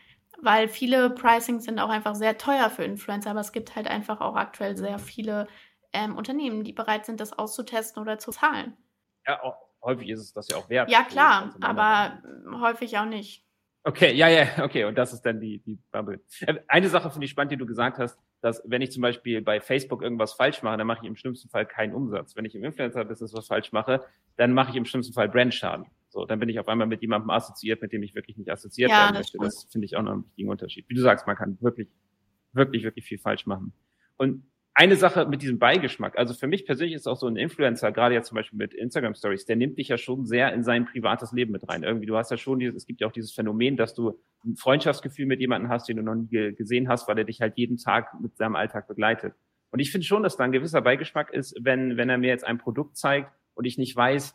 weil 0.42 0.68
viele 0.68 1.11
Pricings 1.11 1.64
sind 1.64 1.79
auch 1.79 1.88
einfach 1.88 2.14
sehr 2.14 2.38
teuer 2.38 2.70
für 2.70 2.85
Influencer, 2.85 3.31
aber 3.31 3.40
es 3.40 3.53
gibt 3.53 3.76
halt 3.76 3.87
einfach 3.87 4.20
auch 4.20 4.37
aktuell 4.37 4.76
sehr 4.76 4.98
viele 4.98 5.46
ähm, 5.92 6.16
Unternehmen, 6.16 6.64
die 6.64 6.72
bereit 6.72 7.07
sind, 7.07 7.20
das 7.20 7.33
auszutesten 7.33 8.00
oder 8.00 8.18
zu 8.18 8.31
zahlen. 8.31 8.76
Ja, 9.26 9.42
auch, 9.42 9.57
häufig 9.83 10.09
ist 10.09 10.20
es 10.20 10.33
das 10.33 10.48
ja 10.48 10.57
auch 10.57 10.68
wert. 10.68 10.90
Ja, 10.90 11.03
klar, 11.03 11.55
aber 11.61 12.22
häufig 12.61 12.98
auch 12.98 13.07
nicht. 13.07 13.44
Okay, 13.83 14.12
ja, 14.12 14.29
ja, 14.29 14.46
okay, 14.62 14.85
und 14.85 14.96
das 14.96 15.12
ist 15.12 15.22
dann 15.22 15.40
die, 15.40 15.59
die 15.59 15.79
Bubble. 15.90 16.20
Äh, 16.40 16.55
eine 16.68 16.88
Sache 16.88 17.11
finde 17.11 17.24
ich 17.24 17.31
spannend, 17.31 17.53
die 17.53 17.57
du 17.57 17.66
gesagt 17.66 17.98
hast, 17.98 18.18
dass 18.40 18.62
wenn 18.66 18.83
ich 18.83 18.92
zum 18.92 19.03
Beispiel 19.03 19.42
bei 19.42 19.61
Facebook 19.61 20.03
irgendwas 20.03 20.33
falsch 20.33 20.62
mache, 20.62 20.76
dann 20.76 20.87
mache 20.87 21.00
ich 21.03 21.09
im 21.09 21.16
schlimmsten 21.16 21.48
Fall 21.48 21.66
keinen 21.66 21.94
Umsatz. 21.94 22.37
Wenn 22.37 22.44
ich 22.44 22.55
im 22.55 22.64
Influencer-Business 22.64 23.35
was 23.35 23.46
falsch 23.46 23.72
mache, 23.72 24.05
dann 24.37 24.53
mache 24.53 24.70
ich 24.70 24.76
im 24.76 24.85
schlimmsten 24.85 25.14
Fall 25.14 25.29
Brandschaden. 25.29 25.87
So, 26.11 26.27
dann 26.27 26.40
bin 26.40 26.49
ich 26.49 26.59
auf 26.59 26.68
einmal 26.68 26.88
mit 26.88 27.03
jemandem 27.03 27.31
assoziiert, 27.31 27.81
mit 27.81 27.92
dem 27.92 28.03
ich 28.03 28.14
wirklich 28.14 28.37
nicht 28.37 28.51
assoziiert 28.51 28.90
ja, 28.90 29.05
werden 29.05 29.16
möchte. 29.16 29.38
Das, 29.38 29.62
das 29.62 29.73
finde 29.73 29.87
ich 29.87 29.96
auch 29.96 30.03
noch 30.03 30.12
einen 30.12 30.25
wichtigen 30.25 30.51
Unterschied. 30.51 30.88
Wie 30.88 30.94
du 30.94 31.01
sagst, 31.01 31.27
man 31.27 31.37
kann 31.37 31.57
wirklich, 31.61 31.88
wirklich, 32.53 32.83
wirklich 32.83 33.05
viel 33.05 33.18
falsch 33.18 33.46
machen. 33.46 33.73
Und 34.16 34.42
eine 34.75 34.96
Sache 34.96 35.27
mit 35.27 35.42
diesem 35.42 35.59
Beigeschmack. 35.59 36.16
Also 36.16 36.35
für 36.35 36.46
mich 36.46 36.64
persönlich 36.64 36.94
ist 36.94 37.07
auch 37.07 37.16
so 37.16 37.27
ein 37.27 37.37
Influencer, 37.37 37.92
gerade 37.92 38.14
jetzt 38.14 38.29
zum 38.29 38.37
Beispiel 38.37 38.59
mit 38.59 38.73
Instagram 38.73 39.14
Stories, 39.14 39.44
der 39.44 39.57
nimmt 39.57 39.79
dich 39.79 39.88
ja 39.88 39.99
schon 39.99 40.27
sehr 40.27 40.53
in 40.53 40.64
sein 40.64 40.85
privates 40.85 41.33
Leben 41.33 41.53
mit 41.53 41.68
rein. 41.68 41.83
Irgendwie, 41.83 42.07
du 42.07 42.16
hast 42.16 42.31
ja 42.31 42.37
schon 42.37 42.59
dieses, 42.59 42.77
es 42.77 42.87
gibt 42.87 43.01
ja 43.01 43.07
auch 43.07 43.12
dieses 43.12 43.33
Phänomen, 43.33 43.77
dass 43.77 43.94
du 43.94 44.18
ein 44.44 44.57
Freundschaftsgefühl 44.57 45.27
mit 45.27 45.40
jemandem 45.40 45.70
hast, 45.70 45.88
den 45.88 45.96
du 45.96 46.03
noch 46.03 46.14
nie 46.14 46.55
gesehen 46.55 46.88
hast, 46.88 47.09
weil 47.09 47.18
er 47.18 47.25
dich 47.25 47.40
halt 47.40 47.57
jeden 47.57 47.77
Tag 47.77 48.18
mit 48.20 48.37
seinem 48.37 48.57
Alltag 48.57 48.88
begleitet. 48.88 49.35
Und 49.70 49.81
ich 49.81 49.92
finde 49.92 50.07
schon, 50.07 50.23
dass 50.23 50.37
da 50.37 50.44
ein 50.44 50.53
gewisser 50.53 50.81
Beigeschmack 50.81 51.33
ist, 51.33 51.57
wenn, 51.61 51.96
wenn 51.96 52.09
er 52.09 52.18
mir 52.18 52.29
jetzt 52.29 52.44
ein 52.44 52.59
Produkt 52.59 52.96
zeigt 52.96 53.31
und 53.55 53.66
ich 53.66 53.79
nicht 53.79 53.94
weiß, 53.94 54.35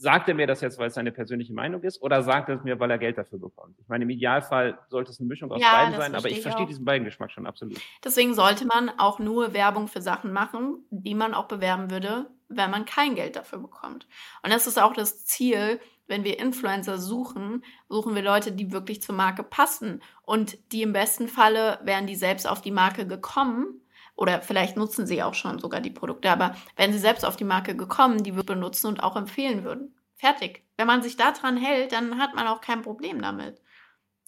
sagt 0.00 0.28
er 0.28 0.34
mir 0.34 0.46
das 0.46 0.62
jetzt, 0.62 0.78
weil 0.78 0.88
es 0.88 0.94
seine 0.94 1.12
persönliche 1.12 1.52
Meinung 1.52 1.82
ist, 1.82 2.00
oder 2.00 2.22
sagt 2.22 2.48
er 2.48 2.56
es 2.56 2.64
mir, 2.64 2.80
weil 2.80 2.90
er 2.90 2.96
Geld 2.96 3.18
dafür 3.18 3.38
bekommt? 3.38 3.78
Ich 3.78 3.88
meine, 3.88 4.04
im 4.04 4.10
Idealfall 4.10 4.78
sollte 4.88 5.10
es 5.10 5.20
eine 5.20 5.28
Mischung 5.28 5.52
aus 5.52 5.60
ja, 5.60 5.72
beiden 5.72 5.98
sein, 5.98 6.14
aber 6.14 6.30
ich 6.30 6.40
verstehe 6.40 6.64
auch. 6.64 6.68
diesen 6.68 6.86
beiden 6.86 7.04
Geschmack 7.04 7.30
schon 7.30 7.46
absolut. 7.46 7.78
Deswegen 8.02 8.34
sollte 8.34 8.66
man 8.66 8.90
auch 8.98 9.18
nur 9.18 9.52
Werbung 9.52 9.88
für 9.88 10.00
Sachen 10.00 10.32
machen, 10.32 10.86
die 10.90 11.14
man 11.14 11.34
auch 11.34 11.48
bewerben 11.48 11.90
würde, 11.90 12.30
wenn 12.48 12.70
man 12.70 12.86
kein 12.86 13.14
Geld 13.14 13.36
dafür 13.36 13.58
bekommt. 13.58 14.08
Und 14.42 14.50
das 14.50 14.66
ist 14.66 14.80
auch 14.80 14.94
das 14.94 15.26
Ziel, 15.26 15.78
wenn 16.06 16.24
wir 16.24 16.38
Influencer 16.38 16.96
suchen, 16.96 17.62
suchen 17.90 18.14
wir 18.14 18.22
Leute, 18.22 18.52
die 18.52 18.72
wirklich 18.72 19.02
zur 19.02 19.14
Marke 19.14 19.42
passen 19.42 20.02
und 20.22 20.72
die 20.72 20.80
im 20.80 20.94
besten 20.94 21.28
Falle 21.28 21.78
wären 21.84 22.06
die 22.06 22.16
selbst 22.16 22.48
auf 22.48 22.62
die 22.62 22.72
Marke 22.72 23.06
gekommen, 23.06 23.82
oder 24.16 24.42
vielleicht 24.42 24.76
nutzen 24.76 25.06
sie 25.06 25.22
auch 25.22 25.34
schon 25.34 25.58
sogar 25.58 25.80
die 25.80 25.90
Produkte, 25.90 26.30
aber 26.30 26.54
wenn 26.76 26.92
sie 26.92 26.98
selbst 26.98 27.24
auf 27.24 27.36
die 27.36 27.44
Marke 27.44 27.76
gekommen, 27.76 28.22
die 28.22 28.36
wir 28.36 28.44
benutzen 28.44 28.86
und 28.86 29.02
auch 29.02 29.16
empfehlen 29.16 29.64
würden. 29.64 29.94
Fertig. 30.16 30.64
Wenn 30.76 30.86
man 30.86 31.02
sich 31.02 31.16
daran 31.16 31.56
hält, 31.56 31.92
dann 31.92 32.18
hat 32.18 32.34
man 32.34 32.46
auch 32.46 32.60
kein 32.60 32.82
Problem 32.82 33.22
damit. 33.22 33.60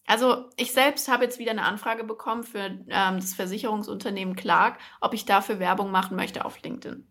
Also 0.07 0.49
ich 0.57 0.73
selbst 0.73 1.09
habe 1.09 1.25
jetzt 1.25 1.38
wieder 1.38 1.53
eine 1.53 1.64
Anfrage 1.64 2.05
bekommen 2.05 2.42
für 2.42 2.59
ähm, 2.59 3.16
das 3.16 3.35
Versicherungsunternehmen 3.35 4.37
Clark, 4.37 4.79
ob 5.01 5.14
ich 5.14 5.25
dafür 5.25 5.59
Werbung 5.59 5.90
machen 5.90 6.16
möchte 6.16 6.45
auf 6.45 6.61
LinkedIn. 6.62 7.07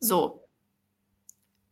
So. 0.00 0.42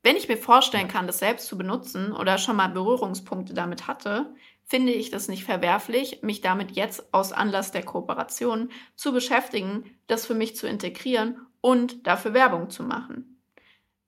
Wenn 0.03 0.17
ich 0.17 0.29
mir 0.29 0.37
vorstellen 0.37 0.89
kann, 0.89 1.07
das 1.07 1.19
selbst 1.19 1.47
zu 1.47 1.57
benutzen 1.57 2.13
oder 2.13 2.39
schon 2.39 2.57
mal 2.57 2.69
Berührungspunkte 2.69 3.55
damit 3.55 3.87
hatte, 3.87 4.35
finde 4.65 4.93
ich 4.93 5.11
das 5.11 5.29
nicht 5.29 5.45
verwerflich, 5.45 6.23
mich 6.23 6.41
damit 6.41 6.73
jetzt 6.73 7.13
aus 7.13 7.33
Anlass 7.33 7.71
der 7.71 7.85
Kooperation 7.85 8.71
zu 8.97 9.13
beschäftigen, 9.13 9.99
das 10.07 10.27
für 10.27 10.35
mich 10.35 10.57
zu 10.57 10.67
integrieren 10.67 11.47
und 11.61 12.07
dafür 12.07 12.35
Werbung 12.35 12.71
zu 12.71 12.83
machen. 12.83 13.43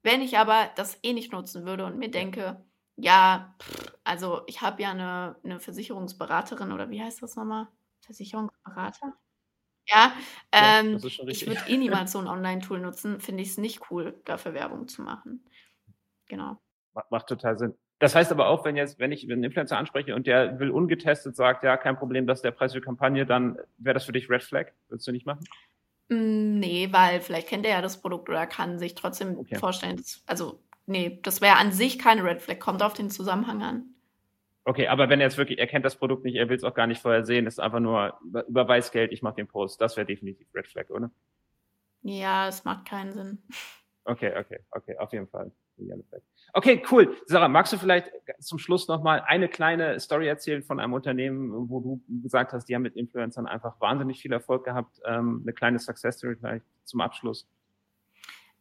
Wenn 0.03 0.23
ich 0.23 0.39
aber 0.39 0.71
das 0.77 0.99
eh 1.03 1.13
nicht 1.13 1.33
nutzen 1.33 1.67
würde 1.67 1.85
und 1.85 1.99
mir 1.99 2.11
denke, 2.11 2.65
ja, 2.97 3.55
pff, 3.61 3.93
also 4.05 4.43
ich 4.47 4.63
habe 4.63 4.83
ja 4.83 4.91
eine, 4.93 5.37
eine 5.45 5.61
Versicherungsberaterin 5.61 6.73
oder 6.73 6.91
wie 6.91 7.03
heißt 7.03 7.23
das 7.23 7.37
nochmal? 7.37 7.69
Versicherungsberater? 8.01 9.15
Ja, 9.87 10.13
ähm, 10.53 10.99
ja 10.99 11.27
ich 11.27 11.47
würde 11.47 11.63
eh 11.69 11.77
niemals 11.77 12.13
so 12.13 12.19
ein 12.19 12.29
Online-Tool 12.29 12.81
nutzen. 12.81 13.21
Finde 13.21 13.43
ich 13.43 13.51
es 13.51 13.59
nicht 13.59 13.91
cool, 13.91 14.21
dafür 14.25 14.55
Werbung 14.55 14.89
zu 14.89 15.03
machen. 15.03 15.45
Genau. 16.29 16.59
Macht, 16.95 17.11
macht 17.11 17.27
total 17.27 17.59
Sinn. 17.59 17.77
Das 17.99 18.15
heißt 18.15 18.31
aber 18.31 18.49
auch, 18.49 18.65
wenn 18.65 18.77
jetzt, 18.77 18.99
wenn 18.99 19.11
ich 19.11 19.25
einen 19.25 19.43
Influencer 19.43 19.79
anspreche 19.79 20.15
und 20.15 20.27
der 20.27 20.59
will 20.59 20.71
ungetestet 20.71 21.35
sagt, 21.35 21.65
ja, 21.65 21.77
kein 21.77 21.97
Problem, 21.97 22.27
das 22.27 22.39
ist 22.39 22.45
der 22.45 22.51
Preis 22.51 22.75
für 22.75 22.83
Kampagne, 22.83 23.25
dann 23.25 23.59
wäre 23.79 23.95
das 23.95 24.05
für 24.05 24.13
dich 24.13 24.29
Red 24.29 24.43
Flag? 24.43 24.67
Würdest 24.89 25.09
du 25.09 25.13
nicht 25.13 25.25
machen? 25.25 25.45
Mm, 26.09 26.59
nee, 26.59 26.89
weil 26.91 27.21
vielleicht 27.21 27.49
kennt 27.49 27.65
er 27.65 27.73
ja 27.73 27.83
das 27.83 28.01
Produkt 28.01 28.29
oder 28.29 28.47
kann 28.47 28.79
sich 28.79 28.95
trotzdem 28.95 29.39
okay. 29.39 29.57
vorstellen, 29.57 29.97
dass, 29.97 30.23
also 30.27 30.61
nee, 30.85 31.21
das 31.23 31.41
wäre 31.41 31.57
an 31.57 31.73
sich 31.73 31.99
keine 31.99 32.23
Red 32.23 32.43
Flag, 32.43 32.59
kommt 32.59 32.83
auf 32.83 32.93
den 32.93 33.11
Zusammenhang 33.11 33.63
an. 33.63 33.85
Okay, 34.65 34.89
aber 34.89 35.09
wenn 35.09 35.21
er 35.21 35.27
jetzt 35.27 35.39
wirklich, 35.39 35.59
er 35.59 35.67
kennt 35.67 35.85
das 35.85 35.97
Produkt 35.97 36.25
nicht, 36.25 36.37
er 36.37 36.49
will 36.49 36.57
es 36.57 36.65
auch 36.65 36.75
gar 36.75 36.89
nicht 36.89 37.01
vorher 37.01 37.25
sehen, 37.25 37.47
ist 37.47 37.61
einfach 37.61 37.81
nur 37.81 38.19
überweis 38.49 38.91
Geld, 38.91 39.13
ich 39.13 39.23
mache 39.23 39.37
den 39.37 39.47
Post, 39.47 39.81
das 39.81 39.97
wäre 39.97 40.07
definitiv 40.07 40.49
Red 40.55 40.67
Flag, 40.67 40.91
oder? 40.91 41.11
Ja, 42.03 42.49
es 42.49 42.65
macht 42.65 42.85
keinen 42.85 43.13
Sinn. 43.13 43.39
Okay, 44.05 44.37
okay, 44.37 44.61
okay, 44.73 44.97
auf 44.99 45.13
jeden 45.13 45.29
Fall. 45.29 45.51
Okay, 46.53 46.83
cool. 46.91 47.17
Sarah, 47.27 47.49
magst 47.49 47.73
du 47.73 47.79
vielleicht 47.79 48.11
zum 48.41 48.59
Schluss 48.59 48.89
nochmal 48.89 49.23
eine 49.27 49.49
kleine 49.49 50.01
Story 50.01 50.27
erzählen 50.27 50.63
von 50.63 50.81
einem 50.81 50.95
Unternehmen, 50.95 51.69
wo 51.69 51.81
du 51.81 52.01
gesagt 52.23 52.53
hast, 52.53 52.67
die 52.67 52.75
haben 52.75 52.83
mit 52.83 52.97
Influencern 52.97 53.47
einfach 53.47 53.81
wahnsinnig 53.81 54.21
viel 54.21 54.33
Erfolg 54.33 54.65
gehabt? 54.65 55.01
Ähm, 55.05 55.41
eine 55.43 55.53
kleine 55.53 55.79
Success 55.79 56.19
Story 56.19 56.37
vielleicht 56.37 56.65
zum 56.85 57.01
Abschluss. 57.01 57.47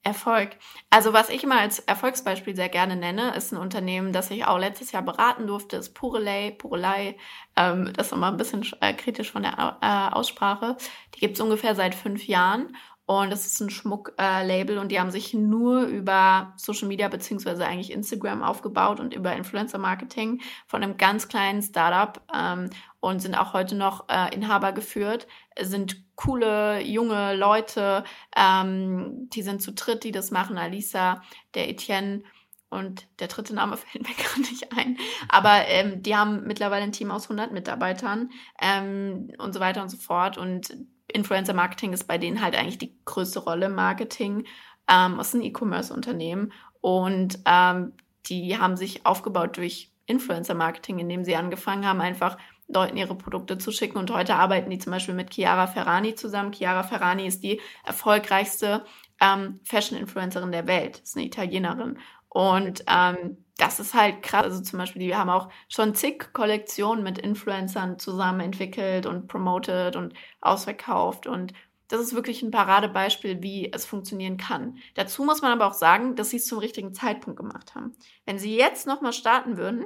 Erfolg. 0.06 0.52
Also 0.92 1.14
was 1.14 1.30
ich 1.30 1.44
immer 1.44 1.60
als 1.60 1.80
Erfolgsbeispiel 1.80 2.56
sehr 2.56 2.70
gerne 2.70 2.96
nenne, 2.96 3.36
ist 3.36 3.52
ein 3.52 3.58
Unternehmen, 3.58 4.14
das 4.14 4.30
ich 4.30 4.46
auch 4.46 4.60
letztes 4.60 4.92
Jahr 4.92 5.02
beraten 5.02 5.48
durfte, 5.48 5.78
ist 5.78 5.96
Purelei. 5.96 6.52
Purelei, 6.52 7.18
ähm, 7.56 7.92
das 7.94 8.08
ist 8.08 8.14
immer 8.14 8.28
ein 8.28 8.38
bisschen 8.38 8.64
äh, 8.82 8.94
kritisch 8.94 9.32
von 9.32 9.42
der 9.42 9.78
äh, 9.82 10.14
Aussprache. 10.14 10.78
Die 11.16 11.20
gibt 11.20 11.36
es 11.36 11.42
ungefähr 11.42 11.74
seit 11.74 11.96
fünf 11.96 12.28
Jahren 12.28 12.78
und 13.08 13.30
das 13.30 13.46
ist 13.46 13.60
ein 13.60 13.70
Schmucklabel 13.70 14.78
äh, 14.78 14.80
und 14.80 14.92
die 14.92 15.00
haben 15.00 15.12
sich 15.12 15.34
nur 15.34 15.84
über 15.84 16.54
Social 16.58 16.88
Media 16.88 17.08
beziehungsweise 17.08 17.66
eigentlich 17.66 17.92
Instagram 17.92 18.42
aufgebaut 18.42 19.00
und 19.00 19.14
über 19.14 19.36
Influencer 19.36 19.78
Marketing 19.78 20.42
von 20.66 20.82
einem 20.82 20.98
ganz 20.98 21.28
kleinen 21.28 21.62
Startup 21.62 22.20
ähm, 22.34 22.72
und 23.00 23.22
sind 23.22 23.36
auch 23.36 23.54
heute 23.54 23.76
noch 23.76 24.10
äh, 24.10 24.34
Inhaber 24.34 24.72
geführt. 24.72 25.28
Sind 25.60 26.16
coole 26.16 26.82
junge 26.82 27.36
Leute, 27.36 28.04
ähm, 28.36 29.30
die 29.30 29.44
sind 29.44 29.62
zu 29.62 29.74
dritt, 29.74 30.04
die 30.04 30.12
das 30.12 30.32
machen. 30.32 30.58
Alisa, 30.58 31.22
der 31.54 31.70
Etienne 31.70 32.24
und 32.70 33.08
der 33.20 33.28
dritte 33.28 33.54
Name 33.54 33.78
fällt 33.78 34.08
mir 34.08 34.16
gar 34.16 34.40
nicht 34.40 34.76
ein. 34.76 34.98
Aber 35.30 35.68
ähm, 35.68 36.02
die 36.02 36.16
haben 36.16 36.48
mittlerweile 36.48 36.84
ein 36.84 36.92
Team 36.92 37.12
aus 37.12 37.26
100 37.26 37.52
Mitarbeitern 37.52 38.32
ähm, 38.60 39.32
und 39.38 39.54
so 39.54 39.60
weiter 39.60 39.84
und 39.84 39.90
so 39.90 39.98
fort. 39.98 40.40
Und 40.40 40.76
Influencer-Marketing 41.16 41.94
ist 41.94 42.04
bei 42.04 42.18
denen 42.18 42.42
halt 42.42 42.56
eigentlich 42.56 42.78
die 42.78 42.94
größte 43.06 43.40
Rolle 43.40 43.68
im 43.68 43.76
Marketing. 43.76 44.46
Ähm, 44.88 45.20
es 45.20 45.30
ist 45.30 45.36
ein 45.36 45.42
E-Commerce-Unternehmen 45.42 46.52
und 46.82 47.40
ähm, 47.46 47.94
die 48.28 48.58
haben 48.58 48.78
sich 48.78 49.06
aufgebaut 49.06 49.58
durch 49.58 49.92
Influencer-Marketing, 50.08 51.00
indem 51.00 51.24
sie 51.24 51.36
angefangen 51.36 51.88
haben, 51.88 52.02
einfach 52.02 52.38
Leuten 52.68 52.98
ihre 52.98 53.16
Produkte 53.16 53.58
zu 53.58 53.72
schicken. 53.72 53.98
Und 53.98 54.12
heute 54.12 54.36
arbeiten 54.36 54.70
die 54.70 54.78
zum 54.78 54.92
Beispiel 54.92 55.16
mit 55.16 55.34
Chiara 55.34 55.68
Ferrani 55.68 56.16
zusammen. 56.16 56.52
Chiara 56.52 56.84
Ferrani 56.84 57.26
ist 57.26 57.44
die 57.44 57.62
erfolgreichste 57.84 58.86
ähm, 59.22 59.60
Fashion-Influencerin 59.64 60.52
der 60.52 60.68
Welt, 60.68 61.00
ist 61.00 61.16
eine 61.16 61.26
Italienerin. 61.26 61.98
Und 62.30 62.84
ähm, 62.88 63.38
das 63.58 63.80
ist 63.80 63.94
halt 63.94 64.22
krass. 64.22 64.44
Also 64.44 64.62
zum 64.62 64.80
Beispiel, 64.80 65.02
wir 65.02 65.18
haben 65.18 65.30
auch 65.30 65.50
schon 65.70 65.96
zig 65.96 66.34
Kollektionen 66.34 67.04
mit 67.04 67.18
Influencern 67.18 68.00
zusammen 68.00 68.42
entwickelt 68.42 69.06
und 69.06 69.28
promoted 69.28 69.96
und 69.96 70.14
ausverkauft. 70.42 71.26
Und 71.26 71.54
das 71.88 72.02
ist 72.02 72.16
wirklich 72.16 72.42
ein 72.42 72.52
Paradebeispiel, 72.52 73.42
wie 73.42 73.72
es 73.72 73.86
funktionieren 73.86 74.38
kann. 74.38 74.78
Dazu 74.96 75.24
muss 75.24 75.42
man 75.42 75.52
aber 75.52 75.68
auch 75.68 75.74
sagen, 75.74 76.16
dass 76.16 76.32
sie 76.32 76.38
es 76.38 76.48
zum 76.48 76.58
richtigen 76.58 76.94
Zeitpunkt 76.94 77.38
gemacht 77.38 77.76
haben. 77.76 77.96
Wenn 78.26 78.40
sie 78.40 78.58
jetzt 78.58 78.88
nochmal 78.88 79.14
starten 79.14 79.58
würden 79.58 79.86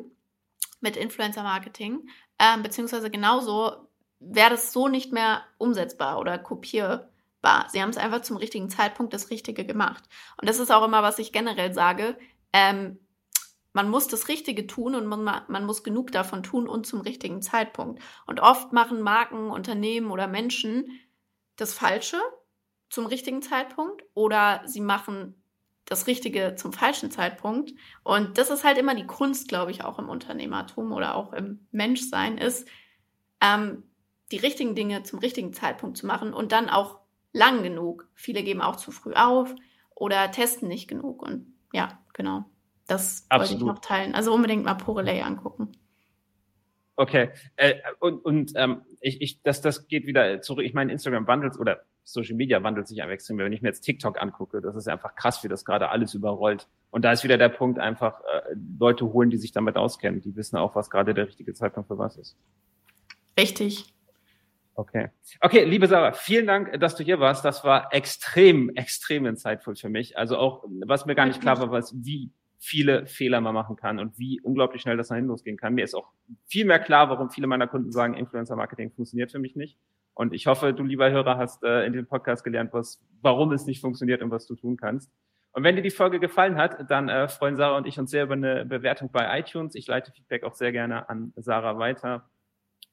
mit 0.81 0.97
Influencer-Marketing, 0.97 2.07
äh, 2.37 2.57
beziehungsweise 2.61 3.11
genauso, 3.11 3.89
wäre 4.19 4.51
das 4.51 4.73
so 4.73 4.87
nicht 4.87 5.11
mehr 5.11 5.43
umsetzbar 5.57 6.19
oder 6.19 6.37
kopierbar. 6.37 7.67
Sie 7.67 7.81
haben 7.81 7.89
es 7.89 7.97
einfach 7.97 8.21
zum 8.21 8.37
richtigen 8.37 8.69
Zeitpunkt 8.69 9.13
das 9.13 9.29
Richtige 9.29 9.65
gemacht. 9.65 10.03
Und 10.41 10.49
das 10.49 10.59
ist 10.59 10.71
auch 10.71 10.83
immer, 10.83 11.03
was 11.03 11.19
ich 11.19 11.31
generell 11.31 11.73
sage. 11.73 12.17
Ähm, 12.51 12.97
man 13.73 13.89
muss 13.89 14.07
das 14.07 14.27
Richtige 14.27 14.67
tun 14.67 14.95
und 14.95 15.05
man, 15.05 15.23
man 15.23 15.65
muss 15.65 15.83
genug 15.83 16.11
davon 16.11 16.43
tun 16.43 16.67
und 16.67 16.87
zum 16.87 17.01
richtigen 17.01 17.41
Zeitpunkt. 17.41 18.01
Und 18.25 18.39
oft 18.39 18.73
machen 18.73 19.01
Marken, 19.01 19.51
Unternehmen 19.51 20.11
oder 20.11 20.27
Menschen 20.27 20.99
das 21.55 21.73
Falsche 21.73 22.17
zum 22.89 23.05
richtigen 23.05 23.41
Zeitpunkt 23.41 24.03
oder 24.13 24.61
sie 24.65 24.81
machen 24.81 25.35
das 25.85 26.07
Richtige 26.07 26.55
zum 26.55 26.73
falschen 26.73 27.11
Zeitpunkt. 27.11 27.73
Und 28.03 28.37
das 28.37 28.49
ist 28.49 28.63
halt 28.63 28.77
immer 28.77 28.95
die 28.95 29.07
Kunst, 29.07 29.47
glaube 29.47 29.71
ich, 29.71 29.83
auch 29.83 29.99
im 29.99 30.09
Unternehmertum 30.09 30.91
oder 30.91 31.15
auch 31.15 31.33
im 31.33 31.67
Menschsein 31.71 32.37
ist, 32.37 32.67
ähm, 33.41 33.83
die 34.31 34.37
richtigen 34.37 34.75
Dinge 34.75 35.03
zum 35.03 35.19
richtigen 35.19 35.53
Zeitpunkt 35.53 35.97
zu 35.97 36.05
machen 36.05 36.33
und 36.33 36.51
dann 36.51 36.69
auch 36.69 36.99
lang 37.33 37.63
genug. 37.63 38.07
Viele 38.13 38.43
geben 38.43 38.61
auch 38.61 38.75
zu 38.75 38.91
früh 38.91 39.13
auf 39.13 39.53
oder 39.95 40.31
testen 40.31 40.67
nicht 40.67 40.87
genug. 40.87 41.21
Und 41.21 41.53
ja, 41.73 41.99
genau. 42.13 42.45
Das 42.89 43.25
Absolut. 43.29 43.39
wollte 43.39 43.53
ich 43.53 43.67
noch 43.67 43.79
teilen. 43.79 44.15
Also 44.15 44.33
unbedingt 44.33 44.65
mal 44.65 44.73
Porelay 44.73 45.21
angucken. 45.21 45.71
Okay. 46.95 47.29
Äh, 47.55 47.75
und 47.99 48.25
und 48.25 48.51
ähm, 48.55 48.81
ich, 48.99 49.21
ich, 49.21 49.41
das, 49.43 49.61
das 49.61 49.87
geht 49.87 50.05
wieder 50.05 50.41
zurück. 50.41 50.65
Ich 50.65 50.73
meine, 50.73 50.91
Instagram 50.91 51.27
wandelt 51.27 51.57
oder 51.57 51.83
Social 52.03 52.35
Media 52.35 52.61
wandelt 52.63 52.87
sich 52.87 53.01
einfach 53.01 53.13
extrem. 53.13 53.37
Wenn 53.37 53.53
ich 53.53 53.61
mir 53.61 53.69
jetzt 53.69 53.81
TikTok 53.81 54.19
angucke, 54.19 54.59
das 54.59 54.75
ist 54.75 54.87
einfach 54.87 55.15
krass, 55.15 55.43
wie 55.43 55.47
das 55.47 55.63
gerade 55.63 55.89
alles 55.89 56.15
überrollt. 56.15 56.67
Und 56.89 57.05
da 57.05 57.11
ist 57.11 57.23
wieder 57.23 57.37
der 57.37 57.49
Punkt, 57.49 57.77
einfach 57.77 58.21
äh, 58.21 58.55
Leute 58.79 59.13
holen, 59.13 59.29
die 59.29 59.37
sich 59.37 59.51
damit 59.51 59.77
auskennen. 59.77 60.19
Die 60.21 60.35
wissen 60.35 60.57
auch, 60.57 60.75
was 60.75 60.89
gerade 60.89 61.13
der 61.13 61.27
richtige 61.27 61.53
Zeitpunkt 61.53 61.87
für 61.87 61.99
was 61.99 62.17
ist. 62.17 62.35
Richtig. 63.39 63.93
Okay. 64.73 65.09
Okay, 65.41 65.65
liebe 65.65 65.87
Sarah, 65.87 66.13
vielen 66.13 66.47
Dank, 66.47 66.79
dass 66.79 66.95
du 66.95 67.03
hier 67.03 67.19
warst. 67.19 67.45
Das 67.45 67.63
war 67.63 67.93
extrem, 67.93 68.69
extrem 68.75 69.25
insightful 69.25 69.75
für 69.75 69.89
mich. 69.89 70.17
Also 70.17 70.37
auch, 70.37 70.63
was 70.85 71.05
mir 71.05 71.15
gar 71.15 71.27
nicht 71.27 71.41
klar 71.41 71.59
war, 71.59 71.69
was, 71.69 71.93
wie 71.93 72.31
viele 72.59 73.07
Fehler 73.07 73.41
man 73.41 73.53
machen 73.53 73.77
kann 73.77 73.99
und 73.99 74.19
wie 74.19 74.41
unglaublich 74.41 74.81
schnell 74.81 74.97
das 74.97 75.07
hinten 75.07 75.27
losgehen 75.27 75.57
kann. 75.57 75.73
Mir 75.73 75.85
ist 75.85 75.95
auch 75.95 76.11
viel 76.45 76.65
mehr 76.65 76.79
klar, 76.79 77.09
warum 77.09 77.29
viele 77.29 77.47
meiner 77.47 77.67
Kunden 77.67 77.91
sagen, 77.91 78.15
Influencer-Marketing 78.15 78.91
funktioniert 78.91 79.31
für 79.31 79.39
mich 79.39 79.55
nicht. 79.55 79.77
Und 80.13 80.33
ich 80.33 80.47
hoffe, 80.47 80.73
du, 80.73 80.83
lieber 80.83 81.09
Hörer, 81.09 81.37
hast 81.37 81.63
äh, 81.63 81.85
in 81.85 81.93
dem 81.93 82.05
Podcast 82.05 82.43
gelernt, 82.43 82.73
was, 82.73 83.01
warum 83.21 83.53
es 83.53 83.65
nicht 83.65 83.79
funktioniert 83.79 84.21
und 84.21 84.31
was 84.31 84.45
du 84.45 84.55
tun 84.55 84.75
kannst. 84.75 85.09
Und 85.53 85.63
wenn 85.63 85.77
dir 85.77 85.81
die 85.81 85.89
Folge 85.89 86.19
gefallen 86.19 86.57
hat, 86.57 86.91
dann 86.91 87.07
äh, 87.07 87.29
freuen 87.29 87.55
Sarah 87.55 87.77
und 87.77 87.87
ich 87.87 87.97
uns 87.97 88.11
sehr 88.11 88.25
über 88.25 88.33
eine 88.33 88.65
Bewertung 88.65 89.09
bei 89.11 89.39
iTunes. 89.39 89.75
Ich 89.75 89.87
leite 89.87 90.11
Feedback 90.11 90.43
auch 90.43 90.53
sehr 90.53 90.73
gerne 90.73 91.09
an 91.09 91.31
Sarah 91.37 91.79
weiter. 91.79 92.29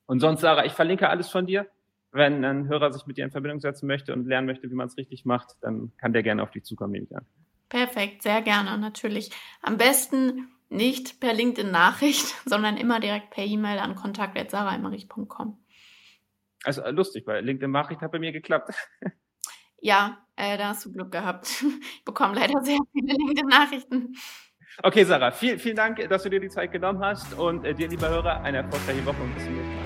Und 0.07 0.21
sonst, 0.21 0.41
Sarah, 0.41 0.65
ich 0.65 0.73
verlinke 0.73 1.09
alles 1.09 1.29
von 1.29 1.47
dir. 1.47 1.67
Wenn 2.13 2.45
ein 2.45 2.69
Hörer 2.69 2.93
sich 2.93 3.07
mit 3.07 3.19
dir 3.19 3.25
in 3.25 3.33
Verbindung 3.33 3.59
setzen 3.59 3.89
möchte 3.89 4.13
und 4.13 4.27
lernen 4.27 4.47
möchte, 4.47 4.71
wie 4.71 4.75
man 4.75 4.87
es 4.87 4.97
richtig 4.97 5.25
macht, 5.25 5.57
dann 5.61 5.93
kann 5.99 6.13
der 6.13 6.23
gerne 6.23 6.43
auf 6.43 6.53
dich 6.53 6.65
zukommen, 6.65 6.93
nehme 6.93 7.07
ich 7.07 7.17
an. 7.17 7.27
Perfekt, 7.69 8.23
sehr 8.23 8.43
gerne, 8.43 8.79
natürlich. 8.79 9.31
Am 9.61 9.77
besten 9.77 10.49
nicht 10.69 11.21
per 11.21 11.35
LinkedIn-Nachricht, 11.35 12.35
sondern 12.45 12.77
immer 12.77 13.01
direkt 13.01 13.31
per 13.31 13.45
E-Mail 13.45 13.79
an 13.79 13.95
kontakt.saraimmerich.com. 13.95 15.59
Also 16.65 16.83
äh, 16.83 16.91
lustig, 16.91 17.27
weil 17.27 17.45
LinkedIn-Nachricht 17.45 18.01
hat 18.01 18.13
bei 18.13 18.19
mir 18.19 18.33
geklappt. 18.33 18.75
Ja, 19.79 20.27
äh, 20.37 20.57
da 20.57 20.69
hast 20.69 20.87
du 20.87 20.93
Glück 20.93 21.13
gehabt. 21.13 21.63
Ich 21.99 22.05
bekomme 22.05 22.35
leider 22.35 22.65
sehr 22.65 22.79
viele 22.93 23.13
LinkedIn-Nachrichten. 23.13 24.17
Okay, 24.83 25.05
Sarah, 25.05 25.31
viel, 25.31 25.59
vielen 25.59 25.77
Dank, 25.77 26.09
dass 26.09 26.23
du 26.23 26.31
dir 26.31 26.41
die 26.41 26.49
Zeit 26.49 26.73
genommen 26.73 27.01
hast 27.01 27.35
und 27.35 27.65
äh, 27.65 27.75
dir, 27.75 27.87
lieber 27.87 28.09
Hörer, 28.09 28.43
eine 28.43 28.59
erfolgreiche 28.59 29.05
Woche 29.07 29.23
und 29.23 29.35
bis 29.35 29.45
zum 29.45 29.55
nächsten 29.55 29.77
Mal. 29.77 29.86